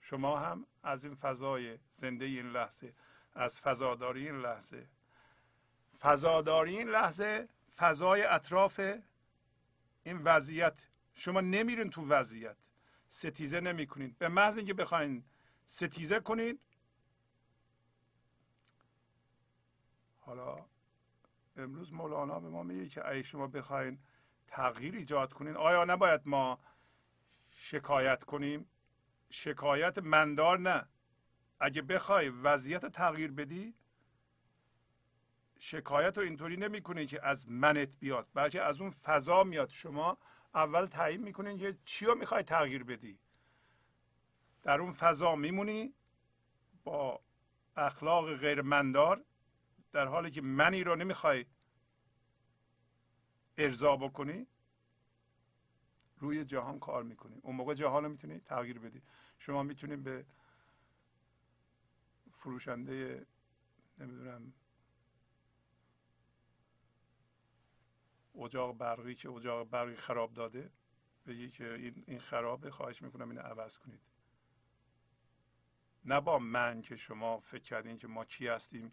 شما 0.00 0.38
هم 0.38 0.66
از 0.82 1.04
این 1.04 1.14
فضای 1.14 1.78
زنده 1.92 2.24
این 2.24 2.46
لحظه 2.46 2.94
از 3.32 3.60
فضاداری 3.60 4.26
این 4.26 4.40
لحظه 4.40 4.88
فضاداری 6.00 6.78
این 6.78 6.88
لحظه 6.88 7.48
فضای 7.76 8.22
اطراف 8.22 8.80
این 10.04 10.22
وضعیت. 10.22 10.88
شما 11.14 11.40
نمیرین 11.40 11.90
تو 11.90 12.06
وضعیت. 12.08 12.56
ستیزه 13.08 13.60
نمی 13.60 13.86
کنید 13.86 14.18
به 14.18 14.28
محض 14.28 14.56
اینکه 14.56 14.74
بخواین 14.74 15.24
ستیزه 15.66 16.20
کنید 16.20 16.60
حالا 20.18 20.66
امروز 21.56 21.92
مولانا 21.92 22.40
به 22.40 22.48
ما 22.48 22.62
میگه 22.62 22.88
که 22.88 23.08
ای 23.08 23.24
شما 23.24 23.46
بخواین 23.46 23.98
تغییر 24.46 24.94
ایجاد 24.94 25.32
کنین 25.32 25.56
آیا 25.56 25.84
نباید 25.84 26.20
ما 26.24 26.58
شکایت 27.50 28.24
کنیم؟ 28.24 28.70
شکایت 29.30 29.98
مندار 29.98 30.58
نه. 30.58 30.88
اگه 31.60 31.82
بخوای 31.82 32.28
وضعیت 32.28 32.86
تغییر 32.86 33.32
بدی 33.32 33.74
شکایت 35.58 36.18
رو 36.18 36.24
اینطوری 36.24 36.56
نمی‌کنه 36.56 37.06
که 37.06 37.26
از 37.26 37.48
منت 37.48 37.88
بیاد 37.98 38.28
بلکه 38.34 38.62
از 38.62 38.80
اون 38.80 38.90
فضا 38.90 39.44
میاد. 39.44 39.68
شما 39.68 40.18
اول 40.54 40.86
تعیین 40.86 41.22
می‌کنین 41.22 41.58
که 41.58 41.78
چی 41.84 42.06
رو 42.06 42.14
می‌خوای 42.14 42.42
تغییر 42.42 42.84
بدی. 42.84 43.18
در 44.62 44.80
اون 44.80 44.92
فضا 44.92 45.36
میمونی 45.36 45.94
با 46.84 47.20
اخلاق 47.76 48.36
غیر 48.36 48.62
مندار 48.62 49.24
در 49.92 50.06
حالی 50.06 50.30
که 50.30 50.40
منی 50.40 50.84
رو 50.84 50.96
نمی‌خوای 50.96 51.46
ارضا 53.58 53.96
بکنی 53.96 54.46
روی 56.18 56.44
جهان 56.44 56.78
کار 56.78 57.02
می‌کنی. 57.02 57.40
اون 57.42 57.56
موقع 57.56 57.74
جهان 57.74 58.04
رو 58.04 58.10
می‌تونی 58.10 58.40
تغییر 58.40 58.78
بدی. 58.78 59.02
شما 59.38 59.62
می‌تونید 59.62 60.02
به 60.02 60.26
فروشنده 62.32 63.26
نمی‌دونم 63.98 64.52
اجاق 68.44 68.78
برقی 68.78 69.14
که 69.14 69.30
اجاق 69.30 69.70
برقی 69.70 69.96
خراب 69.96 70.34
داده 70.34 70.70
بگی 71.26 71.50
که 71.50 71.74
این 71.74 72.04
این 72.06 72.20
خرابه 72.20 72.70
خواهش 72.70 73.02
می‌کنم 73.02 73.30
اینو 73.30 73.42
عوض 73.42 73.78
کنید. 73.78 74.00
نه 76.04 76.20
با 76.20 76.38
من 76.38 76.82
که 76.82 76.96
شما 76.96 77.40
فکر 77.40 77.62
کردین 77.62 77.98
که 77.98 78.06
ما 78.08 78.24
کی 78.24 78.48
هستیم. 78.48 78.92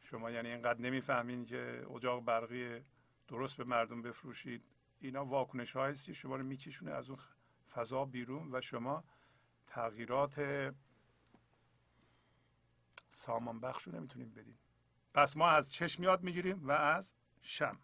شما 0.00 0.30
یعنی 0.30 0.48
اینقدر 0.48 0.80
نمی‌فهمین 0.80 1.44
که 1.44 1.86
اجاق 1.94 2.24
برقی 2.24 2.84
درست 3.28 3.56
به 3.56 3.64
مردم 3.64 4.02
بفروشید. 4.02 4.64
اینا 5.00 5.24
واکنش 5.24 5.76
هایی 5.76 5.94
شما 5.94 6.36
رو 6.36 6.44
میکشونه 6.44 6.90
از 6.90 7.10
اون 7.10 7.18
فضا 7.74 8.04
بیرون 8.04 8.54
و 8.54 8.60
شما 8.60 9.04
تغییرات 9.66 10.40
سامان 13.08 13.60
بخش 13.60 13.82
رو 13.82 13.96
نمی‌تونیم 13.96 14.30
بدیم 14.30 14.58
پس 15.14 15.36
ما 15.36 15.48
از 15.48 15.72
چشم 15.72 16.02
یاد 16.02 16.22
می‌گیریم 16.22 16.68
و 16.68 16.72
از 16.72 17.14
شم. 17.40 17.78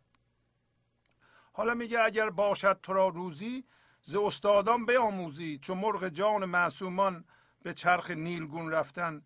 حالا 1.52 1.74
میگه 1.74 2.00
اگر 2.00 2.30
باشد 2.30 2.80
تو 2.82 2.92
را 2.92 3.08
روزی 3.08 3.64
ز 4.02 4.14
استادان 4.14 4.86
بیاموزی 4.86 5.58
چون 5.58 5.78
مرغ 5.78 6.08
جان 6.08 6.44
معصومان 6.44 7.24
به 7.62 7.74
چرخ 7.74 8.10
نیلگون 8.10 8.70
رفتن. 8.70 9.22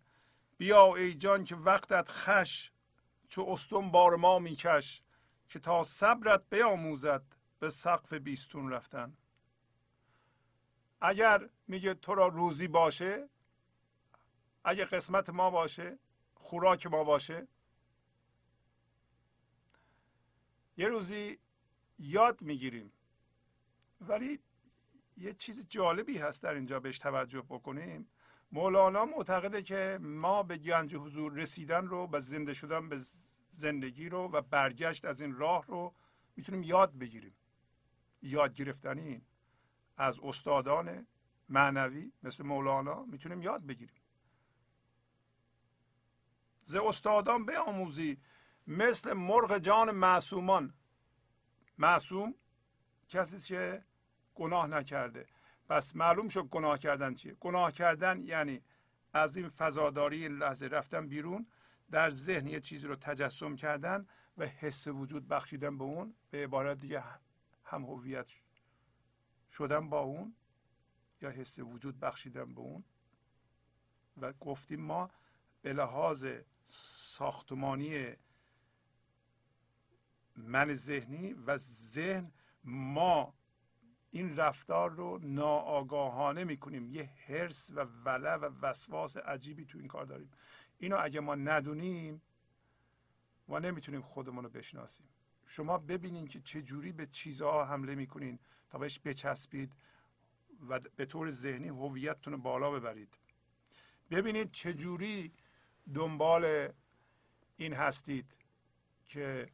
بیا 0.57 0.95
ای 0.95 1.13
جان 1.13 1.43
که 1.43 1.55
وقتت 1.55 2.09
خش 2.09 2.71
چو 3.29 3.45
استون 3.49 3.91
بار 3.91 4.15
ما 4.15 4.39
میکش 4.39 5.01
که 5.49 5.59
تا 5.59 5.83
صبرت 5.83 6.43
بیاموزد 6.49 7.23
به 7.59 7.69
سقف 7.69 8.13
بیستون 8.13 8.71
رفتن. 8.71 9.17
اگر 11.01 11.49
میگه 11.67 11.93
تو 11.93 12.15
را 12.15 12.27
روزی 12.27 12.67
باشه 12.67 13.29
اگه 14.63 14.85
قسمت 14.85 15.29
ما 15.29 15.49
باشه 15.49 15.99
خوراک 16.35 16.87
ما 16.87 17.03
باشه. 17.03 17.47
یه 20.77 20.87
روزی 20.87 21.39
یاد 21.99 22.41
می‌گیریم. 22.41 22.91
ولی 24.01 24.39
یه 25.17 25.33
چیز 25.33 25.65
جالبی 25.69 26.17
هست 26.17 26.43
در 26.43 26.53
اینجا 26.53 26.79
بهش 26.79 26.97
توجه 26.99 27.41
بکنیم. 27.41 28.07
مولانا 28.51 29.05
معتقده 29.05 29.61
که 29.61 29.99
ما 30.01 30.43
به 30.43 30.57
گنج 30.57 30.95
حضور 30.95 31.33
رسیدن 31.33 31.87
رو 31.87 32.09
و 32.11 32.19
زنده 32.19 32.53
شدن 32.53 32.89
به 32.89 33.01
زندگی 33.49 34.09
رو 34.09 34.19
و 34.19 34.41
برگشت 34.41 35.05
از 35.05 35.21
این 35.21 35.35
راه 35.35 35.65
رو 35.65 35.93
می‌تونیم 36.35 36.63
یاد 36.63 36.97
بگیریم. 36.97 37.35
یاد 38.21 38.53
گرفتنی 38.53 39.21
از 39.97 40.19
استادان 40.19 41.07
معنوی 41.49 42.11
مثل 42.23 42.43
مولانا 42.43 43.03
می‌تونیم 43.03 43.41
یاد 43.41 43.65
بگیریم. 43.65 44.01
ز 46.61 46.75
استادان 46.75 47.45
بیاموزی 47.45 48.17
مثل 48.67 49.13
مرغ 49.13 49.57
جان 49.57 49.91
معصومان. 49.91 50.73
معصوم 51.77 52.35
کسی 53.07 53.39
که 53.39 53.83
گناه 54.35 54.67
نکرده. 54.67 55.25
پس 55.69 55.95
معلوم 55.95 56.27
شد 56.27 56.41
گناه 56.43 56.77
کردن 56.77 57.13
چیه. 57.13 57.33
گناه 57.33 57.71
کردن 57.71 58.23
یعنی 58.23 58.61
از 59.13 59.37
این 59.37 59.49
فضاداری 59.49 60.27
لحظه 60.27 60.67
رفتن 60.67 61.07
بیرون 61.07 61.47
در 61.91 62.09
ذهن 62.09 62.47
یه 62.47 62.59
چیزی 62.59 62.87
رو 62.87 62.95
تجسم 62.95 63.55
کردن 63.55 64.07
و 64.37 64.45
حس 64.45 64.87
وجود 64.87 65.27
بخشیدن 65.27 65.77
به 65.77 65.83
اون 65.83 66.15
به 66.29 66.43
عبارت 66.43 66.79
دیگه 66.79 67.03
هم 67.63 67.83
هویت 67.83 68.27
شدن 69.51 69.89
با 69.89 69.99
اون 69.99 70.35
یا 71.21 71.29
حس 71.29 71.59
وجود 71.59 71.99
بخشیدن 71.99 72.53
به 72.53 72.61
اون. 72.61 72.83
و 74.21 74.33
گفتیم 74.33 74.81
ما 74.81 75.09
به 75.61 75.73
لحاظ 75.73 76.27
ساختمانی 76.65 78.13
من 80.35 80.73
ذهنی 80.73 81.33
و 81.33 81.57
ذهن 81.57 82.31
ما 82.63 83.33
این 84.11 84.35
رفتار 84.35 84.91
رو 84.91 85.19
ناآگاهانه 85.23 86.43
می‌کنیم. 86.43 86.87
یه 86.87 87.09
حرس 87.27 87.71
و 87.75 87.79
ولع 87.79 88.35
و 88.35 88.45
وسواس 88.61 89.17
عجیبی 89.17 89.65
تو 89.65 89.77
این 89.77 89.87
کار 89.87 90.05
داریم. 90.05 90.31
اینو 90.77 90.97
اگه 90.99 91.19
ما 91.19 91.35
ندونیم 91.35 92.21
ما 93.47 93.59
نمی‌تونیم 93.59 94.01
خودمون 94.01 94.43
رو 94.43 94.49
بشناسیم. 94.49 95.07
شما 95.45 95.77
ببینین 95.77 96.27
که 96.27 96.41
چه 96.41 96.61
جوری 96.61 96.91
به 96.91 97.05
چیزها 97.05 97.65
حمله 97.65 97.95
می‌کنین 97.95 98.39
تا 98.69 98.77
بهش 98.77 98.99
بچسبید 99.05 99.73
و 100.69 100.79
به 100.79 101.05
طور 101.05 101.31
ذهنی 101.31 101.67
هویتتون 101.67 102.33
رو 102.33 102.39
بالا 102.39 102.71
ببرید. 102.71 103.17
ببینید 104.11 104.51
چه 104.51 104.73
جوری 104.73 105.33
دنبال 105.93 106.73
این 107.57 107.73
هستید 107.73 108.37
که 109.05 109.49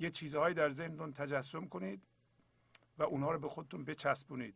یه 0.00 0.10
چیزهایی 0.10 0.54
در 0.54 0.70
ذهنتون 0.70 1.12
تجسم 1.12 1.66
کنید 1.66 2.02
و 2.98 3.02
اونها 3.02 3.30
رو 3.30 3.38
به 3.38 3.48
خودتون 3.48 3.84
بچسبونید 3.84 4.54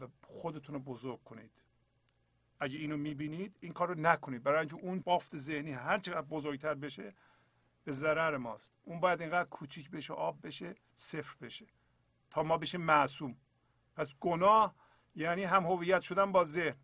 و 0.00 0.08
خودتون 0.26 0.74
رو 0.74 0.80
بزرگ 0.80 1.22
کنید. 1.22 1.50
اگه 2.60 2.78
اینو 2.78 2.96
می‌بینید 2.96 3.56
این 3.60 3.72
کار 3.72 3.88
رو 3.88 4.00
نکنید. 4.00 4.42
برای 4.42 4.58
اینکه 4.58 4.76
اون 4.76 5.00
بافت 5.00 5.36
ذهنی 5.36 5.72
هر 5.72 5.98
چقدر 5.98 6.26
بزرگتر 6.26 6.74
بشه 6.74 7.14
به 7.84 7.92
ضرر 7.92 8.36
ماست. 8.36 8.72
اون 8.84 9.00
باید 9.00 9.20
اینقدر 9.20 9.48
کوچیک 9.48 9.90
بشه 9.90 10.14
آب 10.14 10.46
بشه 10.46 10.74
صفر 10.94 11.36
بشه. 11.40 11.66
تا 12.30 12.42
ما 12.42 12.58
بشه 12.58 12.78
معصوم. 12.78 13.36
پس 13.96 14.14
گناه 14.20 14.74
یعنی 15.14 15.44
هم 15.44 15.66
هویت 15.66 16.00
شدن 16.00 16.32
با 16.32 16.44
ذهن. 16.44 16.76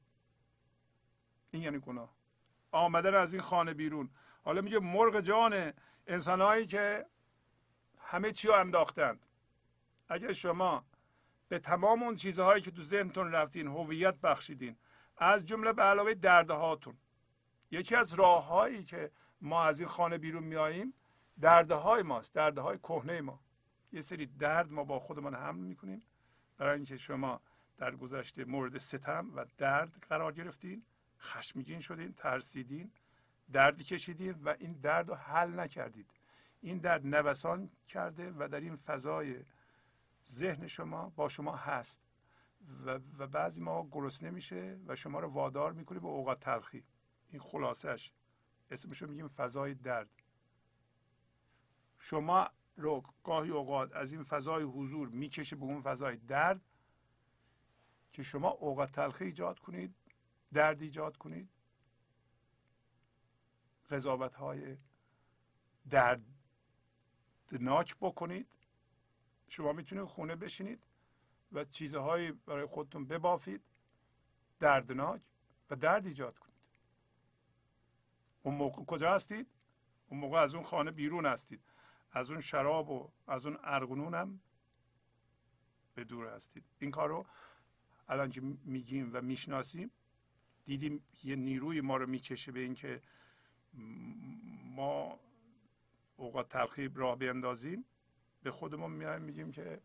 این 1.50 1.62
یعنی 1.62 1.78
گناه. 1.78 2.14
آمدن 2.70 3.14
از 3.14 3.34
این 3.34 3.42
خانه 3.42 3.74
بیرون. 3.74 4.10
حالا 4.48 4.60
میگه 4.60 4.78
مرغ 4.78 5.20
جان 5.20 5.72
انسانهایی 6.06 6.66
که 6.66 7.06
همه 7.98 8.32
چی 8.32 8.48
رو 8.48 8.54
انداختند. 8.54 9.26
اگر 10.08 10.32
شما 10.32 10.84
به 11.48 11.58
تمام 11.58 12.02
اون 12.02 12.16
چیزهایی 12.16 12.62
که 12.62 12.70
تو 12.70 12.82
ذهنتون 12.82 13.32
رفتین 13.32 13.66
هویت 13.66 14.14
بخشیدین 14.14 14.76
از 15.16 15.46
جمله 15.46 15.72
به 15.72 15.82
علاوه 15.82 16.14
دردهاتون 16.14 16.98
یکی 17.70 17.94
از 17.94 18.14
راههایی 18.14 18.84
که 18.84 19.10
ما 19.40 19.64
از 19.64 19.80
این 19.80 19.88
خانه 19.88 20.18
بیرون 20.18 20.42
میاییم 20.44 20.94
درده 21.40 21.74
های 21.74 22.02
ماست 22.02 22.34
درده 22.34 22.60
های 22.60 22.78
کهنه 22.78 23.20
ما. 23.20 23.40
یه 23.92 24.00
سری 24.00 24.26
درد 24.26 24.72
ما 24.72 24.84
با 24.84 24.98
خودمان 24.98 25.34
حمل 25.34 25.60
می‌کنیم 25.60 26.02
برای 26.58 26.76
اینکه 26.76 26.96
شما 26.96 27.40
در 27.78 27.96
گذشته 27.96 28.44
مورد 28.44 28.78
ستم 28.78 29.30
و 29.36 29.44
درد 29.58 29.92
قرار 30.08 30.32
گرفتین 30.32 30.82
خشمگین 31.20 31.80
شدین 31.80 32.12
ترسیدین. 32.12 32.92
دردی 33.52 33.84
کشیدین 33.84 34.32
و 34.32 34.54
این 34.58 34.72
درد 34.72 35.08
رو 35.08 35.14
حل 35.14 35.60
نکردید. 35.60 36.10
این 36.60 36.78
درد 36.78 37.06
نوسان 37.06 37.70
کرده 37.88 38.32
و 38.38 38.48
در 38.48 38.60
این 38.60 38.76
فضای 38.76 39.44
ذهن 40.28 40.66
شما 40.66 41.10
با 41.16 41.28
شما 41.28 41.56
هست. 41.56 42.00
و, 42.86 43.00
و 43.18 43.26
بعضی 43.26 43.60
ما 43.60 43.88
گرسنه 43.92 44.30
نمیشه 44.30 44.78
و 44.86 44.96
شما 44.96 45.20
رو 45.20 45.28
وادار 45.28 45.72
می‌کنه 45.72 45.98
به 45.98 46.06
اوقات 46.06 46.40
تلخی. 46.40 46.84
این 47.30 47.40
خلاصش 47.40 48.12
اسمشو 48.70 49.06
میگیم 49.06 49.28
فضای 49.28 49.74
درد. 49.74 50.10
شما 51.98 52.50
رو 52.76 53.02
گاهی 53.24 53.50
اوقات 53.50 53.92
از 53.92 54.12
این 54.12 54.22
فضای 54.22 54.62
حضور 54.62 55.08
می‌کشه 55.08 55.56
به 55.56 55.64
اون 55.64 55.80
فضای 55.80 56.16
درد 56.16 56.60
که 58.12 58.22
شما 58.22 58.48
اوقات 58.48 58.92
تلخی 58.92 59.24
ایجاد 59.24 59.58
کنید 59.58 59.94
درد 60.52 60.82
ایجاد 60.82 61.16
کنید. 61.16 61.48
قضاوت 63.90 64.34
های 64.34 64.76
دردناک 65.90 67.96
بکنید. 68.00 68.48
شما 69.48 69.72
می‌تونید 69.72 70.04
خونه 70.04 70.36
بشینید 70.36 70.82
و 71.52 71.64
چیزهایی 71.64 72.32
برای 72.32 72.66
خودتون 72.66 73.04
ببافید. 73.04 73.62
دردناک 74.60 75.20
و 75.70 75.76
درد 75.76 76.06
ایجاد 76.06 76.38
کنید. 76.38 76.58
اون 78.42 78.54
موقع 78.54 78.84
کجا 78.84 79.14
هستید؟ 79.14 79.46
اون 80.08 80.20
موقع 80.20 80.38
از 80.38 80.54
اون 80.54 80.64
خانه 80.64 80.90
بیرون 80.90 81.26
هستید. 81.26 81.60
از 82.12 82.30
اون 82.30 82.40
شراب 82.40 82.90
و 82.90 83.12
از 83.26 83.46
اون 83.46 83.58
ارغنون 83.62 84.14
هم 84.14 84.40
به 85.94 86.04
دور 86.04 86.26
هستید. 86.26 86.64
این 86.78 86.90
کار 86.90 87.08
رو 87.08 87.26
الان 88.08 88.30
که 88.30 88.40
میگیم 88.64 89.10
و 89.12 89.20
می‌شناسیم 89.20 89.90
دیدیم 90.64 91.04
یه 91.24 91.36
نیروی 91.36 91.80
ما 91.80 91.96
رو 91.96 92.06
می‌کشه 92.06 92.52
به 92.52 92.60
اینکه 92.60 93.02
ما 94.64 95.18
اوقات 96.16 96.48
تلخی 96.48 96.88
راه 96.94 97.16
بیندازیم 97.16 97.84
به 98.42 98.50
خودمون 98.50 98.90
میایم 98.90 99.22
میگیم 99.22 99.52
که 99.52 99.80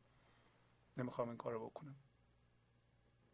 نمی‌خوام 0.98 1.28
این 1.28 1.38
کارو 1.38 1.66
بکنم. 1.70 1.96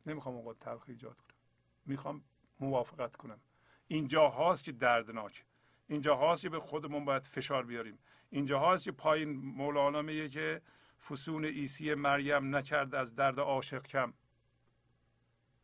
نمی‌خوام 0.06 0.36
اوقات 0.36 0.60
تلخی 0.60 0.92
ایجاد 0.92 1.18
کنم. 1.18 1.38
می‌خوام 1.86 2.24
موافقت 2.60 3.16
کنم. 3.16 3.40
اینجا 3.88 4.30
هاست 4.30 4.64
که 4.64 4.72
دردناک. 4.72 5.46
اینجا 5.88 6.16
هاست 6.16 6.42
که 6.42 6.50
به 6.50 6.60
خودمون 6.60 7.06
باید 7.06 7.24
فشار 7.24 7.66
بیاریم. 7.66 8.00
اینجا 8.30 8.60
هاست 8.60 8.84
که 8.84 8.92
پایین 8.92 9.30
مولانا 9.30 10.02
میگه 10.02 10.30
که 10.30 10.62
فسون 11.00 11.46
ایسی 11.46 11.94
مریم 11.94 12.56
نکرد 12.56 12.96
از 12.96 13.16
درد 13.16 13.40
عاشق 13.40 13.84
کم. 13.84 14.14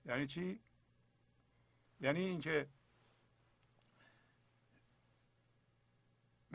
یعنی 0.06 0.26
چی؟ 0.26 0.60
یعنی 2.02 2.20
اینکه 2.20 2.68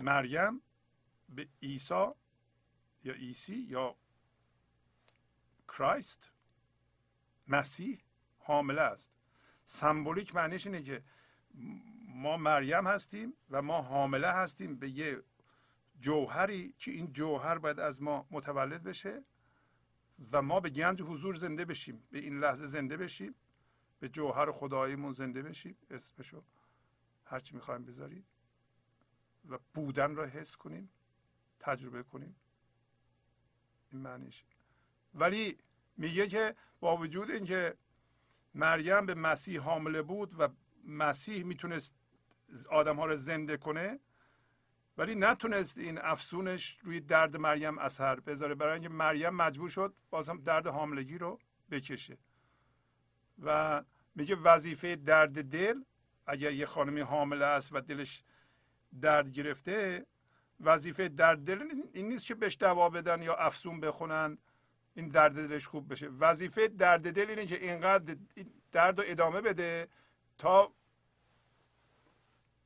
مریم 0.00 0.62
به 1.28 1.48
عیسی 1.62 2.06
یا 3.04 3.14
عیسی 3.14 3.56
یا 3.56 3.96
کرایست 5.68 6.32
مسیح 7.48 8.02
حامله 8.38 8.80
است. 8.80 9.10
سمبولیک 9.64 10.34
معنیش 10.34 10.66
اینه 10.66 10.82
که 10.82 11.02
ما 12.08 12.36
مریم 12.36 12.86
هستیم 12.86 13.32
و 13.50 13.62
ما 13.62 13.82
حامله 13.82 14.28
هستیم 14.28 14.76
به 14.76 14.90
یه 14.90 15.22
جوهری 16.00 16.74
که 16.78 16.90
این 16.90 17.12
جوهر 17.12 17.58
باید 17.58 17.80
از 17.80 18.02
ما 18.02 18.26
متولد 18.30 18.82
بشه 18.82 19.24
و 20.32 20.42
ما 20.42 20.60
به 20.60 20.70
گنج 20.70 21.02
حضور 21.02 21.34
زنده 21.34 21.64
بشیم 21.64 22.02
به 22.10 22.18
این 22.18 22.40
لحظه 22.40 22.66
زنده 22.66 22.96
بشیم 22.96 23.34
به 24.00 24.08
جوهر 24.08 24.52
خداییمون 24.52 25.12
زنده 25.12 25.42
بشیم. 25.42 25.76
اسمشو 25.90 26.44
هرچی 27.24 27.54
می‌خوایم 27.54 27.84
بذاریم. 27.84 28.26
و 29.48 29.58
بودن 29.74 30.14
را 30.16 30.26
حس 30.26 30.56
کنیم 30.56 30.90
تجربه 31.60 32.02
کنیم. 32.02 32.36
این 33.92 34.02
معنیش. 34.02 34.44
ولی 35.14 35.58
میگه 35.96 36.26
که 36.26 36.54
با 36.80 36.96
وجود 36.96 37.30
اینکه 37.30 37.76
مریم 38.54 39.06
به 39.06 39.14
مسیح 39.14 39.60
حامله 39.60 40.02
بود 40.02 40.40
و 40.40 40.48
مسیح 40.84 41.44
می‌تونست 41.44 41.94
آدم 42.70 42.96
ها 42.96 43.06
رو 43.06 43.16
زنده 43.16 43.56
کنه 43.56 44.00
ولی 44.98 45.14
نتونست 45.14 45.78
این 45.78 45.98
افسونش 45.98 46.78
روی 46.82 47.00
درد 47.00 47.36
مریم 47.36 47.78
اثر 47.78 48.20
بذاره. 48.20 48.54
برای 48.54 48.72
اینکه 48.72 48.88
مریم 48.88 49.34
مجبور 49.34 49.68
شد 49.68 49.94
بازم 50.10 50.40
درد 50.40 50.66
حاملگی 50.66 51.18
رو 51.18 51.38
بکشه. 51.70 52.18
و 53.42 53.82
میگه 54.14 54.36
وظیفه 54.36 54.96
درد 54.96 55.44
دل 55.50 55.82
اگر 56.26 56.52
یه 56.52 56.66
خانمی 56.66 57.00
حامله 57.00 57.44
است 57.44 57.72
و 57.72 57.80
دلش 57.80 58.24
درد 59.00 59.30
گرفته 59.30 60.06
وظیفه 60.60 61.08
درد 61.08 61.44
دل 61.44 61.82
این 61.92 62.08
نیست 62.08 62.26
که 62.26 62.34
بهش 62.34 62.56
دوا 62.60 62.88
بدن 62.88 63.22
یا 63.22 63.36
افسون 63.36 63.80
بخونن. 63.80 64.38
این 64.94 65.08
درد 65.08 65.34
دلش 65.34 65.66
خوب 65.66 65.92
بشه. 65.92 66.08
وظیفه 66.08 66.68
درد 66.68 67.12
دل 67.12 67.30
اینه 67.30 67.46
که 67.46 67.64
اینقدر 67.64 68.16
درد 68.72 68.98
رو 68.98 69.04
ادامه 69.06 69.40
بده 69.40 69.88
تا 70.38 70.72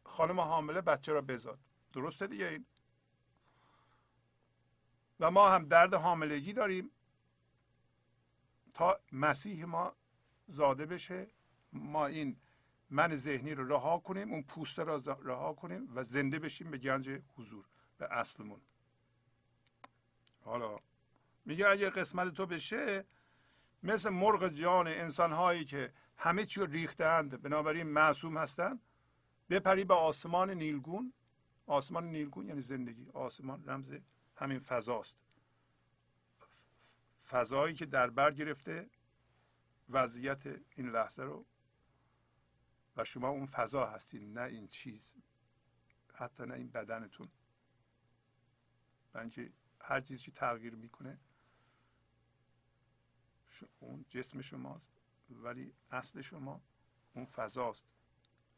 خانم 0.04 0.40
حامله 0.40 0.80
بچه 0.80 1.12
را 1.12 1.20
بزاد. 1.20 1.58
درسته 1.92 2.26
دیگه 2.26 2.46
این؟ 2.46 2.66
و 5.20 5.30
ما 5.30 5.50
هم 5.50 5.68
درد 5.68 5.94
حاملگی 5.94 6.52
داریم 6.52 6.90
تا 8.74 9.00
مسیح 9.12 9.64
ما 9.64 9.96
زاده 10.46 10.86
بشه. 10.86 11.26
ما 11.72 12.06
این 12.06 12.36
من 12.94 13.16
ذهنی 13.16 13.54
رو 13.54 13.68
رها 13.68 13.98
کنیم 13.98 14.32
اون 14.32 14.42
پوسته 14.42 14.84
را 14.84 15.02
رها 15.22 15.52
کنیم 15.52 15.96
و 15.96 16.02
زنده 16.02 16.38
بشیم 16.38 16.70
به 16.70 16.78
گنج 16.78 17.10
حضور 17.36 17.64
به 17.98 18.08
اصلمون. 18.10 18.60
حالا 20.40 20.78
میگه 21.44 21.68
اگر 21.68 21.90
قسمت 21.90 22.34
تو 22.34 22.46
بشه 22.46 23.04
مثل 23.82 24.10
مرغ 24.10 24.48
جان 24.48 24.88
انسان 24.88 25.32
هایی 25.32 25.64
که 25.64 25.92
همه 26.16 26.44
چی 26.44 26.60
رو 26.60 26.66
ریختند 26.66 27.42
بنابراین 27.42 27.86
معصوم 27.86 28.36
هستند 28.36 28.80
بپری 29.50 29.84
به 29.84 29.94
آسمان 29.94 30.50
نیلگون. 30.50 31.12
آسمان 31.66 32.04
نیلگون 32.04 32.48
یعنی 32.48 32.60
زندگی. 32.60 33.10
آسمان 33.10 33.64
رمز 33.66 33.94
همین 34.36 34.58
فضاست. 34.58 35.16
فضایی 37.28 37.74
که 37.74 37.86
در 37.86 38.10
بر 38.10 38.30
گرفته 38.30 38.90
وضعیت 39.88 40.46
این 40.76 40.90
لحظه 40.90 41.22
رو 41.22 41.46
و 42.96 43.04
شما 43.04 43.28
اون 43.28 43.46
فضا 43.46 43.86
هستین 43.86 44.32
نه 44.32 44.42
این 44.42 44.68
چیز 44.68 45.14
حتی 46.14 46.46
نه 46.46 46.54
این 46.54 46.70
بدنتون. 46.70 47.28
بنجه 49.12 49.52
هر 49.80 50.00
چیزی 50.00 50.24
که 50.24 50.30
تغییر 50.30 50.74
می‌کنه 50.74 51.18
اون 53.78 54.04
جسم 54.10 54.40
شماست 54.40 54.92
ولی 55.30 55.74
اصل 55.90 56.20
شما 56.20 56.62
اون 57.14 57.24
فضاست. 57.24 57.84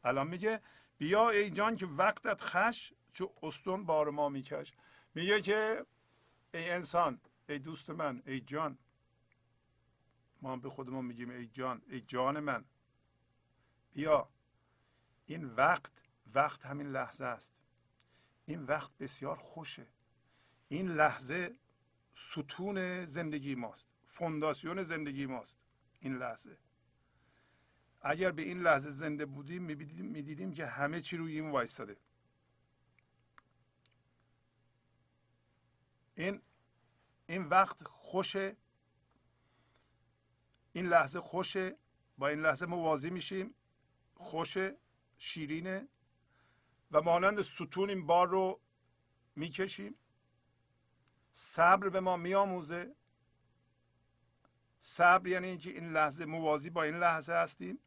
الان 0.03 0.27
میگه 0.27 0.61
بیا 0.97 1.29
ای 1.29 1.49
جان 1.49 1.75
که 1.75 1.85
وقتت 1.85 2.41
خش 2.41 2.93
چو 3.13 3.33
استون 3.43 3.85
بار 3.85 4.09
ما 4.09 4.29
میکش. 4.29 4.73
میگه 5.15 5.41
که 5.41 5.85
ای 6.53 6.69
انسان 6.69 7.21
ای 7.49 7.59
دوست 7.59 7.89
من 7.89 8.23
ای 8.25 8.41
جان. 8.41 8.77
ما 10.41 10.57
به 10.57 10.69
خودمون 10.69 11.05
میگیم 11.05 11.29
ای 11.29 11.47
جان 11.47 11.81
ای 11.87 12.01
جان 12.01 12.39
من. 12.39 12.65
بیا. 13.93 14.29
این 15.25 15.45
وقت 15.45 15.91
وقت 16.33 16.65
همین 16.65 16.87
لحظه 16.87 17.25
است. 17.25 17.53
این 18.45 18.63
وقت 18.63 18.97
بسیار 18.97 19.35
خوشه. 19.35 19.87
این 20.67 20.91
لحظه 20.91 21.55
ستون 22.15 23.05
زندگی 23.05 23.55
ماست. 23.55 23.87
فونداسیون 24.05 24.83
زندگی 24.83 25.25
ماست. 25.25 25.59
این 25.99 26.17
لحظه. 26.17 26.57
اگر 28.01 28.31
به 28.31 28.41
این 28.41 28.59
لحظه 28.59 28.89
زنده 28.89 29.25
بودیم 29.25 29.63
می‌دیدیم 29.63 30.53
که 30.53 30.65
همه 30.65 31.01
چی 31.01 31.17
روی 31.17 31.39
این 31.39 31.51
وایستاده. 31.51 31.97
این 36.15 36.41
این 37.27 37.45
وقت 37.45 37.83
خوشه. 37.83 38.57
این 40.73 40.85
لحظه 40.85 41.21
خوشه. 41.21 41.77
با 42.17 42.27
این 42.27 42.39
لحظه 42.39 42.65
موازی 42.65 43.09
میشیم. 43.09 43.55
خوشه 44.17 44.77
شیرینه 45.17 45.87
و 46.91 47.01
مانند 47.01 47.41
ستون 47.41 47.89
این 47.89 48.05
بار 48.05 48.27
رو 48.27 48.59
می‌کشیم. 49.35 49.95
صبر 51.31 51.89
به 51.89 51.99
ما 51.99 52.17
میآموزه. 52.17 52.95
صبر 54.79 55.27
یعنی 55.27 55.47
اینکه 55.47 55.69
این 55.69 55.91
لحظه 55.91 56.25
موازی 56.25 56.69
با 56.69 56.83
این 56.83 56.95
لحظه 56.95 57.33
هستیم. 57.33 57.79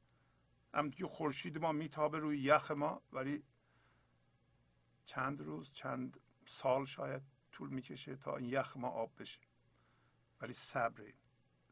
همونطور 0.75 0.99
که 0.99 1.15
خورشید 1.15 1.59
ما 1.59 1.73
میتابه 1.73 2.19
روی 2.19 2.39
یخ 2.39 2.71
ما 2.71 3.03
ولی 3.13 3.43
چند 5.05 5.41
روز 5.41 5.73
چند 5.73 6.21
سال 6.47 6.85
شاید 6.85 7.23
طول 7.53 7.71
می‌کشه 7.71 8.17
تا 8.17 8.37
این 8.37 8.49
یخ 8.49 8.77
ما 8.77 8.89
آب 8.89 9.13
بشه. 9.19 9.41
ولی 10.41 10.53
صبر 10.53 11.13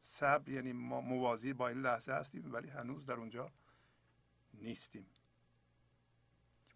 صبر 0.01 0.49
یعنی 0.49 0.73
ما 0.73 1.01
موازی 1.01 1.53
با 1.53 1.67
این 1.67 1.81
لحظه 1.81 2.13
هستیم 2.13 2.53
ولی 2.53 2.69
هنوز 2.69 3.05
در 3.05 3.13
اونجا 3.13 3.51
نیستیم. 4.53 5.05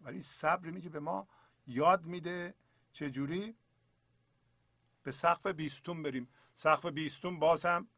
ولی 0.00 0.20
صبر 0.20 0.70
میگه 0.70 0.88
به 0.88 1.00
ما 1.00 1.28
یاد 1.66 2.04
میده 2.04 2.54
چجوری؟ 2.92 3.56
به 5.02 5.10
سقف 5.10 5.46
بیستون 5.46 6.02
بریم. 6.02 6.28
سقف 6.54 6.86
بیستون 6.86 7.38
باز 7.38 7.64
هم 7.64 7.88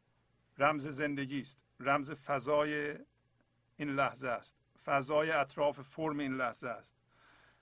رمز 0.57 0.87
زندگی 0.87 1.39
است. 1.39 1.65
رمز 1.79 2.11
فضای 2.11 2.95
این 3.77 3.89
لحظه 3.89 4.27
است. 4.27 4.55
فضای 4.83 5.31
اطراف 5.31 5.79
فرم 5.81 6.19
این 6.19 6.33
لحظه 6.33 6.67
است. 6.67 6.95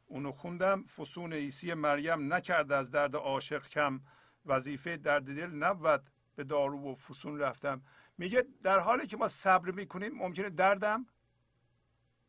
اونو 0.06 0.32
خوندم 0.32 0.84
فسون 0.84 1.34
عیسی 1.34 1.74
مریم 1.74 2.34
نکرده 2.34 2.76
از 2.76 2.92
درد 2.92 3.16
عاشق 3.16 3.68
کم. 3.68 4.02
وظیفه 4.46 4.98
درد 4.98 5.26
دل 5.26 5.50
نبود 5.50 6.10
به 6.36 6.44
دارو 6.44 6.92
و 6.92 6.96
فسون 6.96 7.40
رفتم. 7.40 7.82
میگه 8.18 8.46
در 8.64 8.80
حالی 8.80 9.08
که 9.08 9.18
ما 9.18 9.28
صبر 9.28 9.72
می‌کنیم 9.72 10.14
ممکنه 10.14 10.50
دردم 10.50 11.06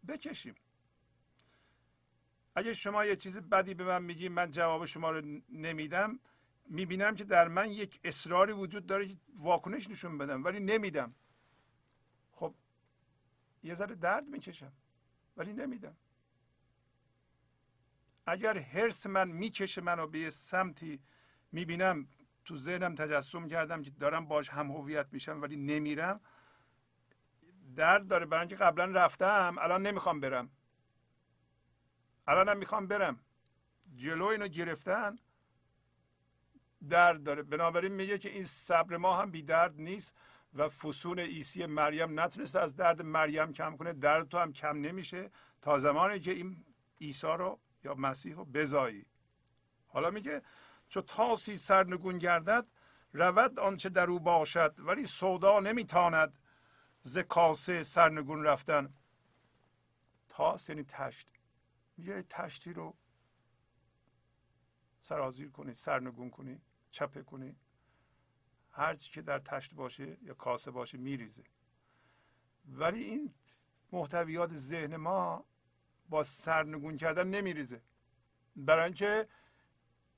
بکشیم. 0.07 0.55
اگه 2.55 2.75
شما 2.75 3.05
یه 3.05 3.17
چیز 3.17 3.37
بدی 3.37 3.75
به 3.75 3.85
من 3.85 4.03
میگی 4.03 4.29
من 4.29 4.51
جواب 4.51 4.85
شما 4.85 5.11
رو 5.11 5.41
نمیدم 5.49 6.21
می‌بینم 6.69 7.15
که 7.15 7.25
در 7.25 7.49
من 7.49 7.71
یک 7.71 8.01
اصراری 8.05 8.53
وجود 8.53 8.87
داره 8.87 9.09
که 9.09 9.17
واکنش 9.39 9.91
نشون 9.91 10.19
بدم 10.19 10.45
ولی 10.45 10.61
نمیدم. 10.61 11.15
خب 12.33 12.55
یه 13.63 13.75
ذره 13.75 13.95
درد 13.95 14.29
می‌کشم 14.29 14.73
ولی 15.37 15.53
نمیدم. 15.53 15.97
اگر 18.27 18.59
حرس 18.59 19.07
من 19.07 19.29
می‌کشه 19.29 19.81
منو 19.81 20.07
به 20.07 20.19
یه 20.19 20.31
سمتی 20.31 21.01
می‌بینم 21.53 22.09
تو 22.45 22.59
ذهنم 22.59 22.95
تجسم 22.95 23.49
کردم 23.49 23.83
که 23.83 23.91
دارم 23.91 24.27
باش 24.27 24.49
هم 24.49 24.71
هویت 24.71 25.07
میشم 25.13 25.43
ولی 25.43 25.57
نمیرم. 25.57 26.21
درد 27.77 28.09
داره 28.09 28.27
برای 28.27 28.41
اینکه 28.41 28.57
قبلا 28.57 28.85
رفتم 28.85 29.57
الان 29.61 29.87
نمی‌خوام 29.87 30.21
برم. 30.21 30.51
الانم 32.27 32.57
می‌خوام 32.57 32.87
برم. 32.87 33.21
جلو 33.97 34.25
اینو 34.25 34.49
گرفتن 34.49 35.19
درد 36.89 37.23
داره. 37.23 37.43
بنابراین 37.43 37.93
میگه 37.93 38.19
که 38.19 38.29
این 38.29 38.45
صبر 38.45 38.97
ما 38.97 39.17
هم 39.17 39.31
بی 39.31 39.43
درد 39.43 39.81
نیست 39.81 40.15
و 40.55 40.69
فسون 40.69 41.19
عیسی 41.19 41.67
مریم 41.67 42.21
نتونسته 42.21 42.61
از 42.61 42.77
درد 42.77 43.03
مریم 43.03 43.53
کم 43.53 43.77
کنه. 43.77 43.93
درد 43.93 44.29
تو 44.29 44.39
هم 44.39 44.53
کم 44.53 44.81
نمیشه. 44.81 45.31
تا 45.63 45.79
زمانی 45.79 46.21
که 46.21 46.31
این 46.31 46.65
عیسی 47.01 47.27
رو 47.27 47.61
یا 47.85 47.95
مسیح 47.95 48.35
رو 48.35 48.45
بزایی. 48.45 49.07
حالا 49.89 50.11
میگه 50.11 50.43
چو 50.89 51.01
تاسی 51.01 51.59
سرنگون 51.59 52.19
گردد 52.19 52.67
رود 53.13 53.59
آنچه 53.59 53.89
در 53.89 54.11
او 54.11 54.21
باشد 54.21 54.75
ولی 54.79 55.07
سودا 55.07 55.61
نمیتاند. 55.61 56.39
ز 57.07 57.19
کاسه 57.19 57.83
سرنگون 57.83 58.45
رفتن. 58.45 58.95
تاس 60.29 60.69
یعنی 60.69 60.85
تشت. 60.85 61.29
یه 61.99 62.23
تشتی 62.23 62.73
رو 62.73 62.97
سرازیر 65.01 65.51
کنی 65.51 65.75
سرنگون 65.75 66.31
کنی 66.31 66.61
چپه 66.91 67.23
کنی. 67.23 67.57
هرچی 68.71 69.11
که 69.11 69.23
در 69.23 69.39
تشت 69.39 69.75
باشه 69.75 70.19
یا 70.23 70.35
کاسه 70.35 70.71
باشه 70.71 70.99
میریزه. 70.99 71.45
ولی 72.69 73.05
این 73.05 73.35
محتویات 73.93 74.57
ذهن 74.57 74.97
ما 74.97 75.45
با 76.09 76.23
سرنگون 76.23 76.97
کردن 76.97 77.27
نمیریزه. 77.29 77.83
برای 78.57 78.85
اینکه 78.85 79.29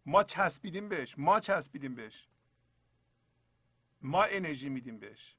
ما 0.07 0.25
چسبیدیم 0.25 0.89
بهش 0.89 1.19
ما 1.19 1.41
چسبیدیم 1.41 1.95
بهش. 1.95 2.29
ما 4.03 4.25
انرژی 4.25 4.69
میدیم 4.69 4.99
بهش. 4.99 5.38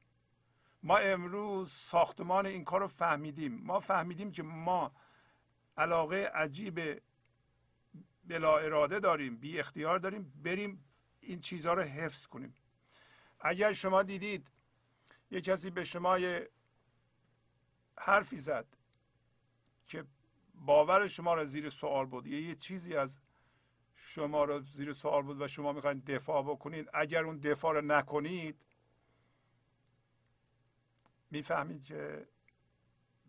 ما 0.84 0.98
امروز 0.98 1.72
ساختمان 1.72 2.46
این 2.46 2.64
کار 2.64 2.80
رو 2.80 2.88
فهمیدیم. 2.88 3.62
ما 3.64 3.80
فهمیدیم 3.80 4.32
که 4.32 4.44
ما 4.44 4.92
علاقه 5.78 6.32
عجیب 6.34 7.02
بلا 8.24 8.58
اراده 8.58 9.00
داریم 9.00 9.38
بی 9.38 9.60
اختیار 9.60 10.00
داریم 10.00 10.34
بریم 10.44 10.86
این 11.20 11.42
چیزها 11.42 11.74
رو 11.74 11.82
حفظ 11.82 12.26
کنیم. 12.26 12.56
اگر 13.40 13.74
شما 13.74 14.04
دیدید 14.04 14.48
یه 15.32 15.42
کسی 15.42 15.70
به 15.70 15.84
شما 15.84 16.20
یه 16.20 16.50
حرفی 17.98 18.38
زد 18.38 18.66
که 19.86 20.06
باور 20.56 21.08
شما 21.08 21.34
رو 21.34 21.46
زیر 21.46 21.70
سوال 21.70 22.06
بود 22.06 22.28
یا 22.28 22.40
یه 22.40 22.56
چیزی 22.56 22.96
از 22.96 23.20
شما 23.96 24.44
رو 24.44 24.60
زیر 24.60 24.94
سوال 24.94 25.24
بود 25.24 25.42
و 25.42 25.48
شما 25.48 25.74
می‌خواید 25.74 26.06
دفاع 26.06 26.44
بکنید 26.44 26.90
اگر 26.94 27.24
اون 27.24 27.38
دفاع 27.38 27.74
رو 27.74 27.82
نکنید 27.82 28.66
می‌فهمید 31.32 31.86
که 31.86 32.28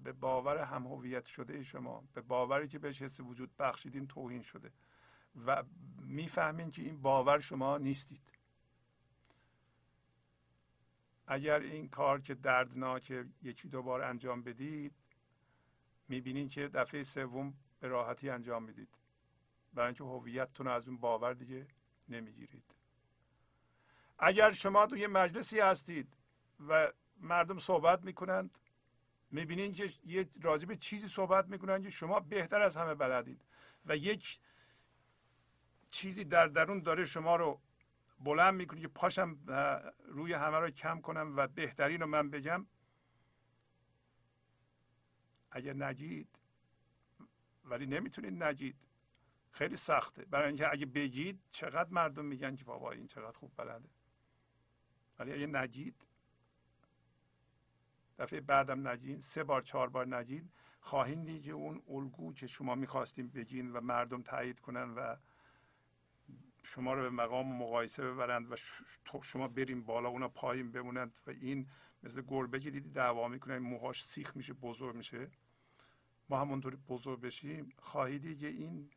به 0.02 0.12
باور 0.12 0.59
هم 0.59 0.86
هویت 0.86 1.27
شده 1.27 1.62
شما 1.62 2.05
به 2.12 2.20
باوری 2.20 2.68
که 2.68 2.78
بهش 2.78 3.02
حس 3.02 3.20
وجود 3.20 3.56
بخشیدین 3.56 4.06
توهین 4.06 4.43
شده 4.43 4.72
و 5.47 5.64
می‌فهمین 6.02 6.70
که 6.70 6.82
این 6.82 7.02
باور 7.02 7.39
شما 7.39 7.78
نیستید. 7.78 8.32
اگر 11.27 11.60
این 11.60 11.89
کار 11.89 12.20
که 12.20 12.35
دردناک 12.35 13.10
یکی 13.43 13.68
دو 13.68 13.82
بار 13.82 14.02
انجام 14.02 14.43
بدید 14.43 14.94
می‌بینید 16.09 16.51
که 16.51 16.68
دفعه 16.68 17.02
سوم 17.02 17.55
به 17.81 17.89
راحتی 17.89 18.31
انجام 18.31 18.62
می‌دید. 18.62 18.98
برای 19.74 19.86
اینکه 19.86 20.05
هویتتون 20.05 20.66
از 20.66 20.89
اون 20.89 20.98
باور 20.98 21.32
دیگه 21.32 21.66
نمی‌گیرید. 22.09 22.74
اگر 24.18 24.52
شما 24.52 24.86
توی 24.86 25.06
مجلسی 25.06 25.60
هستید 25.60 26.16
و 26.68 26.93
مردم 27.21 27.59
صحبت 27.59 28.05
می‌کنند. 28.05 28.59
می‌بینید 29.31 29.75
که 29.75 29.91
یه 30.05 30.29
راجب 30.43 30.75
چیزی 30.75 31.09
صحبت 31.09 31.49
می‌کنند 31.49 31.83
که 31.83 31.91
شما 31.91 32.21
بهتر 32.21 32.63
از 32.63 32.77
همه 32.77 32.95
بلدید 32.95 33.45
و 33.87 33.97
یک 33.97 34.41
چیزی 35.91 36.25
در 36.25 36.47
درون 36.47 36.81
داره 36.83 37.05
شما 37.05 37.37
رو 37.37 37.61
بلند 38.19 38.55
می‌کنه 38.55 38.81
که 38.81 38.89
پاشم 38.89 39.39
روی 40.05 40.33
همه 40.33 40.59
رو 40.59 40.71
کم 40.71 41.01
کنم 41.01 41.37
و 41.37 41.47
بهترین 41.47 42.01
رو 42.01 42.07
من 42.07 42.31
بگم. 42.31 42.67
اگر 45.51 45.73
نگید 45.73 46.39
ولی 47.65 47.87
نمی‌تونید 47.87 48.43
نگید. 48.43 48.89
خیلی 49.51 49.77
سخته. 49.77 50.25
برای 50.25 50.47
اینکه 50.47 50.73
اگه 50.73 50.87
بگید 50.87 51.41
چقدر 51.51 51.91
مردم 51.91 52.25
میگن 52.25 52.57
که 52.57 52.65
بابا 52.65 52.93
این 52.93 53.07
چقدر 53.07 53.39
خوب 53.39 53.53
بلده. 53.57 53.89
ولی 55.19 55.33
اگه 55.33 55.47
نگید 55.47 56.10
دفعه 58.21 58.41
بعدم 58.41 58.89
نگین 58.89 59.21
سه 59.21 59.45
بار 59.45 59.63
چهار 59.63 59.89
بار 59.89 60.17
نگید 60.17 60.51
خواهید 60.81 61.25
دید 61.25 61.43
که 61.43 61.53
اون 61.53 61.83
الگو 61.89 62.33
که 62.33 62.47
شما 62.47 62.75
می‌خواستیم 62.75 63.29
بگین 63.29 63.73
و 63.73 63.81
مردم 63.81 64.23
تایید 64.23 64.61
کنن 64.61 64.95
و 64.95 65.17
شما 66.63 66.95
رو 66.95 67.03
به 67.03 67.11
مقام 67.11 67.57
مقایسه 67.57 68.03
ببرند 68.05 68.53
و 68.53 68.57
شما 69.23 69.49
بریم 69.49 69.83
بالا 69.83 70.09
اونا 70.09 70.29
پایین 70.29 70.73
بمونند 70.73 71.13
و 71.27 71.31
این 71.31 71.69
مثل 72.03 72.23
گربه 72.29 72.61
که 72.61 72.71
دیدی 72.71 72.91
دعوا 72.91 73.29
می‌کنه 73.29 73.59
موهاش 73.59 74.05
سیخ 74.05 74.37
میشه 74.37 74.53
بزرگ 74.53 74.97
میشه. 74.97 75.31
ما 76.29 76.41
همونطوری 76.41 76.77
بزرگ 76.77 77.21
بشیم. 77.21 77.73
خواهیدی 77.79 78.37
که 78.37 78.47
این 78.47 78.91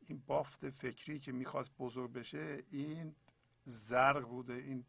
این 0.00 0.22
بافت 0.26 0.70
فکری 0.70 1.20
که 1.20 1.32
می‌خواست 1.32 1.76
بزرگ 1.78 2.12
بشه 2.12 2.64
این 2.70 3.14
زرق 3.64 4.28
بوده 4.28 4.54
این 4.54 4.84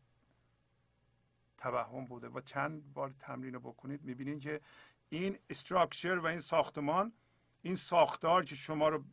توهم 1.59 2.05
بوده 2.05 2.29
و 2.29 2.41
چند 2.41 2.93
بار 2.93 3.13
تمرین 3.19 3.53
رو 3.53 3.59
بکنید 3.59 4.03
می‌بینید 4.03 4.39
که 4.41 4.61
این 5.09 5.39
استراکچر 5.49 6.17
و 6.17 6.25
این 6.25 6.39
ساختمان 6.39 7.13
این 7.61 7.75
ساختار 7.75 8.45
که 8.45 8.55
شما 8.55 8.89
رو 8.89 9.03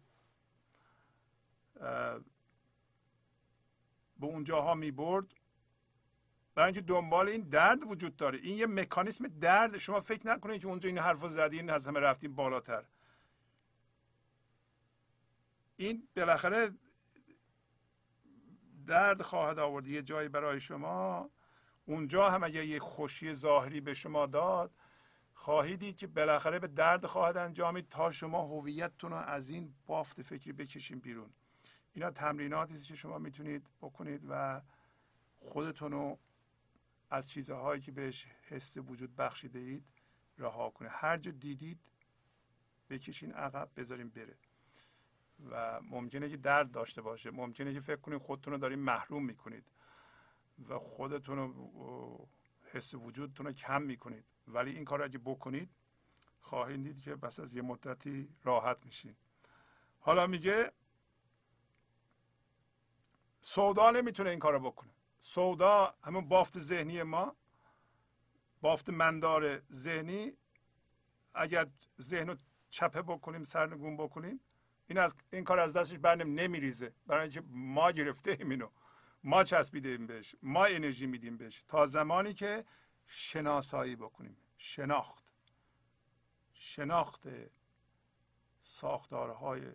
به 4.20 4.26
اونجاها 4.26 4.74
می‌برد 4.74 5.34
برای 6.54 6.66
اینکه 6.66 6.80
دنبال 6.80 7.28
این 7.28 7.40
درد 7.40 7.82
وجود 7.82 8.16
داره. 8.16 8.38
این 8.38 8.58
یه 8.58 8.66
مکانیسم 8.66 9.28
درد. 9.28 9.78
شما 9.78 10.00
فکر 10.00 10.26
نکنید 10.26 10.60
که 10.60 10.66
اونجا 10.66 10.88
این 10.88 10.98
حرف 10.98 11.28
زدین 11.28 11.70
از 11.70 11.88
همه 11.88 12.00
رفتیم 12.00 12.34
بالاتر. 12.34 12.84
این 15.76 16.08
بالاخره 16.16 16.74
درد 18.86 19.22
خواهد 19.22 19.58
آورد. 19.58 19.86
یه 19.86 20.02
جایی 20.02 20.28
برای 20.28 20.60
شما 20.60 21.30
اونجا 21.86 22.30
هم 22.30 22.44
اگر 22.44 22.64
یه 22.64 22.78
خوشی 22.78 23.34
ظاهری 23.34 23.80
به 23.80 23.94
شما 23.94 24.26
داد 24.26 24.70
خواهید 25.34 25.80
دید 25.80 25.96
که 25.96 26.06
بالاخره 26.06 26.58
به 26.58 26.66
درد 26.66 27.06
خواهد 27.06 27.36
انجامید 27.36 27.88
تا 27.88 28.10
شما 28.10 28.42
هویتتون 28.42 29.10
رو 29.10 29.16
از 29.16 29.50
این 29.50 29.74
بافت 29.86 30.22
فکری 30.22 30.52
بکشین 30.52 30.98
بیرون. 30.98 31.30
اینا 31.92 32.10
تمریناتی 32.10 32.78
که 32.78 32.96
شما 32.96 33.18
می‌تونید 33.18 33.66
بکنید 33.80 34.22
و 34.28 34.62
خودتون 35.38 35.92
رو 35.92 36.18
از 37.10 37.30
چیزهایی 37.30 37.80
که 37.80 37.92
بهش 37.92 38.26
حس 38.42 38.76
وجود 38.76 39.16
بخشیده 39.16 39.58
اید 39.58 39.84
رها 40.38 40.70
کنید. 40.70 40.90
هر 40.94 41.16
جا 41.16 41.30
دیدید 41.30 41.80
بکشین 42.90 43.32
عقب 43.32 43.70
بذارین 43.76 44.08
بره. 44.08 44.36
و 45.50 45.80
ممکنه 45.80 46.28
که 46.28 46.36
درد 46.36 46.70
داشته 46.70 47.02
باشه. 47.02 47.30
ممکنه 47.30 47.74
که 47.74 47.80
فکر 47.80 48.00
کنید 48.00 48.18
خودتون 48.18 48.52
رو 48.52 48.58
دارین 48.58 48.78
محروم 48.78 49.24
می‌کنید. 49.24 49.64
و 50.68 50.78
خودتون 50.78 51.38
رو 51.38 52.28
حس 52.72 52.94
وجودتون 52.94 53.46
رو 53.46 53.52
کم 53.52 53.82
می‌کنید. 53.82 54.24
ولی 54.48 54.70
این 54.70 54.84
کار 54.84 55.02
اگه 55.02 55.18
بکنید 55.18 55.70
خواهید 56.40 56.82
دید 56.82 57.00
که 57.00 57.16
بس 57.16 57.40
از 57.40 57.54
یه 57.54 57.62
مدتی 57.62 58.28
راحت 58.42 58.78
میشین. 58.84 59.16
حالا 60.00 60.26
میگه 60.26 60.72
سودا 63.40 63.90
نمی‌تونه 63.90 64.30
این 64.30 64.38
کارو 64.38 64.60
بکنه. 64.60 64.90
سودا 65.18 65.94
همون 66.02 66.28
بافت 66.28 66.58
ذهنی 66.58 67.02
ما 67.02 67.36
بافت 68.60 68.90
مندار 68.90 69.62
ذهنی 69.72 70.32
اگر 71.34 71.70
ذهن 72.00 72.28
رو 72.28 72.36
چپه 72.70 73.02
بکنیم 73.02 73.44
سرنگون 73.44 73.96
بکنیم 73.96 74.40
این 74.86 74.98
از 74.98 75.16
این 75.32 75.44
کار 75.44 75.58
از 75.58 75.72
دستش 75.72 75.98
برنم 75.98 76.34
نمیریزه. 76.34 76.94
برای 77.06 77.22
اینکه 77.22 77.42
ما 77.48 77.90
گرفته 77.90 78.30
ایم 78.30 78.50
اینو. 78.50 78.68
ما 79.26 79.44
چسبیدیم 79.44 80.06
بهش 80.06 80.34
ما 80.42 80.64
انرژی 80.64 81.06
میدیم 81.06 81.36
بهش. 81.36 81.64
تا 81.68 81.86
زمانی 81.86 82.34
که 82.34 82.64
شناسایی 83.06 83.96
بکنیم. 83.96 84.36
شناخت. 84.56 85.24
شناخت 86.52 87.22
ساختارهای 88.62 89.72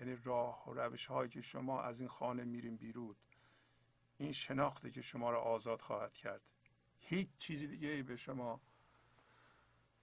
یعنی 0.00 0.16
راه 0.24 0.68
و 0.68 0.74
روش 0.74 1.06
هایی 1.06 1.30
که 1.30 1.40
شما 1.40 1.82
از 1.82 2.00
این 2.00 2.08
خانه 2.08 2.44
میریم 2.44 2.76
بیرون 2.76 3.16
این 4.16 4.32
شناخته 4.32 4.90
که 4.90 5.02
شما 5.02 5.30
را 5.30 5.40
آزاد 5.40 5.80
خواهد 5.80 6.14
کرد. 6.14 6.42
هیچ 6.98 7.28
چیزی 7.38 7.66
دیگه 7.66 7.88
ای 7.88 8.02
به 8.02 8.16
شما 8.16 8.60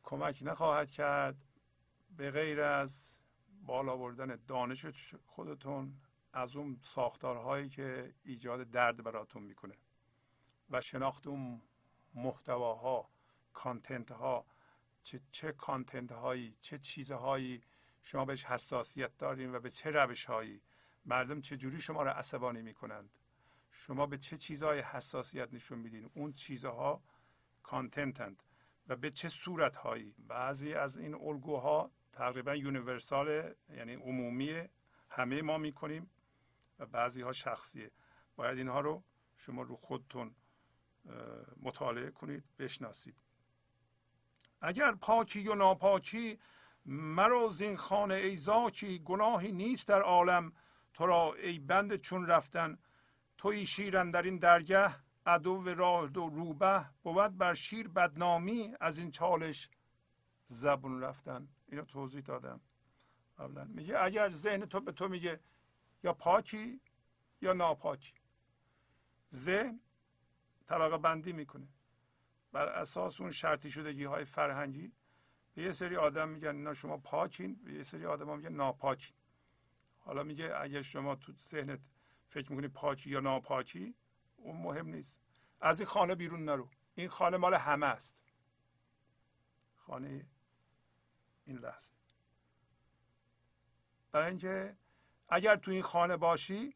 کمک 0.04 0.40
نخواهد 0.42 0.92
کرد. 0.92 1.46
به 2.18 2.32
غیر 2.32 2.62
از 2.62 3.22
بالا 3.62 3.98
بردن 3.98 4.40
دانش 4.48 4.86
خودتون 5.26 6.02
از 6.34 6.56
اون 6.56 6.80
ساختارهایی 6.84 7.70
که 7.70 8.14
ایجاد 8.24 8.70
درد 8.70 9.04
براتون 9.04 9.44
می‌کنه 9.44 9.76
و 10.70 10.82
شناخت 10.82 11.28
اون 11.28 11.62
محتواها 12.14 13.10
کانتنت 13.54 14.12
ها 14.12 14.46
چه 15.04 15.22
چه 15.32 15.52
کانتنت 15.52 16.12
هایی 16.12 16.56
چه 16.62 16.78
چیزهایی 16.78 17.62
شما 18.04 18.26
بهش 18.26 18.46
حساسیت 18.46 19.18
دارین 19.18 19.56
و 19.56 19.60
به 19.60 19.70
چه 19.70 19.92
روش 19.92 20.26
هایی 20.26 20.62
مردم 21.06 21.42
چجوری 21.42 21.82
شما 21.82 22.04
رو 22.04 22.10
عصبانی 22.10 22.62
می‌کنند؟ 22.62 23.10
شما 23.72 24.06
به 24.06 24.18
چه 24.18 24.38
چیزهای 24.38 24.80
حساسیت 24.80 25.54
نشون 25.54 25.80
میدین؟ 25.80 26.10
اون 26.14 26.34
چیزها 26.34 27.04
کانتنتند 27.64 28.44
و 28.88 28.96
به 28.96 29.12
چه 29.12 29.30
صورت 29.30 29.76
هایی 29.76 30.16
بعضی 30.28 30.74
از 30.74 30.98
این 30.98 31.16
الگوها 31.16 31.92
تقریبا 32.14 32.56
یونیورسال 32.56 33.54
یعنی 33.70 33.94
عمومی 33.94 34.64
همه 35.10 35.42
ما 35.42 35.58
می‌کنیم. 35.58 36.10
و 36.80 36.86
بعضی 36.86 37.22
ها 37.22 37.32
شخصیه. 37.32 37.92
باید 38.36 38.58
اینها 38.58 38.80
رو 38.80 39.04
شما 39.36 39.62
رو 39.62 39.76
خودتون 39.76 40.36
مطالعه 41.62 42.12
کنید 42.12 42.44
بشناسید. 42.60 43.16
اگر 44.62 44.96
پاکی 44.96 45.48
و 45.48 45.56
ناپاکی 45.56 46.40
مرا 46.86 47.50
زین 47.50 47.78
خانه 47.78 48.16
ای 48.16 48.36
زاکی 48.36 49.00
گناهی 49.00 49.52
نیست 49.52 49.88
در 49.88 50.02
عالم. 50.02 50.54
تو 50.94 51.06
را 51.06 51.34
ای 51.34 51.60
بند 51.60 51.96
چون 51.96 52.28
رفتن 52.28 52.78
توی 53.38 53.66
شیرن 53.66 54.12
در 54.12 54.22
این 54.22 54.38
درگه 54.38 54.96
عدو 55.26 55.64
راه 55.64 56.08
دو 56.08 56.30
روبه. 56.30 56.86
بود 57.04 57.38
بر 57.38 57.54
شیر 57.54 57.88
بدنامی 57.88 58.74
از 58.80 58.98
این 58.98 59.12
چالش 59.12 59.70
زبون 60.48 61.02
رفتن. 61.02 61.48
اینو 61.68 61.86
توضیح 61.86 62.22
دادم. 62.22 62.62
قبلا 63.38 63.64
میگه 63.64 64.04
اگر 64.04 64.30
ذهن 64.30 64.66
تو 64.66 64.80
به 64.80 64.92
تو 64.92 65.08
میگه 65.08 65.40
یا 66.04 66.14
پاکی 66.14 66.82
یا 67.42 67.54
ناپاکی. 67.54 68.14
ذهن 69.34 69.80
طبقه 70.68 70.98
بندی 70.98 71.34
می‌کنه. 71.34 71.68
بر 72.52 72.68
اساس 72.68 73.22
اون 73.22 73.32
شرطی 73.32 73.72
شدگی 73.72 74.04
های 74.04 74.26
فرهنگی 74.26 74.92
به 75.54 75.64
یه 75.64 75.72
سری 75.72 75.96
آدم 75.96 76.30
میگن 76.30 76.56
نه 76.56 76.74
شما 76.74 76.98
پاکین 76.98 77.56
به 77.56 77.74
یه 77.74 77.84
سری 77.84 78.06
آدم 78.06 78.30
ها 78.30 78.36
میگن 78.36 78.54
ناپاکین. 78.54 79.16
حالا 80.00 80.24
میگه 80.24 80.56
اگر 80.62 80.82
شما 80.82 81.16
تو 81.16 81.34
ذهنت 81.34 81.80
فکر 82.28 82.52
می‌کنی 82.52 82.68
پاکی 82.68 83.10
یا 83.10 83.20
ناپاکی 83.20 83.96
اون 84.36 84.62
مهم 84.62 84.88
نیست. 84.88 85.22
از 85.62 85.80
این 85.80 85.88
خانه 85.88 86.16
بیرون 86.16 86.46
نرو. 86.46 86.70
این 86.96 87.10
خانه 87.10 87.38
مال 87.38 87.54
همه 87.54 87.86
است. 87.86 88.16
خانه 89.76 90.26
این 91.46 91.58
لحظه. 91.58 91.94
برای 94.12 94.28
اینکه 94.28 94.78
اگر 95.30 95.56
تو 95.56 95.72
این 95.72 95.82
خانه 95.82 96.18
باشی 96.18 96.76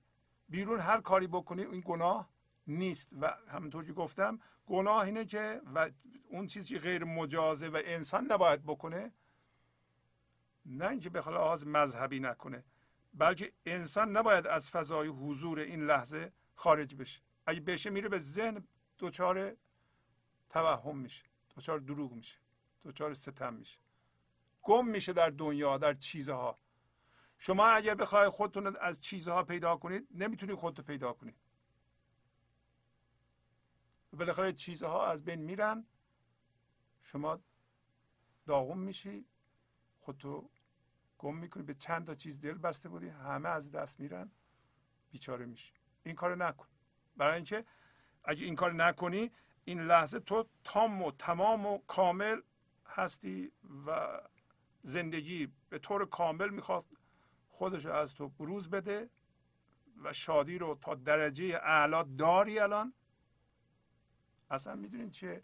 بیرون 0.50 0.80
هر 0.80 1.02
کاری 1.02 1.28
بکنی 1.28 1.66
این 1.66 1.82
گناه 1.86 2.30
نیست. 2.68 3.10
و 3.22 3.38
همونطور 3.48 3.86
که 3.86 3.94
گفتم 3.94 4.40
گناه 4.66 5.06
اینه 5.06 5.26
که 5.26 5.62
و 5.76 5.90
اون 6.30 6.48
چیزی 6.48 6.80
غیر 6.80 7.04
مجازه 7.04 7.68
و 7.68 7.82
انسان 7.86 8.32
نباید 8.32 8.64
بکنه 8.64 9.14
نه 10.66 10.88
اینکه 10.88 11.10
به 11.10 11.20
لحاظ 11.20 11.66
مذهبی 11.66 12.20
نکنه 12.20 12.64
بلکه 13.14 13.54
انسان 13.66 14.18
نباید 14.18 14.48
از 14.48 14.70
فضای 14.70 15.08
حضور 15.08 15.60
این 15.60 15.86
لحظه 15.86 16.32
خارج 16.56 16.96
بشه. 16.96 17.22
اگه 17.46 17.60
بشه 17.60 17.90
میره 17.90 18.10
به 18.10 18.20
ذهن 18.20 18.68
دچار 19.00 19.56
توهم 20.50 20.98
میشه 20.98 21.24
دچار 21.58 21.80
دروغ 21.80 22.12
میشه 22.14 22.38
دچار 22.84 23.14
ستم 23.14 23.54
میشه. 23.54 23.80
گم 24.62 24.88
میشه 24.88 25.14
در 25.14 25.30
دنیا 25.30 25.78
در 25.78 25.94
چیزها. 25.94 26.60
شما 27.46 27.68
اگر 27.68 27.96
بخواید 27.96 28.30
خودتون 28.30 28.76
از 28.82 29.02
چیزها 29.02 29.44
پیدا 29.44 29.78
کنید 29.78 30.08
نمی‌تونید 30.12 30.56
خودتو 30.56 30.84
پیدا 30.84 31.14
کنید 31.14 31.36
بالاخره 34.14 34.54
چیزها 34.54 35.08
از 35.08 35.24
بین 35.24 35.40
میرن 35.40 35.86
شما 37.02 37.40
داغم 38.46 38.78
میشی 38.80 39.26
خودتو 40.00 40.50
گم 41.18 41.36
می‌کنی 41.36 41.64
به 41.64 41.74
چند 41.74 42.08
تا 42.08 42.16
چیز 42.16 42.42
دل 42.42 42.54
بسته 42.54 42.90
بودی 42.90 43.08
همه 43.08 43.50
از 43.50 43.72
دست 43.72 44.00
میرن 44.00 44.32
بیچاره 45.12 45.46
میشی. 45.46 45.74
این 46.04 46.16
کار 46.16 46.36
نکن. 46.36 46.68
برای 47.18 47.36
اینکه 47.36 47.66
اگه 48.24 48.46
این 48.46 48.56
کار 48.56 48.74
نکنی 48.74 49.32
این 49.66 49.82
لحظه 49.82 50.20
تو 50.20 50.48
تام 50.64 51.02
و 51.02 51.12
تمام 51.12 51.66
و 51.66 51.78
کامل 51.78 52.42
هستی 52.86 53.52
و 53.86 54.22
زندگی 54.84 55.54
به 55.70 55.80
طور 55.80 56.06
کامل 56.06 56.50
می‌خواد 56.50 56.86
خودش 57.54 57.86
از 57.86 58.14
تو 58.14 58.30
بروز 58.30 58.70
بده 58.70 59.10
و 60.04 60.14
شادی 60.14 60.58
رو 60.58 60.78
تا 60.82 60.96
درجه 60.96 61.60
اعلا 61.64 62.04
داری 62.04 62.60
الان. 62.60 62.94
اصلا 64.50 64.76
می‌دونین 64.76 65.10
چه؟ 65.12 65.44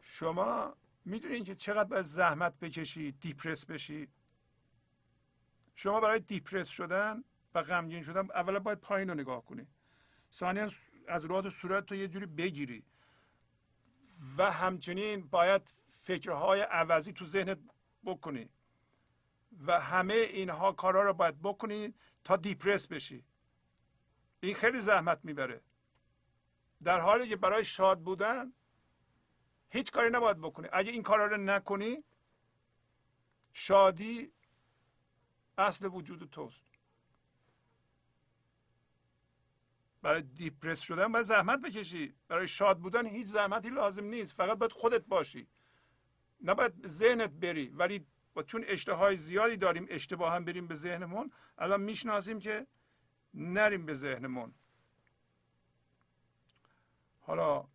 شما 0.00 0.76
می‌دونین 1.04 1.44
که 1.44 1.54
چقدر 1.54 1.88
باید 1.88 2.02
زحمت 2.02 2.58
بکشی 2.60 3.12
دیپرس 3.12 3.66
بشی. 3.66 4.08
شما 5.74 6.00
برای 6.00 6.20
دیپرس 6.20 6.68
شدن 6.68 7.24
و 7.54 7.62
غمگین 7.62 8.02
شدن 8.02 8.30
اولا 8.30 8.58
باید 8.60 8.78
پایین 8.78 9.08
رو 9.08 9.14
نگاه 9.14 9.44
کنی. 9.44 9.66
ثانیا 10.32 10.70
از 11.08 11.24
راد 11.24 11.48
صورت 11.50 11.86
تو 11.86 11.94
یه 11.94 12.08
جوری 12.08 12.26
بگیری. 12.26 12.84
و 14.38 14.52
همچنین 14.52 15.26
باید 15.26 15.62
فکرهای 15.90 16.60
عوضی 16.60 17.12
تو 17.12 17.24
ذهنت 17.24 17.58
بکنی. 18.04 18.48
و 19.66 19.80
همه 19.80 20.14
اینها 20.14 20.72
کارا 20.72 21.02
رو 21.02 21.12
باید 21.12 21.42
بکنی 21.42 21.94
تا 22.24 22.36
دیپرس 22.36 22.86
بشی. 22.86 23.24
این 24.40 24.54
خیلی 24.54 24.80
زحمت 24.80 25.20
می‌بره. 25.24 25.60
در 26.84 27.00
حالی 27.00 27.28
که 27.28 27.36
برای 27.36 27.64
شاد 27.64 28.00
بودن 28.00 28.52
هیچ 29.70 29.90
کاری 29.90 30.10
نباید 30.10 30.38
بکنی. 30.38 30.68
اگه 30.72 30.92
این 30.92 31.02
کارا 31.02 31.26
رو 31.26 31.36
نکنی 31.36 32.04
شادی 33.52 34.32
اصل 35.58 35.86
وجود 35.86 36.30
توست. 36.30 36.64
برای 40.02 40.22
دیپرس 40.22 40.80
شدن 40.80 41.12
باید 41.12 41.24
زحمت 41.24 41.60
بکشی. 41.60 42.14
برای 42.28 42.48
شاد 42.48 42.78
بودن 42.78 43.06
هیچ 43.06 43.26
زحمتی 43.26 43.70
لازم 43.70 44.04
نیست. 44.04 44.32
فقط 44.32 44.58
باید 44.58 44.72
خودت 44.72 45.04
باشی. 45.04 45.48
نباید 46.42 46.86
ذهنت 46.86 47.30
بری. 47.30 47.68
ولی 47.68 48.06
و 48.36 48.42
چون 48.42 48.64
اشتهای 48.66 49.16
زیادی 49.16 49.56
داریم 49.56 49.86
اشتباه 49.90 50.32
هم 50.32 50.44
بریم 50.44 50.66
به 50.66 50.74
ذهنمون 50.74 51.32
الان 51.58 51.80
می‌شناسیم 51.80 52.38
که 52.38 52.66
نریم 53.34 53.86
به 53.86 53.94
ذهنمون. 53.94 54.54
حالا 57.20 57.68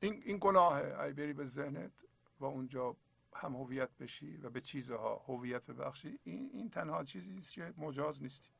این, 0.00 0.22
این 0.24 0.38
گناهه 0.40 1.00
ای 1.00 1.12
بری 1.12 1.32
به 1.32 1.44
ذهنت 1.44 1.92
و 2.40 2.44
اونجا 2.44 2.96
هم 3.34 3.56
هویت 3.56 3.90
بشی 3.96 4.36
و 4.36 4.50
به 4.50 4.60
چیزها 4.60 5.22
هویت 5.26 5.66
ببخشی. 5.66 6.18
این, 6.24 6.50
این 6.52 6.70
تنها 6.70 7.04
چیزی 7.04 7.38
است 7.38 7.52
که 7.52 7.74
مجاز 7.76 8.22
نیستی. 8.22 8.50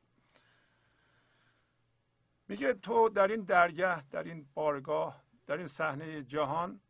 میگه 2.47 2.73
تو 2.73 3.09
در 3.09 3.27
این 3.27 3.41
درگه 3.41 4.09
در 4.09 4.23
این 4.23 4.47
بارگاه 4.53 5.23
در 5.45 5.57
این 5.57 5.67
صحنه 5.67 6.23
جهان 6.23 6.81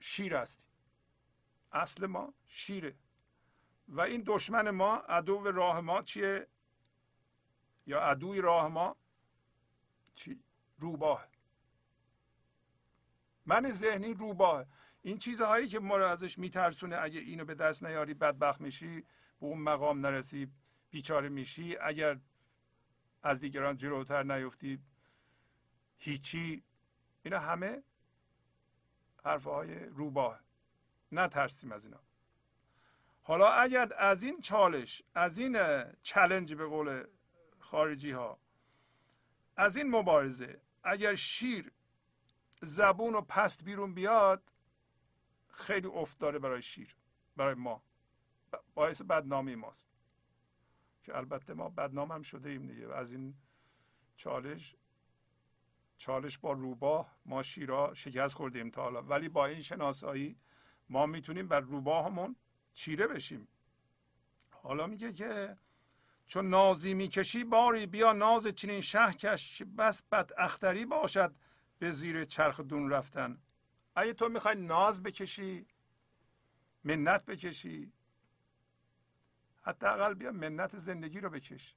شیر 0.00 0.34
هستی. 0.34 0.69
اصل 1.72 2.06
ما 2.06 2.34
شیره. 2.46 2.96
و 3.88 4.00
این 4.00 4.22
دشمن 4.26 4.70
ما 4.70 4.96
عدو 4.96 5.50
راه 5.50 5.80
ما 5.80 6.02
چیه؟ 6.02 6.46
یا 7.86 8.00
عدوی 8.00 8.40
راه 8.40 8.68
ما 8.68 8.96
چی؟ 10.14 10.42
روباه. 10.78 11.28
من 13.46 13.72
ذهنی 13.72 14.14
روباه. 14.14 14.66
این 15.02 15.18
چیزهایی 15.18 15.68
که 15.68 15.78
ما 15.78 15.96
رو 15.96 16.06
ازش 16.06 16.38
میترسونه 16.38 16.96
اگه 17.00 17.20
اینو 17.20 17.44
به 17.44 17.54
دست 17.54 17.84
نیاری 17.84 18.14
بدبخت 18.14 18.60
میشی 18.60 19.00
به 19.40 19.46
اون 19.46 19.58
مقام 19.58 20.06
نرسی 20.06 20.52
بیچاره 20.90 21.28
میشی 21.28 21.76
اگر 21.76 22.20
از 23.22 23.40
دیگران 23.40 23.76
جلوتر 23.76 24.22
نیفتی 24.22 24.82
هیچی. 25.98 26.64
اینا 27.22 27.38
همه 27.38 27.82
حرفهای 29.24 29.74
روباه. 29.84 30.40
نترسیم 31.12 31.72
از 31.72 31.84
اینا. 31.84 32.00
حالا 33.22 33.48
اگر 33.48 33.92
از 33.98 34.22
این 34.22 34.40
چالش 34.40 35.02
از 35.14 35.38
این 35.38 35.56
چلنج 36.02 36.54
به 36.54 36.66
قول 36.66 37.04
خارجی 37.58 38.10
ها 38.10 38.38
از 39.56 39.76
این 39.76 39.90
مبارزه 39.90 40.60
اگر 40.84 41.14
شیر 41.14 41.72
زبون 42.62 43.14
و 43.14 43.20
پست 43.20 43.64
بیرون 43.64 43.94
بیاد 43.94 44.52
خیلی 45.48 45.86
افت 45.86 46.18
داره 46.18 46.38
برای 46.38 46.62
شیر 46.62 46.96
برای 47.36 47.54
ما. 47.54 47.82
باعث 48.74 49.02
بدنامی 49.02 49.54
ماست. 49.54 49.86
که 51.04 51.16
البته 51.16 51.54
ما 51.54 51.68
بدنام 51.68 52.12
هم 52.12 52.22
شده 52.22 52.50
ایم 52.50 52.66
دیگه 52.66 52.94
از 52.94 53.12
این 53.12 53.34
چالش 54.16 54.76
چالش 55.96 56.38
با 56.38 56.52
روباه 56.52 57.16
ما 57.26 57.42
شیرا 57.42 57.94
شکست 57.94 58.34
خوردیم 58.34 58.70
تا 58.70 58.82
حالا. 58.82 59.02
ولی 59.02 59.28
با 59.28 59.46
این 59.46 59.60
شناسایی 59.60 60.36
ما 60.90 61.06
می‌تونیم 61.06 61.48
بر 61.48 61.60
روباهمون 61.60 62.36
چیره 62.74 63.06
بشیم. 63.06 63.48
حالا 64.50 64.86
میگه 64.86 65.12
که 65.12 65.56
چون 66.26 66.48
نازی 66.48 66.94
می‌کشی 66.94 67.44
باری 67.44 67.86
بیا 67.86 68.12
ناز 68.12 68.46
چنین 68.46 68.80
شه 68.80 69.12
کش 69.12 69.62
بس 69.62 70.02
بد 70.02 70.30
اختری 70.38 70.86
باشد 70.86 71.34
به 71.78 71.90
زیر 71.90 72.24
چرخ 72.24 72.60
دون 72.60 72.90
رفتن. 72.90 73.38
اگه 73.94 74.12
تو 74.12 74.28
می‌خوای 74.28 74.54
ناز 74.54 75.02
بکشی 75.02 75.66
منت 76.84 77.24
بکشی 77.24 77.92
حداقل 79.62 80.14
بیا 80.14 80.32
منت 80.32 80.76
زندگی 80.76 81.20
رو 81.20 81.30
بکش. 81.30 81.74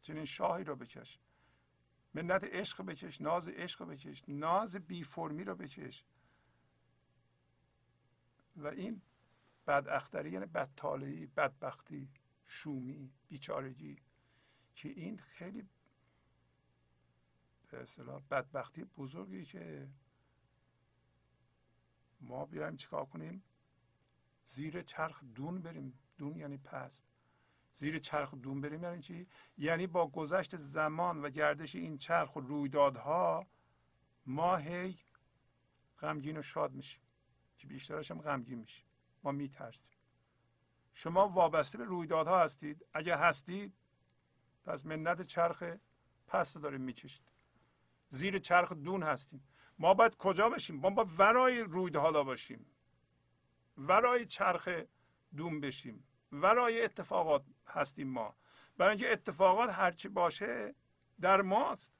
چنین 0.00 0.24
شاهی 0.24 0.64
رو 0.64 0.76
بکش. 0.76 1.18
منت 2.14 2.44
عشق 2.44 2.82
بکش 2.82 3.20
ناز 3.20 3.48
عشق 3.48 3.84
بکش. 3.84 4.24
ناز 4.28 4.76
بی 4.76 5.04
فرمی 5.04 5.44
رو 5.44 5.54
بکش. 5.54 6.04
و 8.56 8.66
این 8.66 9.02
بد 9.66 9.88
اختری 9.88 10.30
یعنی 10.30 10.46
بدطالعی 10.46 11.26
بدبختی 11.26 12.08
شومی 12.46 13.12
بیچارگی 13.28 13.98
که 14.74 14.88
این 14.88 15.18
خیلی 15.18 15.68
به 17.68 17.82
اصطلاح 17.82 18.22
بدبختی 18.30 18.84
بزرگی 18.84 19.44
که 19.44 19.88
ما 22.20 22.44
بیایم 22.46 22.76
چیکار 22.76 23.04
کنیم؟ 23.04 23.42
زیر 24.46 24.82
چرخ 24.82 25.24
دون 25.24 25.62
بریم. 25.62 25.98
دون 26.18 26.36
یعنی 26.36 26.58
پست. 26.58 27.04
زیر 27.74 27.98
چرخ 27.98 28.34
دون 28.34 28.60
بریم 28.60 28.82
یعنی 28.82 29.02
چی؟ 29.02 29.26
یعنی 29.58 29.86
با 29.86 30.06
گذشت 30.06 30.56
زمان 30.56 31.22
و 31.22 31.30
گردش 31.30 31.74
این 31.74 31.98
چرخ 31.98 32.36
و 32.36 32.40
رویدادها 32.40 33.46
ما 34.26 34.56
هی 34.56 34.98
غمگین 36.00 36.36
و 36.36 36.42
شاد 36.42 36.72
میشیم. 36.72 37.03
که 37.64 37.68
بیشترش 37.68 38.10
هم 38.10 38.20
غمگین 38.20 38.58
میشیم 38.58 38.84
ما 39.22 39.32
میترسیم. 39.32 39.96
شما 40.92 41.28
وابسته 41.28 41.78
به 41.78 41.84
رویدادها 41.84 42.40
هستید. 42.40 42.86
اگر 42.94 43.18
هستید 43.18 43.74
پس 44.64 44.86
منت 44.86 45.22
چرخ 45.22 45.62
پست 46.26 46.56
رو 46.56 46.62
داریم 46.62 46.80
می‌کشید. 46.80 47.32
زیر 48.08 48.38
چرخ 48.38 48.72
دون 48.72 49.02
هستیم. 49.02 49.44
ما 49.78 49.94
باید 49.94 50.16
کجا 50.16 50.48
باشیم 50.48 50.76
ما 50.76 50.90
باید 50.90 51.08
ورای 51.18 51.60
رویدادها 51.60 52.24
باشیم. 52.24 52.66
ورای 53.78 54.26
چرخ 54.26 54.68
دون 55.36 55.60
بشیم. 55.60 56.06
ورای 56.32 56.84
اتفاقات 56.84 57.44
هستیم 57.66 58.08
ما. 58.08 58.36
برای 58.76 58.90
اینکه 58.90 59.12
اتفاقات 59.12 59.70
هرچی 59.70 60.08
باشه 60.08 60.74
در 61.20 61.42
ماست. 61.42 61.92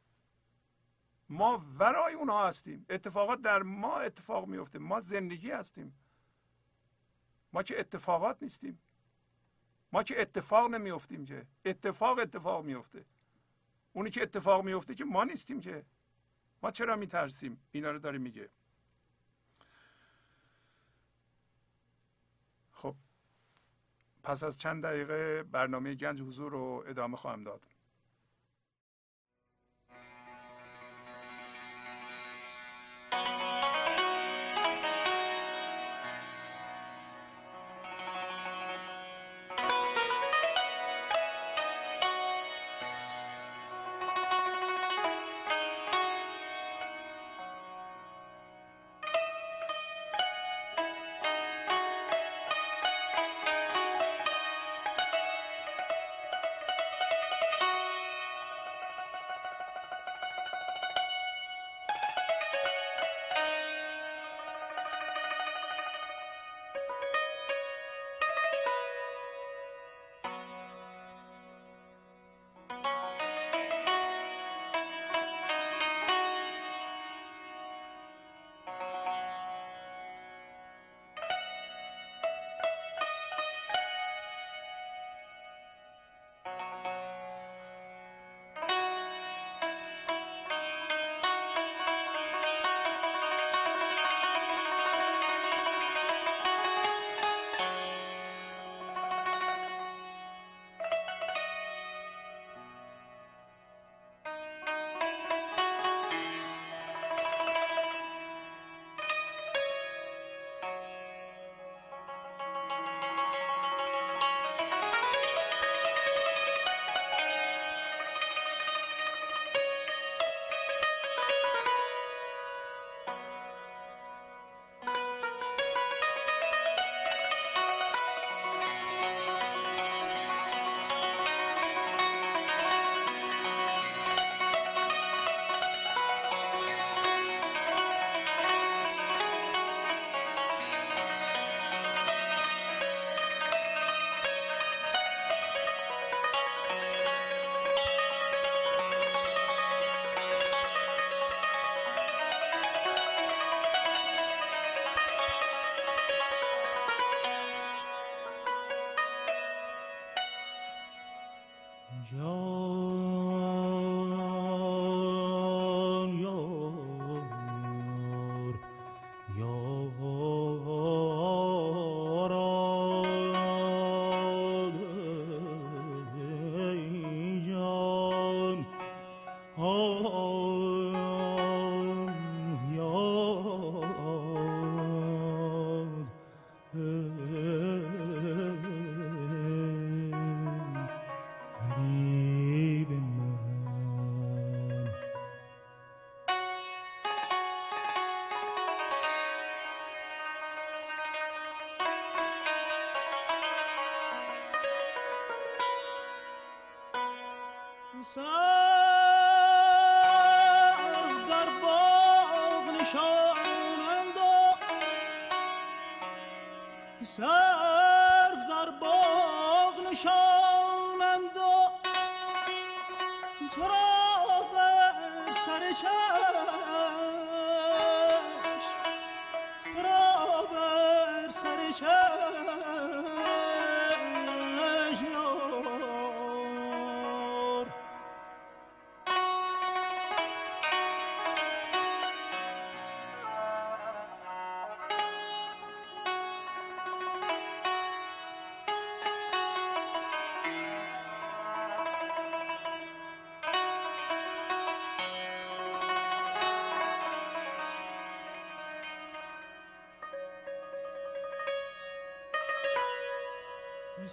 ما 1.28 1.64
ورای 1.78 2.14
اونها 2.14 2.48
هستیم. 2.48 2.86
اتفاقات 2.90 3.40
در 3.40 3.62
ما 3.62 3.98
اتفاق 3.98 4.46
میفته 4.46 4.78
ما 4.78 5.00
زندگی 5.00 5.50
هستیم. 5.50 5.98
ما 7.52 7.62
که 7.62 7.80
اتفاقات 7.80 8.42
نیستیم. 8.42 8.80
ما 9.92 10.02
که 10.02 10.20
اتفاق 10.20 10.70
نمیفتیم 10.70 11.24
که. 11.24 11.46
اتفاق 11.64 12.18
اتفاق 12.18 12.64
میفته 12.64 13.04
اونی 13.92 14.10
که 14.10 14.22
اتفاق 14.22 14.64
میفته 14.64 14.94
که 14.94 15.04
ما 15.04 15.24
نیستیم 15.24 15.60
که. 15.60 15.84
ما 16.62 16.70
چرا 16.70 16.96
میترسیم؟ 16.96 17.60
اینا 17.72 17.90
رو 17.90 17.98
داره 17.98 18.18
میگه. 18.18 18.50
خب 22.72 22.96
پس 24.22 24.42
از 24.42 24.58
چند 24.58 24.82
دقیقه 24.82 25.42
برنامه 25.42 25.94
گنج 25.94 26.22
حضور 26.22 26.52
رو 26.52 26.84
ادامه 26.86 27.16
خواهم 27.16 27.44
داد. 27.44 27.73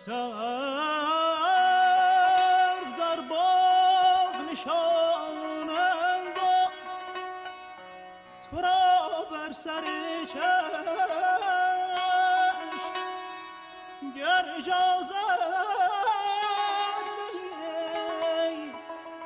سر 0.06 0.12
در 2.98 3.22
باغ 3.30 4.36
نشانم 4.52 6.24
تو 8.52 8.62
را 8.62 9.26
بر 9.32 9.52
سر 9.52 9.84
چشم 10.26 10.42
گر 14.16 14.46
اجازه 14.58 15.14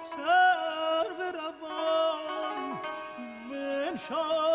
سرو 0.03 1.21
روان 1.33 2.79
منشان 3.49 4.54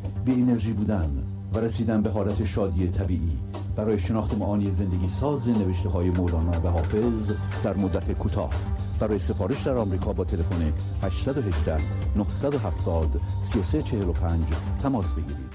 بی 0.25 0.41
انرژی 0.41 0.73
بودن 0.73 1.23
و 1.53 1.59
رسیدن 1.59 2.01
به 2.01 2.09
حالت 2.09 2.45
شادی 2.45 2.87
طبیعی. 2.87 3.39
برای 3.75 3.99
شناخت 3.99 4.33
معانی 4.33 4.71
زندگی 4.71 5.07
ساز 5.07 5.49
نوشته 5.49 5.89
های 5.89 6.09
مولانا 6.09 6.61
و 6.61 6.67
حافظ 6.67 7.33
در 7.63 7.77
مدت 7.77 8.11
کوتاه. 8.11 8.53
برای 8.99 9.19
سفارش 9.19 9.63
در 9.63 9.77
آمریکا 9.77 10.13
با 10.13 10.23
تلفن 10.23 10.73
818 11.03 11.77
970 12.15 13.21
3345 13.53 14.45
تماس 14.83 15.13
بگیرید. 15.13 15.53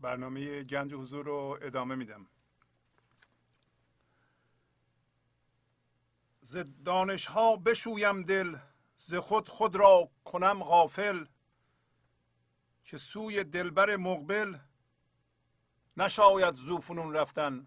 برنامه 0.00 0.64
گنج 0.64 0.94
حضور 0.94 1.24
رو 1.24 1.58
ادامه 1.62 1.94
میدم. 1.94 2.26
ز 6.42 6.58
دانش 6.84 7.26
ها 7.26 7.56
بشویم 7.56 8.22
دل 8.22 8.56
ز 8.96 9.14
خود 9.14 9.48
خود 9.48 9.76
را 9.76 10.08
کنم 10.24 10.62
غافل. 10.62 11.24
که 12.84 12.96
سوی 12.96 13.44
دلبر 13.44 13.96
مقبل 13.96 14.58
نشاید 15.96 16.54
زوفنون 16.54 17.14
رفتن. 17.14 17.66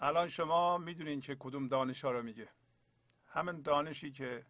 الان 0.00 0.28
شما 0.28 0.78
می‌دونین 0.78 1.20
که 1.20 1.36
کدوم 1.40 1.68
دانش 1.68 2.04
ها 2.04 2.10
رو 2.12 2.22
میگه. 2.22 2.48
همین 3.26 3.62
دانشی 3.62 4.12
که 4.12 4.46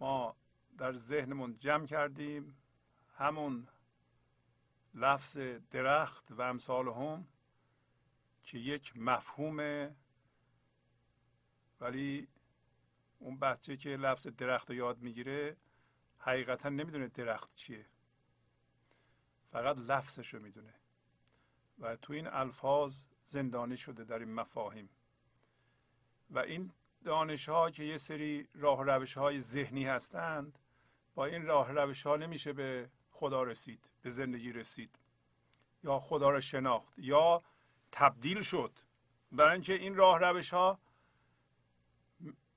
ما 0.00 0.36
در 0.78 0.92
ذهنمون 0.92 1.58
جمع 1.58 1.86
کردیم 1.86 2.56
همون 3.16 3.68
لفظ 4.94 5.38
درخت 5.70 6.30
و 6.32 6.42
امثال 6.42 6.88
هم 6.88 7.28
که 8.44 8.58
یک 8.58 8.96
مفهومه 8.96 9.96
ولی 11.80 12.28
اون 13.18 13.38
بچه 13.38 13.76
که 13.76 13.96
لفظ 13.96 14.26
درخت 14.26 14.70
رو 14.70 14.76
یاد 14.76 14.98
می‌گیره 14.98 15.56
حقیقتا 16.26 16.68
نمی‌دونه 16.68 17.08
درخت 17.08 17.54
چیه. 17.54 17.86
فقط 19.52 19.78
لفظش 19.78 20.34
رو 20.34 20.42
می‌دونه. 20.42 20.74
و 21.78 21.96
تو 21.96 22.12
این 22.12 22.26
الفاظ 22.26 23.02
زندانی 23.26 23.76
شده 23.76 24.04
در 24.04 24.18
این 24.18 24.34
مفاهیم. 24.34 24.90
و 26.30 26.38
این 26.38 26.72
دانش 27.04 27.48
ها 27.48 27.70
که 27.70 27.84
یه 27.84 27.98
سری 27.98 28.48
راه 28.54 28.84
روش 28.84 29.18
های 29.18 29.40
ذهنی 29.40 29.84
هستند 29.84 30.58
با 31.14 31.26
این 31.26 31.46
راه 31.46 31.72
روش 31.72 32.06
ها 32.06 32.16
نمیشه 32.16 32.52
به 32.52 32.90
خدا 33.10 33.42
رسید 33.42 33.90
به 34.02 34.10
زندگی 34.10 34.52
رسید. 34.52 34.98
یا 35.84 35.98
خدا 36.00 36.30
را 36.30 36.40
شناخت 36.40 36.98
یا 36.98 37.42
تبدیل 37.92 38.42
شد. 38.42 38.78
برای 39.32 39.52
اینکه 39.52 39.72
این 39.72 39.94
راه 39.94 40.18
روش 40.18 40.52
ها 40.52 40.78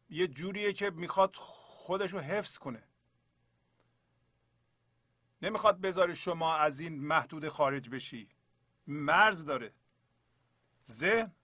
یه 0.10 0.28
جوریه 0.28 0.74
که 0.74 0.90
می‌خواد 0.90 1.36
خودش 1.36 2.14
رو 2.14 2.20
حفظ 2.20 2.58
کنه. 2.58 2.89
نمی‌خواد 5.42 5.82
بذاره 5.82 6.14
شما 6.14 6.56
از 6.56 6.80
این 6.80 7.00
محدود 7.00 7.50
خارج 7.50 7.90
بشی. 7.90 8.30
مرز 8.88 9.46
داره. 9.46 9.74
ذهن. 10.88 11.36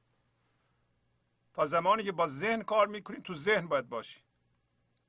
تا 1.53 1.65
زمانی 1.65 2.03
که 2.03 2.11
با 2.11 2.27
ذهن 2.27 2.61
کار 2.61 2.87
می‌کنی 2.87 3.21
تو 3.21 3.35
ذهن 3.35 3.67
باید 3.67 3.89
باشی. 3.89 4.21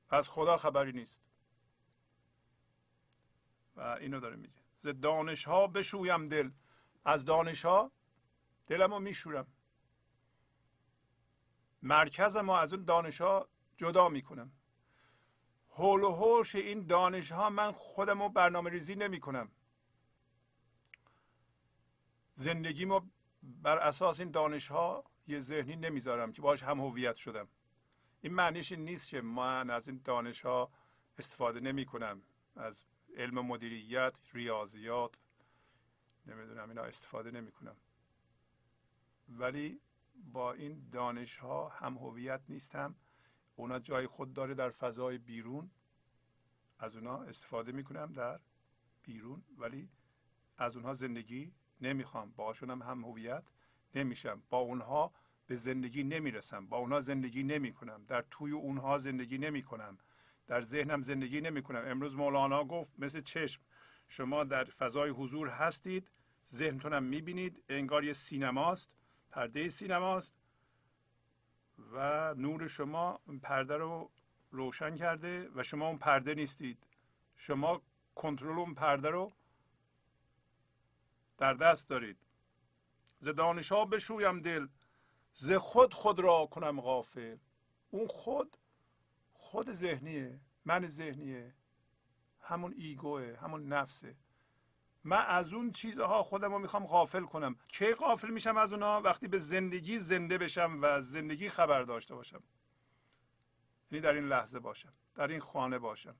از 0.09 0.29
خدا 0.29 0.57
خبری 0.57 0.91
نیست. 0.91 1.21
و 3.75 3.81
اینو 3.81 4.19
داره 4.19 4.35
میگه. 4.35 4.61
ز 4.81 4.87
دانش 4.87 5.45
ها 5.45 5.67
بشویم 5.67 6.27
دل. 6.29 6.51
از 7.05 7.25
دانش 7.25 7.65
ها 7.65 7.91
دلم 8.67 8.93
رو 8.93 8.99
میشورم 8.99 9.47
مرکزم 11.81 12.49
از 12.49 12.73
اون 12.73 12.85
دانش 12.85 13.21
ها 13.21 13.49
جدا 13.77 14.09
می‌کنم. 14.09 14.51
حول 15.77 16.03
و 16.03 16.11
حوش 16.11 16.55
این 16.55 16.87
دانش 16.87 17.31
ها 17.31 17.49
من 17.49 17.71
خودم 17.71 18.23
رو 18.23 18.29
برنامه 18.29 18.69
ریزی 18.69 18.95
نمی 18.95 19.19
کنم 19.19 19.51
زندگیمو 22.35 23.01
بر 23.43 23.77
اساس 23.77 24.19
این 24.19 24.31
دانش 24.31 24.67
ها 24.67 25.03
یه 25.27 25.39
ذهنی 25.39 25.75
نمی‌ذارم 25.75 26.31
که 26.31 26.41
باش 26.41 26.63
هم 26.63 26.79
هویت 26.79 27.15
شدم. 27.15 27.47
این 28.21 28.33
معنیش 28.33 28.71
نیست 28.71 29.09
که 29.09 29.21
من 29.21 29.69
از 29.69 29.87
این 29.87 30.01
دانش 30.03 30.41
ها 30.41 30.71
استفاده 31.17 31.59
نمی 31.59 31.85
کنم 31.85 32.21
از 32.55 32.83
علم 33.17 33.45
مدیریت 33.45 34.17
ریاضیات 34.33 35.15
نمی‌دونم 36.25 36.69
اینا 36.69 36.83
استفاده 36.83 37.31
نمی 37.31 37.51
کنم 37.51 37.75
ولی 39.29 39.81
با 40.15 40.53
این 40.53 40.89
دانش 40.91 41.37
ها 41.37 41.69
هم 41.69 41.97
هویت 41.97 42.41
نیستم. 42.49 42.95
اونا 43.59 43.79
جای 43.79 44.07
خود 44.07 44.33
داره 44.33 44.53
در 44.53 44.69
فضای 44.69 45.17
بیرون. 45.17 45.71
از 46.79 46.95
اونها 46.95 47.23
استفاده 47.23 47.71
می‌کنم 47.71 48.13
در 48.13 48.39
بیرون 49.03 49.43
ولی 49.57 49.89
از 50.57 50.75
اونها 50.75 50.93
زندگی 50.93 51.53
نمی‌خوام. 51.81 52.31
باشون 52.31 52.69
هم 52.69 52.81
هم 52.81 53.05
هویت 53.05 53.43
نمیشم. 53.95 54.43
با 54.49 54.57
اونها 54.57 55.13
به 55.47 55.55
زندگی 55.55 56.03
نمی‌رسم. 56.03 56.67
با 56.67 56.77
اونها 56.77 56.99
زندگی 56.99 57.43
نمی‌کنم. 57.43 58.05
در 58.07 58.25
توی 58.31 58.51
اونها 58.51 58.97
زندگی 58.97 59.37
نمی‌کنم. 59.37 59.97
در 60.47 60.61
ذهنم 60.61 61.01
زندگی 61.01 61.41
نمی‌کنم. 61.41 61.83
امروز 61.85 62.15
مولانا 62.15 62.63
گفت 62.63 62.93
مثل 62.99 63.21
چشم. 63.21 63.61
شما 64.07 64.43
در 64.43 64.63
فضای 64.63 65.09
حضور 65.09 65.47
هستید. 65.49 66.09
ذهنتونم 66.51 67.03
می‌بینید. 67.03 67.63
انگار 67.69 68.03
یه 68.03 68.13
سینماست. 68.13 68.91
پرده 69.29 69.69
سینماست. 69.69 70.35
و 71.91 72.33
نور 72.33 72.67
شما 72.67 73.19
پرده 73.43 73.77
رو 73.77 74.11
روشن 74.51 74.95
کرده 74.95 75.49
و 75.55 75.63
شما 75.63 75.87
اون 75.87 75.97
پرده 75.97 76.33
نیستید. 76.33 76.87
شما 77.35 77.81
کنترل 78.15 78.59
اون 78.59 78.73
پرده 78.73 79.09
رو 79.09 79.33
در 81.37 81.53
دست 81.53 81.89
دارید. 81.89 82.17
ز 83.19 83.29
دانش 83.29 83.71
ها 83.71 83.85
بشویم 83.85 84.41
دل 84.41 84.67
ز 85.33 85.51
خود 85.51 85.93
خود 85.93 86.19
را 86.19 86.45
کنم 86.45 86.81
غافل. 86.81 87.37
اون 87.89 88.07
خود 88.07 88.57
خود 89.33 89.71
ذهنیه 89.71 90.39
من 90.65 90.87
ذهنیه. 90.87 91.53
همون 92.41 92.73
ایگوه 92.77 93.37
همون 93.41 93.67
نفسه. 93.67 94.15
من 95.07 95.25
از 95.27 95.53
اون 95.53 95.71
چیزها 95.71 96.23
خودم 96.23 96.51
رو 96.51 96.59
می‌خوام 96.59 96.85
غافل 96.85 97.23
کنم. 97.23 97.55
کی 97.67 97.93
غافل 97.93 98.29
میشم 98.29 98.57
از 98.57 98.73
اونها 98.73 99.01
وقتی 99.01 99.27
به 99.27 99.39
زندگی 99.39 99.99
زنده 99.99 100.37
بشم 100.37 100.79
و 100.81 101.01
زندگی 101.01 101.49
خبر 101.49 101.83
داشته 101.83 102.15
باشم. 102.15 102.43
یعنی 103.91 104.01
در 104.01 104.13
این 104.13 104.27
لحظه 104.27 104.59
باشم 104.59 104.93
در 105.15 105.27
این 105.27 105.39
خانه 105.39 105.79
باشم. 105.79 106.15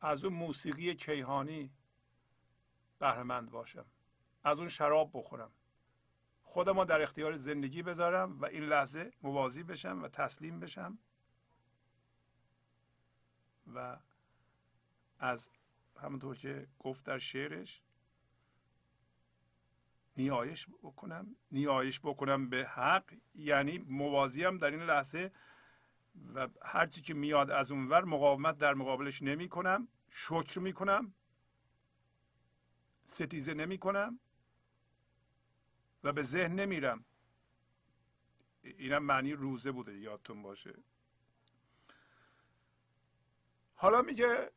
از 0.00 0.24
اون 0.24 0.32
موسیقی 0.34 0.94
کیهانی 0.94 1.70
بهرهمند 2.98 3.50
باشم. 3.50 3.86
از 4.44 4.58
اون 4.58 4.68
شراب 4.68 5.10
بخورم. 5.14 5.50
خودم 6.42 6.78
رو 6.78 6.84
در 6.84 7.02
اختیار 7.02 7.36
زندگی 7.36 7.82
بذارم 7.82 8.40
و 8.40 8.44
این 8.44 8.62
لحظه 8.62 9.12
موازی 9.22 9.62
بشم 9.62 10.02
و 10.02 10.08
تسلیم 10.08 10.60
بشم. 10.60 10.98
و 13.74 13.96
از 15.18 15.50
همونطور 16.02 16.36
که 16.36 16.66
گفت 16.78 17.04
در 17.04 17.18
شعرش 17.18 17.82
نیایش 20.16 20.66
بکنم 20.82 21.36
نیایش 21.52 22.00
بکنم 22.00 22.48
به 22.48 22.66
حق. 22.66 23.14
یعنی 23.34 23.78
موازیم 23.78 24.58
در 24.58 24.70
این 24.70 24.82
لحظه 24.82 25.32
و 26.34 26.48
هرچی 26.62 27.02
که 27.02 27.14
میاد 27.14 27.50
از 27.50 27.70
اونور 27.70 28.04
مقاومت 28.04 28.58
در 28.58 28.74
مقابلش 28.74 29.22
نمی 29.22 29.48
کنم. 29.48 29.88
شکر 30.10 30.58
می 30.58 30.72
کنم. 30.72 31.14
ستیزه 33.04 33.54
نمی 33.54 33.78
کنم. 33.78 34.20
و 36.04 36.12
به 36.12 36.22
ذهن 36.22 36.54
نمیرم 36.54 37.04
اینم 38.62 39.02
معنی 39.02 39.32
روزه 39.32 39.72
بوده 39.72 39.98
یادتون 39.98 40.42
باشه. 40.42 40.74
حالا 43.74 44.02
میگه 44.02 44.50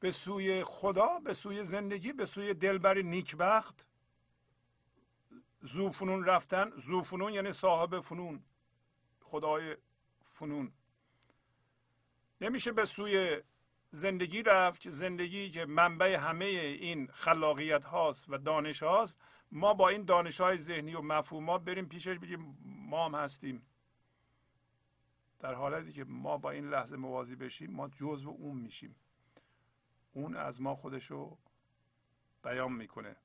به 0.00 0.10
سوی 0.10 0.64
خدا 0.64 1.18
به 1.18 1.34
سوی 1.34 1.64
زندگی 1.64 2.12
به 2.12 2.24
سوی 2.24 2.54
دلبر 2.54 2.98
نیکبخت 2.98 3.88
زوفنون 5.64 6.24
رفتن. 6.24 6.70
زوفنون 6.76 7.32
یعنی 7.32 7.52
صاحب 7.52 8.00
فنون. 8.00 8.42
خدای 9.20 9.76
فنون. 10.22 10.72
نمیشه 12.40 12.72
به 12.72 12.84
سوی 12.84 13.42
زندگی 13.90 14.42
رفت 14.42 14.80
که 14.80 14.90
زندگی 14.90 15.50
که 15.50 15.64
منبع 15.64 16.16
همه 16.16 16.44
این 16.44 17.06
خلاقیت 17.06 17.84
هاست 17.84 18.26
و 18.28 18.38
دانش 18.38 18.82
هاست. 18.82 19.20
ما 19.52 19.74
با 19.74 19.88
این 19.88 20.04
دانش 20.04 20.40
های 20.40 20.58
ذهنی 20.58 20.94
و 20.94 21.00
مفهوم 21.00 21.58
بریم 21.58 21.88
پیشش 21.88 22.18
بگیم 22.18 22.58
ما 22.64 23.04
هم 23.04 23.14
هستیم. 23.14 23.66
در 25.38 25.54
حالتی 25.54 25.92
که 25.92 26.04
ما 26.04 26.38
با 26.38 26.50
این 26.50 26.68
لحظه 26.68 26.96
موازی 26.96 27.36
بشیم 27.36 27.70
ما 27.70 27.88
جزو 27.88 28.30
اون 28.30 28.56
میشیم. 28.56 28.96
اون 30.12 30.36
از 30.36 30.60
ما 30.60 30.74
خودشو 30.74 31.38
بیان 32.42 32.72
می‌کنه. 32.72 33.16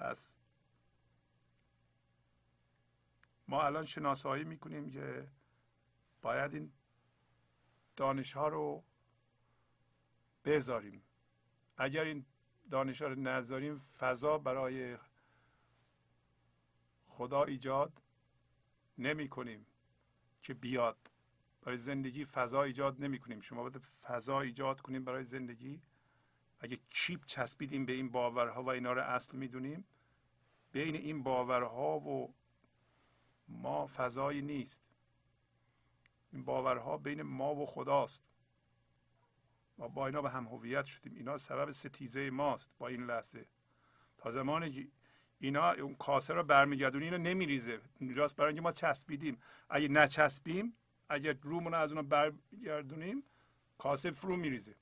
پس 0.00 0.30
ما 3.48 3.62
الان 3.62 3.84
شناسایی 3.84 4.44
می‌کنیم 4.44 4.90
که 4.90 5.28
باید 6.22 6.54
این 6.54 6.72
دانش 7.96 8.32
ها 8.32 8.48
رو 8.48 8.84
بذاریم. 10.44 11.02
اگر 11.76 12.04
این 12.04 12.26
دانش 12.70 13.02
ها 13.02 13.08
رو 13.08 13.14
نذاریم 13.14 13.78
فضا 13.78 14.38
برای 14.38 14.98
خدا 17.06 17.44
ایجاد 17.44 18.02
نمی 18.98 19.28
کنیم 19.28 19.66
که 20.42 20.54
بیاد. 20.54 21.10
برای 21.62 21.76
زندگی 21.76 22.24
فضا 22.24 22.62
ایجاد 22.62 23.00
نمی 23.02 23.18
کنیم 23.18 23.40
شما 23.40 23.62
باید 23.62 23.76
فضا 24.02 24.40
ایجاد 24.40 24.80
کنیم 24.80 25.04
برای 25.04 25.24
زندگی. 25.24 25.82
اگه 26.60 26.78
چیپ 26.90 27.24
چسبیدیم 27.24 27.86
به 27.86 27.92
این 27.92 28.10
باورها 28.10 28.62
و 28.62 28.68
اینا 28.68 28.92
رو 28.92 29.02
اصل 29.02 29.36
می‌دونیم 29.36 29.84
بین 30.72 30.94
این 30.94 31.22
باورها 31.22 31.98
و 31.98 32.34
ما 33.48 33.86
فضایی 33.86 34.42
نیست. 34.42 34.82
این 36.32 36.44
باورها 36.44 36.98
بین 36.98 37.22
ما 37.22 37.54
و 37.54 37.66
خداست. 37.66 38.22
ما 39.78 39.88
با 39.88 40.06
اینا 40.06 40.22
به 40.22 40.30
هم 40.30 40.46
هویت 40.46 40.84
شدیم. 40.84 41.14
اینا 41.14 41.36
سبب 41.36 41.70
ستیزه 41.70 42.30
ماست 42.30 42.70
با 42.78 42.88
این 42.88 43.04
لحظه. 43.04 43.46
تا 44.18 44.30
زمانی 44.30 44.90
اینا 45.38 45.70
اون 45.72 45.94
کاسه 45.94 46.34
رو 46.34 46.42
برمیگردونی 46.42 47.04
اینا 47.04 47.16
نمیریزه. 47.16 47.80
اونجاست 48.00 48.36
برای 48.36 48.48
اینکه 48.48 48.62
ما 48.62 48.72
چسبیدیم. 48.72 49.42
اگه 49.70 49.88
نچسبیم 49.88 50.76
اگه 51.08 51.38
رومون 51.42 51.74
از 51.74 51.92
اونو 51.92 52.02
برگردونیم 52.02 53.22
کاسه 53.78 54.10
فرو 54.10 54.36
میریزه. 54.36 54.74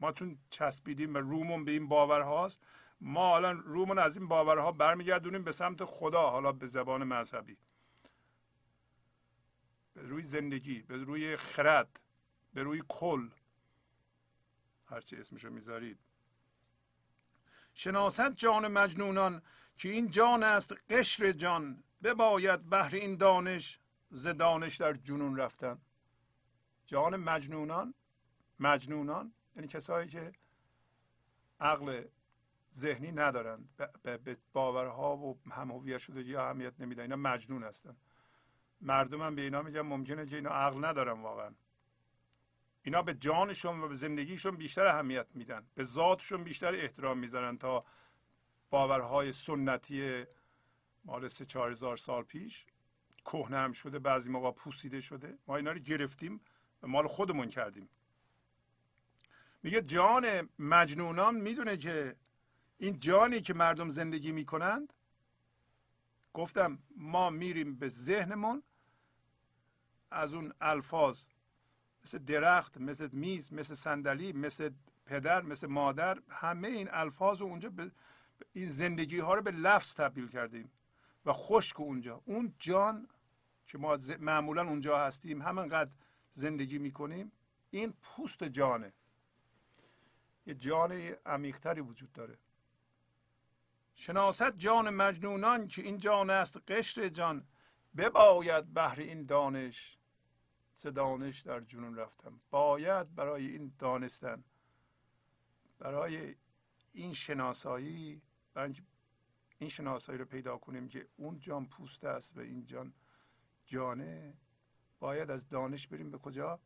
ما 0.00 0.12
چون 0.12 0.38
چسبیدیم 0.50 1.14
و 1.14 1.18
رومون 1.18 1.64
به 1.64 1.70
این 1.70 1.88
باورهاست 1.88 2.60
ما 3.00 3.36
الان 3.36 3.62
رومون 3.62 3.98
از 3.98 4.16
این 4.16 4.28
باورها 4.28 4.72
برمیگردونیم 4.72 5.44
به 5.44 5.52
سمت 5.52 5.84
خدا 5.84 6.30
حالا 6.30 6.52
به 6.52 6.66
زبان 6.66 7.04
مذهبی. 7.04 7.56
به 9.94 10.02
روی 10.02 10.22
زندگی 10.22 10.82
به 10.82 10.96
روی 10.96 11.36
خرد 11.36 12.00
به 12.54 12.62
روی 12.62 12.82
کل. 12.88 13.28
هرچی 14.86 15.16
اسمشو 15.16 15.50
می‌ذارید. 15.50 15.98
شناست 17.74 18.30
جان 18.30 18.68
مجنونان 18.68 19.42
که 19.78 19.88
این 19.88 20.10
جان 20.10 20.42
است 20.42 20.74
قشر 20.90 21.32
جان. 21.32 21.82
بباید 22.02 22.70
بهر 22.70 22.94
این 22.94 23.16
دانش 23.16 23.80
ز 24.10 24.26
دانش 24.28 24.76
در 24.76 24.92
جنون 24.92 25.36
رفتن. 25.36 25.78
جان 26.86 27.16
مجنونان 27.16 27.94
مجنونان 28.58 29.32
یعنی 29.56 29.68
کسایی 29.68 30.08
که 30.08 30.32
عقل 31.60 32.04
ذهنی 32.74 33.12
ندارند 33.12 33.68
به 34.02 34.36
باورها 34.52 35.16
و 35.16 35.38
هم 35.50 35.98
شده 35.98 36.22
یا 36.22 36.44
اهمیت 36.44 36.80
نمیدن 36.80 37.02
اینا 37.02 37.16
مجنون 37.16 37.62
هستن. 37.62 37.96
مردم 38.80 39.22
هم 39.22 39.34
به 39.34 39.42
اینا 39.42 39.62
میگن 39.62 39.80
ممکنه 39.80 40.26
که 40.26 40.36
اینا 40.36 40.50
عقل 40.50 40.84
ندارن 40.84 41.20
واقعا. 41.20 41.54
اینا 42.82 43.02
به 43.02 43.14
جانشون 43.14 43.80
و 43.80 43.88
به 43.88 43.94
زندگیشون 43.94 44.56
بیشتر 44.56 44.86
اهمیت 44.86 45.26
میدن. 45.34 45.66
به 45.74 45.84
ذاتشون 45.84 46.44
بیشتر 46.44 46.74
احترام 46.74 47.18
می‌ذارن 47.18 47.58
تا 47.58 47.84
باورهای 48.70 49.32
سنتی 49.32 50.24
مال 51.04 51.28
سه 51.28 51.44
چهار 51.44 51.70
هزار 51.70 51.96
سال 51.96 52.22
پیش 52.22 52.66
کهنه 53.24 53.56
هم 53.56 53.72
شده 53.72 53.98
بعضی 53.98 54.30
موقع 54.30 54.50
پوسیده 54.50 55.00
شده. 55.00 55.38
ما 55.46 55.56
اینا 55.56 55.72
رو 55.72 55.78
گرفتیم 55.78 56.40
و 56.82 56.86
مال 56.86 57.06
خودمون 57.06 57.48
کردیم. 57.48 57.88
میگه 59.66 59.82
جان 59.82 60.48
مجنونان 60.58 61.34
می‌دونه 61.34 61.76
که 61.76 62.16
این 62.78 63.00
جانی 63.00 63.40
که 63.40 63.54
مردم 63.54 63.88
زندگی 63.88 64.32
می‌کنند. 64.32 64.92
گفتم 66.32 66.78
ما 66.96 67.30
میریم 67.30 67.76
به 67.76 67.88
ذهنمون. 67.88 68.62
از 70.10 70.34
اون 70.34 70.52
الفاظ 70.60 71.24
مثل 72.04 72.18
درخت 72.18 72.78
مثل 72.78 73.08
میز 73.12 73.52
مثل 73.52 73.74
صندلی 73.74 74.32
مثل 74.32 74.70
پدر 75.06 75.42
مثل 75.42 75.66
مادر 75.66 76.18
همه 76.28 76.68
این 76.68 76.88
الفاظ 76.90 77.40
رو 77.40 77.46
اونجا 77.46 77.70
به 77.70 77.90
این 78.52 78.70
زندگی 78.70 79.18
ها 79.18 79.34
رو 79.34 79.42
به 79.42 79.50
لفظ 79.50 79.94
تبدیل 79.94 80.28
کردیم. 80.28 80.70
و 81.24 81.32
خشک 81.32 81.80
اونجا. 81.80 82.22
اون 82.24 82.54
جان 82.58 83.08
که 83.66 83.78
ما 83.78 83.98
معمولا 84.20 84.68
اونجا 84.68 84.98
هستیم 84.98 85.42
همانقدر 85.42 85.90
زندگی 86.32 86.78
می‌کنیم 86.78 87.32
این 87.70 87.94
پوست 88.02 88.44
جانه. 88.44 88.92
یه 90.46 90.54
جان 90.54 90.92
عمیقتری 91.26 91.80
وجود 91.80 92.12
داره. 92.12 92.38
شناست 93.94 94.56
جان 94.56 94.90
مجنونان 94.90 95.68
که 95.68 95.82
این 95.82 95.98
جان 95.98 96.30
است 96.30 96.70
قشر 96.70 97.08
جان. 97.08 97.46
بباید 97.96 98.74
بهر 98.74 99.00
این 99.00 99.26
دانش. 99.26 99.98
سه 100.74 100.90
دانش 100.90 101.40
در 101.40 101.60
جنون 101.60 101.96
رفتم؟ 101.96 102.40
باید 102.50 103.14
برای 103.14 103.46
این 103.46 103.72
دانستن. 103.78 104.44
برای 105.78 106.36
این 106.92 107.12
شناسایی 107.12 108.22
برای 108.54 108.74
این 109.58 109.70
شناسایی 109.70 110.18
رو 110.18 110.24
پیدا 110.24 110.56
کنیم 110.56 110.88
که 110.88 111.08
اون 111.16 111.38
جان 111.38 111.66
پوست 111.66 112.04
است 112.04 112.36
و 112.36 112.40
این 112.40 112.64
جان 112.64 112.94
جانه 113.66 114.34
باید 114.98 115.30
از 115.30 115.48
دانش 115.48 115.86
بریم 115.88 116.10
به 116.10 116.18
کجا؟ 116.18 116.60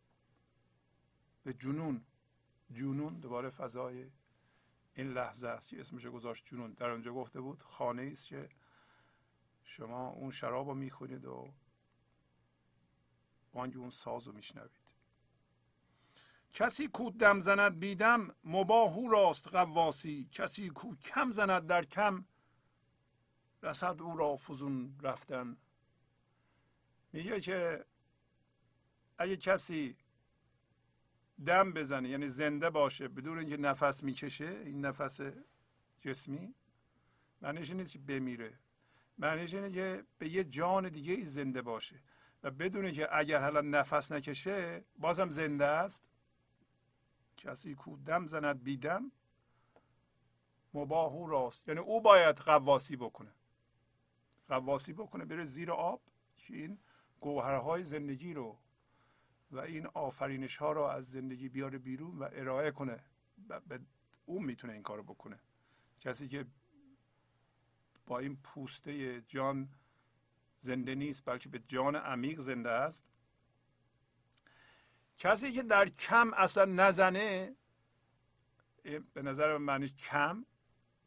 به 1.43 1.53
جنون. 1.55 2.05
جنون 2.73 3.21
دوباره 3.21 3.51
فضای 3.51 4.11
این 4.95 5.13
لحظه 5.13 5.49
است 5.49 5.69
که 5.69 5.81
اسمش 5.81 6.07
گذاشت 6.07 6.47
جنون. 6.47 6.73
در 6.73 6.91
اونجا 6.91 7.13
گفته 7.13 7.41
بود 7.41 7.63
خانه 7.63 8.09
است 8.13 8.27
که 8.27 8.49
شما 9.65 10.09
اون 10.09 10.31
شراب 10.31 10.69
رو 10.69 10.75
می‌خونید 10.75 11.25
و 11.25 11.53
بانگ 13.53 13.77
اون 13.77 13.91
ساز 13.91 14.27
رو 14.27 14.33
میشنوید. 14.33 14.81
کسی 16.53 16.89
کو 16.89 17.11
دم 17.11 17.41
زند 17.41 17.79
بیدم 17.79 18.35
مباهو 18.45 19.09
راست 19.09 19.49
قواسی 19.49 20.29
کسی 20.33 20.71
کو 20.71 20.97
کم 20.97 21.31
زند 21.31 21.67
در 21.67 21.85
کم 21.85 22.25
رسد 23.63 24.03
او 24.03 24.17
را 24.17 24.37
فزون 24.37 24.99
رفتن. 25.03 25.57
میگه 27.13 27.41
که 27.41 27.85
اگه 29.19 29.37
کسی 29.37 29.97
دم 31.47 31.73
بزنه 31.73 32.09
یعنی 32.09 32.29
زنده 32.29 32.71
باشه 32.71 33.09
بدون 33.09 33.39
اینکه 33.39 33.57
نفس 33.57 34.03
می‌کشه 34.03 34.63
این 34.65 34.85
نفس 34.87 35.21
جسمی 36.01 36.55
معنیش 37.43 37.71
نیست 37.71 37.93
که 37.93 37.99
بمیره. 37.99 38.59
معنیش 39.19 39.55
اینه 39.55 39.71
که 39.71 40.05
به 40.19 40.29
یه 40.29 40.45
جان 40.45 40.89
دیگه 40.89 41.13
ای 41.13 41.25
زنده 41.25 41.63
باشه. 41.63 41.97
و 42.43 42.51
بدونه 42.51 42.93
که 42.93 43.09
اگر 43.19 43.43
حالا 43.43 43.61
نفس 43.61 44.13
نکشه 44.13 44.85
بازم 44.99 45.29
زنده 45.29 45.67
است. 45.67 46.03
کسی 47.37 47.75
کو 47.75 47.97
دم 47.97 48.27
زند 48.27 48.63
بیدم 48.63 49.13
مباهو 50.75 51.27
راست. 51.27 51.69
یعنی 51.69 51.81
او 51.81 52.01
باید 52.01 52.37
قواسی 52.37 52.97
بکنه. 52.97 53.33
قواسی 54.49 54.93
بکنه 54.93 55.25
بره 55.25 55.45
زیر 55.45 55.73
آب 55.73 56.01
که 56.39 56.57
این 56.57 56.79
گوهرهای 57.21 57.85
زندگی 57.85 58.35
رو 58.35 58.59
و 59.51 59.59
این 59.59 59.87
آفرینش 59.87 60.57
ها 60.57 60.73
رو 60.73 60.83
از 60.83 61.11
زندگی 61.11 61.49
بیاره 61.49 61.79
بیرون 61.79 62.19
و 62.19 62.29
ارائه 62.33 62.71
کنه 62.71 63.05
به 63.69 63.81
اون 64.25 64.45
می‌تونه 64.45 64.73
این 64.73 64.83
کارو 64.83 65.03
بکنه. 65.03 65.41
کسی 66.01 66.29
که 66.29 66.47
با 68.07 68.19
این 68.19 68.37
پوسته 68.37 69.21
جان 69.21 69.69
زنده 70.61 70.95
نیست 70.95 71.25
بلکه 71.25 71.49
به 71.49 71.59
جان 71.59 71.97
عمیق 71.97 72.39
زنده 72.41 72.71
است. 72.71 73.05
کسی 75.17 75.53
که 75.53 75.63
در 75.63 75.89
کم 75.89 76.35
اصلا 76.35 76.65
نزنه 76.65 77.57
به 79.15 79.23
نظر 79.23 79.57
من 79.57 79.65
معنی 79.65 79.89
کم 79.89 80.47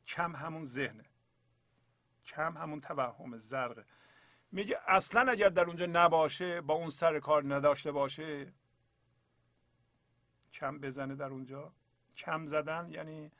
کم 0.05 0.35
همون 0.35 0.65
ذهنه. 0.65 1.05
کم 2.25 2.57
همون 2.57 2.79
توهم 2.79 3.37
زرقه. 3.37 3.85
میگه 4.53 4.79
اصلا 4.87 5.31
اگر 5.31 5.49
در 5.49 5.65
اونجا 5.65 5.85
نباشه 5.85 6.61
با 6.61 6.73
اون 6.73 6.89
سر 6.89 7.19
کار 7.19 7.55
نداشته 7.55 7.91
باشه 7.91 8.53
کم 10.53 10.79
بزنه 10.79 11.15
در 11.15 11.29
اونجا. 11.29 11.73
کم 12.15 12.45
زدن 12.45 12.89
یعنی 12.91 13.31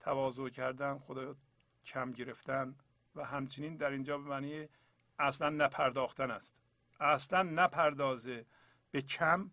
تواضع 0.00 0.48
کردن 0.48 0.98
خدا 0.98 1.36
کم 1.84 2.12
گرفتن 2.12 2.76
و 3.14 3.24
همچنین 3.24 3.76
در 3.76 3.90
اینجا 3.90 4.18
به 4.18 4.28
معنی 4.28 4.68
اصلا 5.18 5.48
نپرداختن 5.48 6.30
است. 6.30 6.54
اصلا 7.00 7.42
نپردازه 7.42 8.46
به 8.90 9.02
کم. 9.02 9.50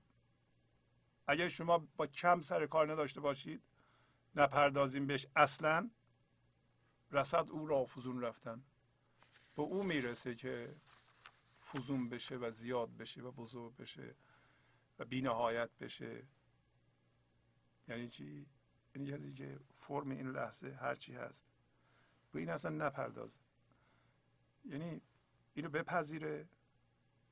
اگر 1.27 1.47
شما 1.47 1.87
با 1.97 2.07
کم 2.07 2.41
سر 2.41 2.65
کار 2.65 2.91
نداشته 2.91 3.21
باشید 3.21 3.63
نپردازیم 4.35 5.07
بهش 5.07 5.27
اصلا. 5.35 5.89
رسد 7.11 7.49
او 7.51 7.67
را 7.67 7.85
فزون 7.85 8.21
رفتن. 8.21 8.63
به 9.57 9.63
او 9.63 9.83
می‌رسه 9.83 10.35
که 10.35 10.75
فزون 11.61 12.09
بشه 12.09 12.35
و 12.35 12.49
زیاد 12.49 12.97
بشه 12.97 13.21
و 13.21 13.31
بزرگ 13.31 13.75
بشه 13.75 14.15
و 14.99 15.05
بینهایت 15.05 15.69
بشه. 15.79 16.27
یعنی 17.87 18.07
چی؟ 18.07 18.45
یعنی 18.95 19.11
کسی 19.11 19.33
که 19.33 19.59
فرم 19.71 20.09
این 20.09 20.29
لحظه 20.29 20.71
هرچی 20.81 21.13
هست 21.13 21.47
به 22.31 22.39
این 22.39 22.49
اصلا 22.49 22.71
نپردازه. 22.71 23.41
یعنی 24.65 25.01
اینو 25.53 25.69
بپذیره. 25.69 26.49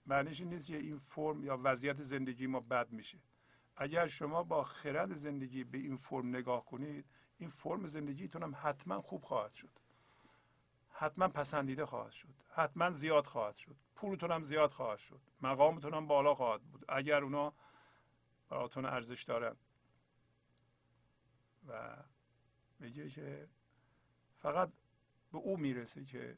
معنیش 0.06 0.42
این 0.42 0.50
نیست 0.50 0.68
که 0.68 0.78
این 0.78 0.98
فرم 0.98 1.44
یا 1.44 1.60
وضعیت 1.64 2.02
زندگی 2.02 2.48
ما 2.48 2.60
بد 2.60 2.92
میشه. 2.92 3.20
اگر 3.76 4.08
شما 4.08 4.44
با 4.44 4.64
خرد 4.64 5.14
زندگی 5.14 5.64
به 5.64 5.78
این 5.78 5.96
فرم 5.96 6.30
نگاه 6.30 6.66
کنید 6.66 7.06
این 7.38 7.50
فرم 7.50 7.88
زندگیتون 7.88 8.44
هم 8.44 8.56
حتما 8.62 9.02
خوب 9.02 9.24
خواهد 9.24 9.54
شد. 9.54 9.80
حتما 10.98 11.28
پسندیده 11.28 11.86
خواهد 11.86 12.12
شد. 12.12 12.36
حتما 12.50 12.92
زیاد 12.92 13.26
خواهد 13.26 13.56
شد. 13.56 13.76
پولتون 13.96 14.32
هم 14.32 14.44
زیاد 14.44 14.72
خواهد 14.72 15.00
شد. 15.00 15.22
مقامتون 15.42 15.94
هم 15.94 16.08
بالا 16.08 16.36
خواهد 16.36 16.62
بود. 16.62 16.86
اگر 16.90 17.24
اونا 17.24 17.54
براتون 18.50 18.86
ارزش 18.86 19.24
دارن. 19.24 19.56
و 21.68 21.98
میگه 22.80 23.10
که 23.10 23.50
فقط 24.38 24.72
به 25.32 25.38
او 25.38 25.58
می‌رسه 25.58 26.06
که 26.06 26.38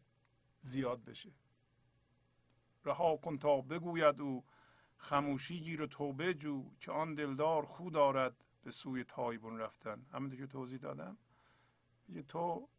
زیاد 0.60 1.04
بشه. 1.04 1.32
رها 2.86 3.18
کن 3.18 3.38
تا 3.38 3.62
بگوید 3.62 4.22
او 4.22 4.46
خموشی 4.98 5.60
گیر 5.60 5.82
و 5.82 5.88
توبه 5.88 6.34
جو 6.34 6.72
که 6.80 6.92
آن 6.92 7.16
دلدار 7.16 7.66
خود 7.66 7.94
دارد 7.94 8.44
به 8.64 8.72
سوی 8.72 9.04
تایبون 9.04 9.58
رفتن. 9.58 10.06
همونطور 10.12 10.40
که 10.40 10.48
توضیح 10.48 10.80
دادم. 10.80 11.18
یه 12.10 12.24
تو 12.24 12.70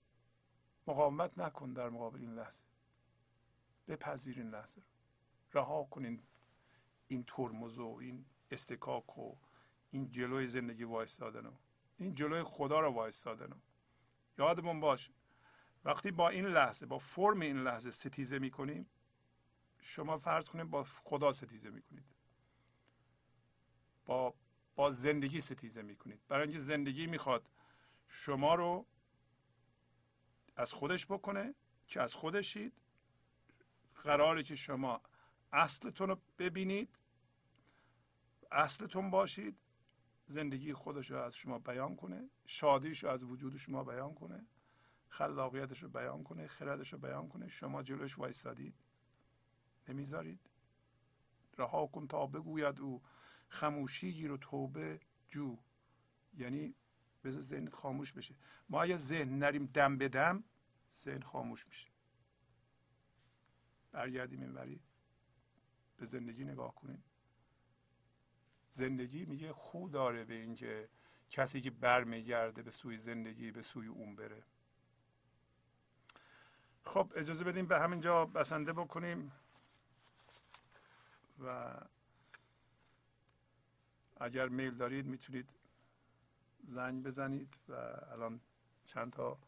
مقاومت 0.89 1.39
نکن 1.39 1.73
در 1.73 1.89
مقابل 1.89 2.21
این 2.21 2.35
لحظه. 2.35 2.65
بپذیر 3.89 4.39
این 4.39 4.51
لحظه 4.51 4.83
رها 5.55 5.85
کن 5.85 6.19
این 7.09 7.25
ترمز 7.27 7.79
و 7.79 7.99
این 8.01 8.25
استکاک 8.51 9.19
و 9.19 9.37
این 9.91 10.11
جلوی 10.11 10.47
زندگی 10.47 10.85
وایستادن 10.85 11.53
این 11.99 12.15
جلوی 12.15 12.43
خدا 12.43 12.81
رو 12.81 12.89
وایستادن 12.89 13.63
یادمون 14.39 14.81
باش 14.81 15.11
وقتی 15.85 16.11
با 16.11 16.29
این 16.29 16.47
لحظه 16.47 16.87
با 16.87 16.99
فرم 16.99 17.41
این 17.41 17.57
لحظه 17.57 17.91
ستیزه 17.91 18.39
می‌کنیم 18.39 18.91
شما 19.81 20.19
فرض 20.19 20.49
کنید 20.49 20.71
با 20.71 20.85
خدا 20.85 21.33
ستیزه 21.33 21.71
می‌کنید. 21.71 22.05
با 24.07 24.35
با 24.77 24.91
زندگی 24.91 25.41
ستیزه 25.41 25.83
می‌کنید. 25.83 26.21
برای 26.29 26.43
اینکه 26.43 26.59
زندگی 26.59 27.07
می‌خواد 27.07 27.51
شما 28.09 28.55
رو 28.55 28.87
از 30.59 30.73
خودش 30.73 31.07
بکنه 31.07 31.55
که 31.87 32.03
از 32.03 32.15
خودشید. 32.15 32.73
قراره 34.05 34.43
که 34.43 34.55
شما 34.55 35.01
اصلتون 35.53 36.09
رو 36.09 36.19
ببینید 36.39 36.99
اصلتون 38.53 39.11
باشید 39.11 39.57
زندگی 40.27 40.73
خودش 40.73 41.11
رو 41.11 41.23
از 41.23 41.35
شما 41.35 41.59
بیان 41.59 41.97
کنه 41.97 42.31
شادیش 42.47 43.05
رو 43.05 43.11
از 43.11 43.25
وجود 43.25 43.57
شما 43.57 43.85
بیان 43.85 44.15
کنه 44.15 44.47
خلاقیتش 45.09 45.83
رو 45.83 45.89
بیان 45.89 46.23
کنه 46.25 46.47
خردش 46.47 46.93
رو 46.93 46.99
بیان 46.99 47.29
کنه 47.29 47.49
شما 47.49 47.83
جلوش 47.83 48.19
وایستادید. 48.19 48.75
نمی‌ذارید؟ 49.89 50.41
رها 51.59 51.87
کن 51.87 52.07
تا 52.07 52.27
بگوید 52.27 52.81
او 52.81 53.03
خموشی 53.49 54.29
و 54.29 54.37
توبه 54.37 55.01
جو. 55.31 55.59
یعنی 56.39 56.75
بذار 57.29 57.43
ذهنت 57.43 57.75
خاموش 57.75 58.13
بشه. 58.13 58.35
ما 58.69 58.83
اگه 58.83 58.97
ذهن 58.97 59.39
نریم 59.39 59.67
دم 59.67 59.99
به 59.99 60.09
دم 60.09 60.45
ذهن 60.97 61.23
خاموش 61.23 61.67
میشه. 61.67 61.89
برگردیم 63.93 64.41
اینوری 64.41 64.81
به 65.97 66.07
زندگی 66.07 66.45
نگاه 66.45 66.75
کنیم. 66.75 67.05
زندگی 68.71 69.25
میگه 69.25 69.53
خو 69.53 69.89
داره 69.89 70.25
به 70.25 70.35
اینکه 70.35 70.89
کسی 71.31 71.61
که 71.61 71.71
برمیگرده 71.71 72.63
به 72.63 72.71
سوی 72.71 72.99
زندگی 72.99 73.51
به 73.51 73.63
سوی 73.63 73.87
اون 73.89 74.17
بره. 74.17 74.43
خب 76.85 77.13
اجازه 77.17 77.45
بدیم 77.45 77.67
به 77.67 77.81
همینجا 77.81 78.27
بسنده 78.27 78.73
بکنیم 78.73 79.33
و 81.39 81.75
اگر 84.21 84.49
میل 84.49 84.75
دارید 84.75 85.07
می‌تونید 85.07 85.58
زنگ 86.69 87.03
بزنید 87.03 87.55
و 87.69 87.73
الان 88.13 88.41
چند 88.87 89.13
تا 89.13 89.39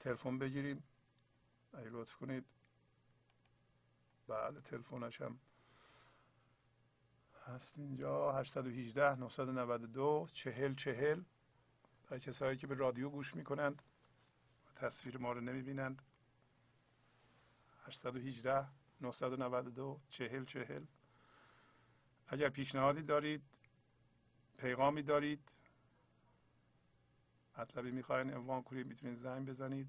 تلفن 0.00 0.38
بگیریم. 0.38 0.82
اگه 1.72 1.90
لطف 1.90 2.14
کنید. 2.14 2.44
بله 4.28 4.60
تلفنش 4.60 5.20
هم 5.20 5.40
هست 7.46 7.78
اینجا. 7.78 8.32
818 8.32 9.14
992 9.14 10.28
چهل 10.32 10.74
چهل. 10.74 11.22
برای 12.04 12.20
کسایی 12.20 12.56
که 12.56 12.66
به 12.66 12.74
رادیو 12.74 13.10
گوش 13.10 13.34
می‌کنند 13.34 13.82
و 14.66 14.72
تصویر 14.72 15.18
ما 15.18 15.32
رو 15.32 15.40
نمی‌بینند. 15.40 16.02
818 17.84 18.66
992 19.00 20.00
چهل 20.08 20.44
چهل. 20.44 20.84
اگر 22.26 22.48
پیشنهادی 22.48 23.02
دارید 23.02 23.42
پیغامی 24.58 25.02
دارید 25.02 25.52
مطلبی 27.60 27.90
می‌خواین 27.90 28.34
عنوان 28.34 28.62
کنید 28.62 28.86
می‌تونید 28.86 29.16
زنگ 29.16 29.48
بزنید. 29.48 29.88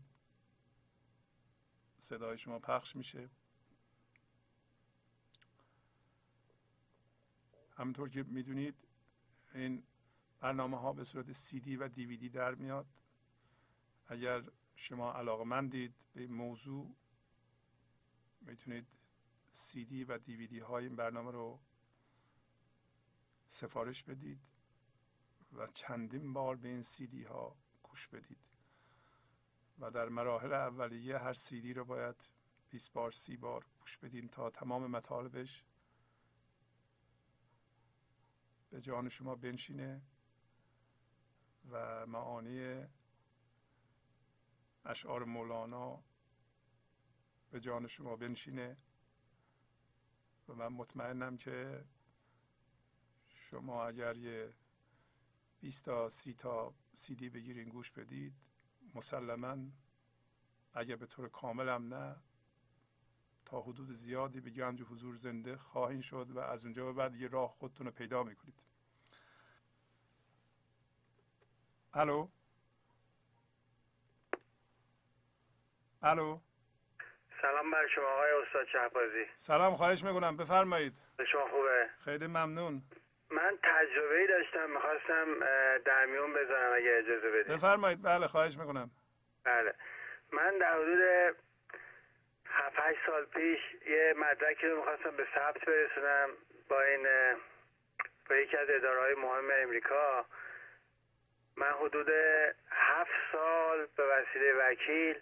صدای 2.00 2.38
شما 2.38 2.60
پخش 2.60 2.96
میشه. 2.96 3.30
همونطور 7.78 8.10
که 8.10 8.24
می‌دونید 8.24 8.76
این 9.54 9.84
برنامه 10.40 10.80
ها 10.80 10.94
به 10.94 11.04
صورت 11.04 11.32
سی 11.32 11.60
دی 11.60 11.76
و 11.76 11.88
دیویدی 11.88 12.30
در 12.30 12.56
میاد. 12.56 12.88
اگر 14.08 14.44
شما 14.76 15.14
علاقه 15.14 15.44
مندید 15.44 15.94
به 16.14 16.22
این 16.22 16.34
موضوع 16.34 16.96
می‌تونید 18.42 18.88
سی 19.52 19.86
دی 19.86 20.04
و 20.04 20.18
دیویدی 20.18 20.60
های 20.60 20.86
این 20.86 20.96
برنامه 20.96 21.32
رو 21.32 21.60
سفارش 23.48 24.04
بدید. 24.04 24.51
و 25.54 25.68
چندین 25.68 26.34
بار 26.34 26.56
به 26.56 26.68
این 26.68 26.82
سی 26.82 27.08
دی 27.08 27.24
ها 27.24 27.56
گوش 27.84 28.08
بدید. 28.08 28.52
و 29.80 29.92
در 29.92 30.10
مراحل 30.10 30.54
اولیه 30.54 31.18
هر 31.18 31.34
سی 31.34 31.62
دی 31.62 31.74
رو 31.74 31.86
باید 31.86 32.30
20 32.70 32.94
بار 32.94 33.12
سی 33.12 33.38
بار 33.38 33.66
گوش 33.80 33.98
بدین 33.98 34.28
تا 34.28 34.50
تمام 34.50 34.88
مطالبش 34.88 35.66
به 38.70 38.82
جان 38.82 39.10
شما 39.10 39.36
بنشینه 39.36 40.02
و 41.70 42.06
معانی 42.06 42.86
اشعار 44.86 45.24
مولانا 45.24 46.04
به 47.52 47.60
جان 47.60 47.88
شما 47.88 48.16
بنشینه. 48.16 48.78
و 50.48 50.54
من 50.54 50.68
مطمئنم 50.68 51.38
که 51.38 51.86
شما 53.30 53.86
اگر 53.86 54.18
یه 54.18 54.54
20 55.62 55.86
تا 55.86 56.10
30 56.10 56.34
تا 56.34 56.74
سی 56.96 57.16
دی 57.16 57.30
بگیرین 57.30 57.70
گوش 57.70 57.92
بدید. 57.92 58.34
مسلما 58.96 59.58
اگر 60.74 60.96
به 60.96 61.06
طور 61.06 61.30
کامل 61.30 61.70
هم 61.70 61.94
نه 61.94 62.16
تا 63.46 63.62
حدود 63.62 63.92
زیادی 63.92 64.42
به 64.42 64.50
گنج 64.50 64.82
و 64.82 64.86
حضور 64.86 65.16
زنده 65.16 65.58
خواهین 65.58 66.02
شد 66.02 66.32
و 66.32 66.40
از 66.40 66.66
اونجا 66.66 66.86
به 66.86 66.94
بعد 66.94 67.16
یه 67.16 67.28
راه 67.28 67.50
خودتون 67.50 67.88
رو 67.88 67.92
پیدا 67.94 68.24
می‌کنید. 68.24 68.64
الو؟ 71.94 72.28
الو؟ 76.02 76.40
سلام 77.42 77.72
بر 77.72 77.88
شما 77.96 78.06
آقای 78.06 78.32
استاد 78.48 78.68
شهبازی. 78.74 79.26
سلام 79.36 79.76
خواهش 79.76 80.04
می‌کنم. 80.04 80.38
بفرمایید. 80.38 80.94
شما 81.32 81.48
خوبه؟ 81.50 81.90
خیلی 82.00 82.28
ممنون. 82.28 82.84
من 83.32 83.58
تجربه 83.64 84.16
ای 84.20 84.28
داشتم 84.28 84.70
می‌خواستم 84.70 85.40
در 85.78 86.06
میون 86.06 86.34
بذارم 86.34 86.74
اگه 86.76 86.98
اجازه 86.98 87.32
بدید 87.32 87.54
بفرمایید. 87.54 88.04
بله 88.04 88.28
خواهش 88.28 88.58
می‌کنم. 88.58 88.90
بله. 89.44 89.74
من 90.32 90.58
در 90.58 90.74
حدود 90.74 91.36
7 92.46 92.98
سال 93.06 93.26
پیش 93.26 93.60
یه 93.88 94.14
مدرکی 94.18 94.68
رو 94.68 94.78
می‌خواستم 94.78 95.18
به 95.18 95.28
ثبت 95.36 95.66
برسونم 95.66 96.30
با 96.70 96.82
این 96.82 97.08
با 98.30 98.36
یکی 98.36 98.58
از 98.58 98.70
اداره 98.70 99.00
های 99.00 99.16
مهم 99.16 99.52
امریکا. 99.52 100.26
من 101.56 101.72
حدود 101.72 102.10
هفت 102.72 103.12
سال 103.32 103.88
به 103.98 104.04
وسیله 104.04 104.54
وکیل 104.54 105.20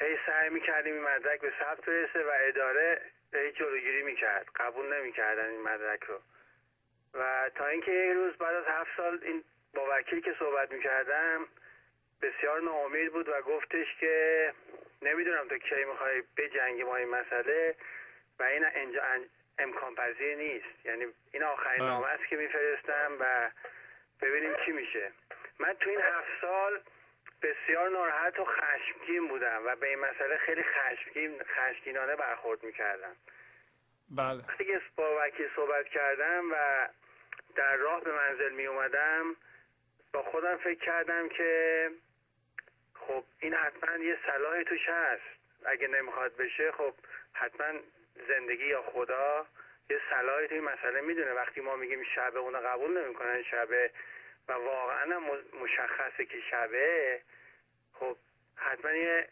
هی 0.00 0.18
سعی 0.26 0.48
می‌کردیم 0.50 0.94
این 0.94 1.02
مدرک 1.02 1.40
به 1.40 1.52
ثبت 1.60 1.84
برسه 1.84 2.24
و 2.24 2.30
اداره 2.40 3.02
هی 3.34 3.52
جلوگیری 3.52 4.02
می‌کرد. 4.02 4.46
قبول 4.56 4.94
نمی‌کردن 4.94 5.48
این 5.48 5.62
مدرک 5.62 6.04
رو. 6.04 6.20
و 7.14 7.50
تا 7.54 7.66
اینکه 7.66 7.92
یه 7.92 8.12
روز 8.12 8.36
بعد 8.36 8.54
از 8.54 8.64
هفت 8.66 8.96
سال 8.96 9.18
این 9.22 9.44
با 9.74 9.86
وکیل 9.90 10.20
که 10.20 10.34
صحبت 10.38 10.72
می‌کردم 10.72 11.46
بسیار 12.22 12.60
ناامید 12.60 13.12
بود 13.12 13.28
و 13.28 13.42
گفتش 13.42 13.86
که 14.00 14.52
نمی‌دونم 15.02 15.48
تو 15.48 15.58
کی 15.58 15.84
می‌خوای 15.84 16.22
بجنگی 16.36 16.84
با 16.84 16.96
این 16.96 17.08
مسئله 17.08 17.74
و 18.38 18.42
این 18.42 18.64
اینجا 18.64 19.02
امکان 19.58 19.94
پذیر 19.94 20.36
نیست. 20.36 20.84
یعنی 20.84 21.06
این 21.32 21.42
آخرین. 21.42 21.84
نامه 21.84 22.06
است 22.06 22.26
که 22.26 22.36
میفرستم 22.36 23.16
و 23.20 23.50
ببینیم 24.20 24.54
چی 24.64 24.72
میشه. 24.72 25.12
من 25.58 25.72
تو 25.72 25.90
این 25.90 26.00
هفت 26.00 26.40
سال 26.40 26.80
بسیار 27.42 27.90
ناراحت 27.90 28.40
و 28.40 28.44
خشمگین 28.44 29.28
بودم 29.28 29.62
و 29.66 29.76
به 29.76 29.88
این 29.88 29.98
مسئله 29.98 30.36
خیلی 30.36 30.62
خشمگین 30.62 31.42
خشمگینانه 31.42 32.16
برخورد 32.16 32.64
می‌کردم. 32.64 33.16
بله. 34.10 34.44
وقتی 34.48 34.64
که 34.64 34.80
با 34.96 35.18
وکیل 35.20 35.48
صحبت 35.56 35.86
کردم 35.86 36.52
و 36.52 36.88
در 37.56 37.76
راه 37.76 38.00
به 38.00 38.12
منزل 38.12 38.52
می 38.52 38.66
اومدم. 38.66 39.36
با 40.12 40.22
خودم 40.22 40.56
فکر 40.56 40.84
کردم 40.84 41.28
که 41.28 41.90
خب 42.94 43.24
این 43.40 43.54
حتما 43.54 43.96
یه 43.96 44.18
صلاحی 44.26 44.64
توش 44.64 44.88
هست. 44.88 45.22
اگه 45.64 45.88
نمی‌خواد 45.88 46.36
بشه 46.36 46.72
خب 46.72 46.94
حتما 47.32 47.80
زندگی 48.28 48.66
یا 48.66 48.82
خدا 48.82 49.46
یه 49.90 50.00
صلاحی 50.10 50.48
توی 50.48 50.60
مسئله 50.60 51.00
می‌دونه. 51.00 51.32
وقتی 51.32 51.60
ما 51.60 51.76
میگیم 51.76 52.02
شبه 52.14 52.38
اونو 52.38 52.58
قبول 52.58 53.04
نمی‌کنن 53.04 53.42
شبه 53.42 53.90
و 54.48 54.52
واقعا 54.52 55.20
مشخصه 55.62 56.24
که 56.24 56.40
شبه 56.50 57.20
خب 57.92 58.16
حتما 58.56 58.90
یه 58.92 59.28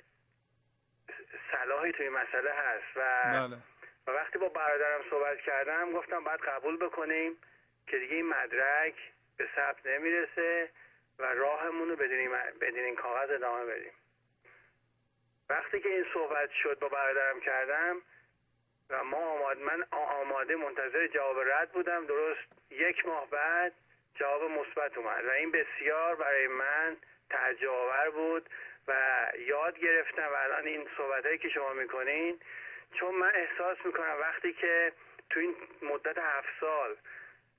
صلاحی 1.52 1.92
توی 1.92 2.08
مسئله 2.08 2.50
هست 2.52 2.96
و 2.96 3.22
بله. 3.24 3.56
و 4.06 4.10
وقتی 4.10 4.38
با 4.38 4.48
برادرم 4.48 5.00
صحبت 5.10 5.40
کردم 5.40 5.92
گفتم 5.92 6.24
باید 6.24 6.40
قبول 6.40 6.76
بکنیم 6.76 7.38
که 7.86 7.98
دیگه 7.98 8.14
این 8.14 8.26
مدرک 8.26 8.94
به 9.36 9.48
ثبت 9.56 9.86
نمی‌رسه 9.86 10.70
و 11.18 11.34
راهمون 11.34 11.88
رو 11.88 11.96
بدین 11.96 12.84
این 12.84 12.96
کاغذ 12.96 13.30
ادامه 13.30 13.64
بدیم. 13.64 13.92
وقتی 15.48 15.80
که 15.80 15.88
این 15.88 16.06
صحبت 16.14 16.50
شد 16.50 16.78
با 16.78 16.88
برادرم 16.88 17.40
کردم 17.40 18.02
و 18.90 19.04
ما 19.04 19.16
آماد 19.16 19.58
من 19.58 19.84
آماده 19.90 20.56
منتظر 20.56 21.06
جواب 21.06 21.40
رد 21.40 21.72
بودم 21.72 22.06
درست 22.06 22.48
یک 22.70 23.06
ماه 23.06 23.30
بعد 23.30 23.72
جواب 24.14 24.42
مثبت 24.42 24.98
اومد 24.98 25.24
و 25.24 25.30
این 25.30 25.50
بسیار 25.50 26.14
برای 26.14 26.46
من 26.46 26.96
تعجب 27.30 27.68
آور 27.68 28.10
بود 28.10 28.50
و 28.88 28.92
یاد 29.38 29.78
گرفتم 29.78 30.28
و 30.32 30.34
الان 30.34 30.66
این 30.66 30.88
صحبت 30.96 31.40
که 31.40 31.48
شما 31.48 31.72
می‌کنین 31.72 32.40
چون 33.00 33.14
من 33.14 33.32
احساس 33.34 33.78
می‌کنم 33.84 34.16
وقتی 34.20 34.52
که 34.52 34.92
تو 35.30 35.40
این 35.40 35.54
مدت 35.82 36.18
هفت 36.18 36.48
سال 36.60 36.96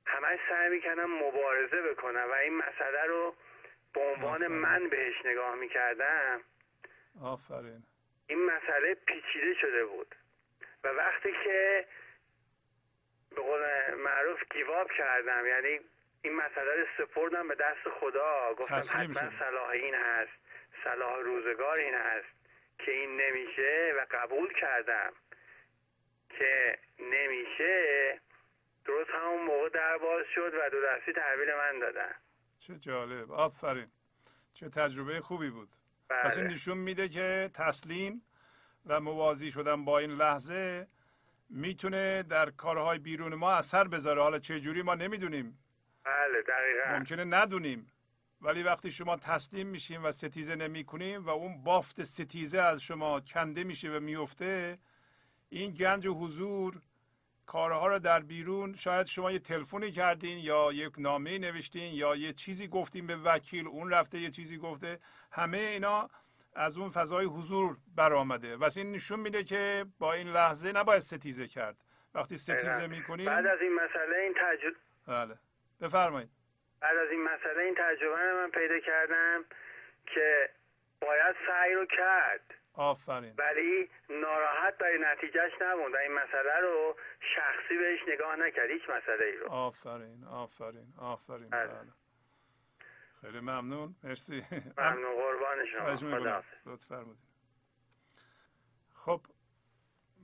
همش 0.06 0.40
سعی 0.50 0.70
می‌کردم 0.70 1.12
مبارزه 1.12 1.82
بکنم 1.82 2.28
و 2.30 2.34
این 2.34 2.58
مسئله 2.58 3.04
رو 3.04 3.36
به 3.94 4.02
عنوان 4.02 4.48
من 4.48 4.90
بهش 4.90 5.26
نگاه 5.26 5.56
می‌کردم 5.56 6.42
آفرین. 7.24 7.84
این 8.28 8.46
مسئله 8.46 8.94
پیچیده 8.94 9.54
شده 9.54 9.86
بود. 9.86 10.16
و 10.84 10.88
وقتی 10.88 11.32
که 11.44 11.86
به 13.36 13.42
قول 13.42 13.62
معروف 13.94 14.40
گیواب 14.52 14.92
کردم 14.92 15.46
یعنی 15.48 15.80
این 16.22 16.36
مسئله 16.36 16.76
رو 16.76 16.86
سپردم 16.98 17.48
به 17.48 17.56
دست 17.56 17.90
خدا 18.00 18.54
گفتم 18.54 18.76
حتما 18.76 19.40
صلاح 19.40 19.70
این 19.70 19.96
هست 19.96 20.32
صلاح 20.84 21.20
روزگار 21.20 21.78
این 21.78 21.94
هست 21.94 22.28
که 22.80 22.92
این 22.92 23.22
نمیشه 23.22 23.94
و 23.98 24.06
قبول 24.12 24.54
کردم. 24.54 25.14
که 26.40 26.78
نمیشه 27.00 28.20
درست 28.86 29.10
همون 29.10 29.46
موقع 29.46 29.70
در 29.70 29.98
باز 29.98 30.26
شد 30.36 30.54
و 30.54 30.70
دو 30.70 30.78
دستی 30.82 31.14
تحویل 31.14 31.48
من 31.56 31.80
دادن. 31.80 32.12
چه 32.60 32.76
جالب. 32.76 33.32
آفرین. 33.32 33.88
چه 34.54 34.70
تجربه 34.70 35.22
خوبی 35.22 35.50
بود. 35.50 35.70
بله. 36.08 36.24
پس 36.24 36.38
این 36.38 36.48
نشون 36.48 36.78
میده 36.78 37.10
که 37.10 37.50
تسلیم 37.54 38.22
و 38.86 39.00
موازی 39.00 39.52
شدن 39.52 39.86
با 39.86 40.00
این 40.00 40.12
لحظه 40.12 40.88
می‌تونه 41.50 42.24
در 42.24 42.50
کارهای 42.50 43.00
بیرون 43.00 43.36
ما 43.36 43.52
اثر 43.52 43.88
بذاره. 43.88 44.22
حالا 44.22 44.40
چه 44.40 44.60
جوری 44.60 44.82
ما 44.82 44.96
نمی‌دونیم. 44.96 45.60
بله 46.04 46.42
دقیقا. 46.42 46.98
ممکنه 46.98 47.24
ندونیم. 47.24 47.88
ولی 48.42 48.64
وقتی 48.64 48.92
شما 48.92 49.16
تسلیم 49.18 49.68
میشیم 49.68 50.06
و 50.06 50.12
ستیزه 50.12 50.56
نمی 50.56 50.84
کنیم 50.84 51.26
و 51.26 51.30
اون 51.30 51.64
بافت 51.64 52.04
ستیزه 52.04 52.60
از 52.60 52.82
شما 52.82 53.20
کنده 53.20 53.64
میشه 53.64 53.90
و 53.90 54.00
میفته 54.00 54.78
این 55.56 55.72
گنج 55.72 56.08
و 56.08 56.14
حضور 56.14 56.74
کارها 57.46 57.88
رو 57.88 58.00
در 58.00 58.20
بیرون 58.20 58.76
شاید 58.76 59.06
شما 59.06 59.32
یه 59.32 59.40
تلفنی 59.40 59.92
کردین 59.92 60.38
یا 60.38 60.74
یک 60.74 60.94
نامه 60.98 61.38
نوشتین 61.38 61.94
یا 61.94 62.16
یه 62.16 62.34
چیزی 62.34 62.68
گفتین 62.68 63.08
به 63.08 63.16
وکیل 63.16 63.68
اون 63.68 63.92
رفته 63.92 64.20
یه 64.20 64.30
چیزی 64.30 64.58
گفته 64.58 65.00
همه 65.32 65.58
اینا 65.58 66.10
از 66.56 66.78
اون 66.78 66.90
فضای 66.90 67.26
حضور 67.26 67.78
برآمده. 67.96 68.56
و 68.58 68.70
این 68.78 68.92
نشون 68.92 69.20
میده 69.20 69.44
که 69.44 69.86
با 70.00 70.14
این 70.14 70.28
لحظه 70.28 70.72
نباید 70.72 71.00
ستیزه 71.00 71.48
کرد. 71.48 71.78
وقتی 72.16 72.38
ستیزه 72.38 72.88
می‌کنیم 72.88 73.26
بعد 73.26 73.46
از 73.46 73.62
این 73.62 73.76
مسئله 73.76 74.16
این 74.18 74.34
تجربه 74.34 74.78
بله. 75.08 75.36
بفرمایید. 75.82 76.30
بعد 76.82 76.98
از 76.98 77.12
این 77.12 77.24
مسئله 77.24 77.64
این 77.64 77.76
تجربه 77.78 78.34
من 78.34 78.50
پیدا 78.50 78.80
کردم 78.80 79.46
که 80.06 80.50
باید 81.02 81.36
سعی 81.48 81.74
رو 81.74 81.86
کرد. 81.86 82.65
آفرین. 82.78 83.34
ولی 83.38 83.90
ناراحت 84.10 84.78
برای 84.78 84.98
نتیجهش 85.02 85.52
نموند 85.62 85.96
این 85.96 86.12
مسئله 86.12 86.60
رو 86.62 86.96
شخصی 87.36 87.78
بهش 87.78 88.00
نگاه 88.14 88.36
نکرد. 88.36 88.70
هیچ 88.70 88.84
مسئله 88.90 89.26
ای 89.26 89.38
رو. 89.38 89.50
آفرین 89.52 90.24
آفرین 90.24 90.94
آفرین. 90.98 91.50
بله. 91.50 91.68
بله. 91.68 91.92
خیلی 93.22 93.40
ممنون. 93.40 93.96
مرسی. 94.04 94.46
ممنون. 94.78 95.16
قربان 95.16 95.66
شما. 95.66 96.10
خدا 96.20 96.42
خب 98.94 99.22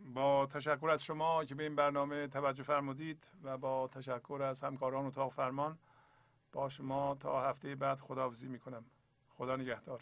با 0.05 0.45
تشکر 0.53 0.89
از 0.89 1.03
شما 1.03 1.45
که 1.45 1.55
به 1.55 1.63
این 1.63 1.75
برنامه 1.75 2.27
توجه 2.27 2.63
فرمودید 2.63 3.31
و 3.43 3.57
با 3.57 3.87
تشکر 3.87 4.41
از 4.43 4.63
همکاران 4.63 5.05
اتاق 5.05 5.33
فرمان 5.33 5.77
با 6.53 6.69
شما 6.69 7.15
تا 7.15 7.41
هفته 7.41 7.75
بعد 7.75 7.99
خداحافظی 7.99 8.49
می‌کنم. 8.49 8.85
خدا 9.29 9.55
نگهدار. 9.55 10.01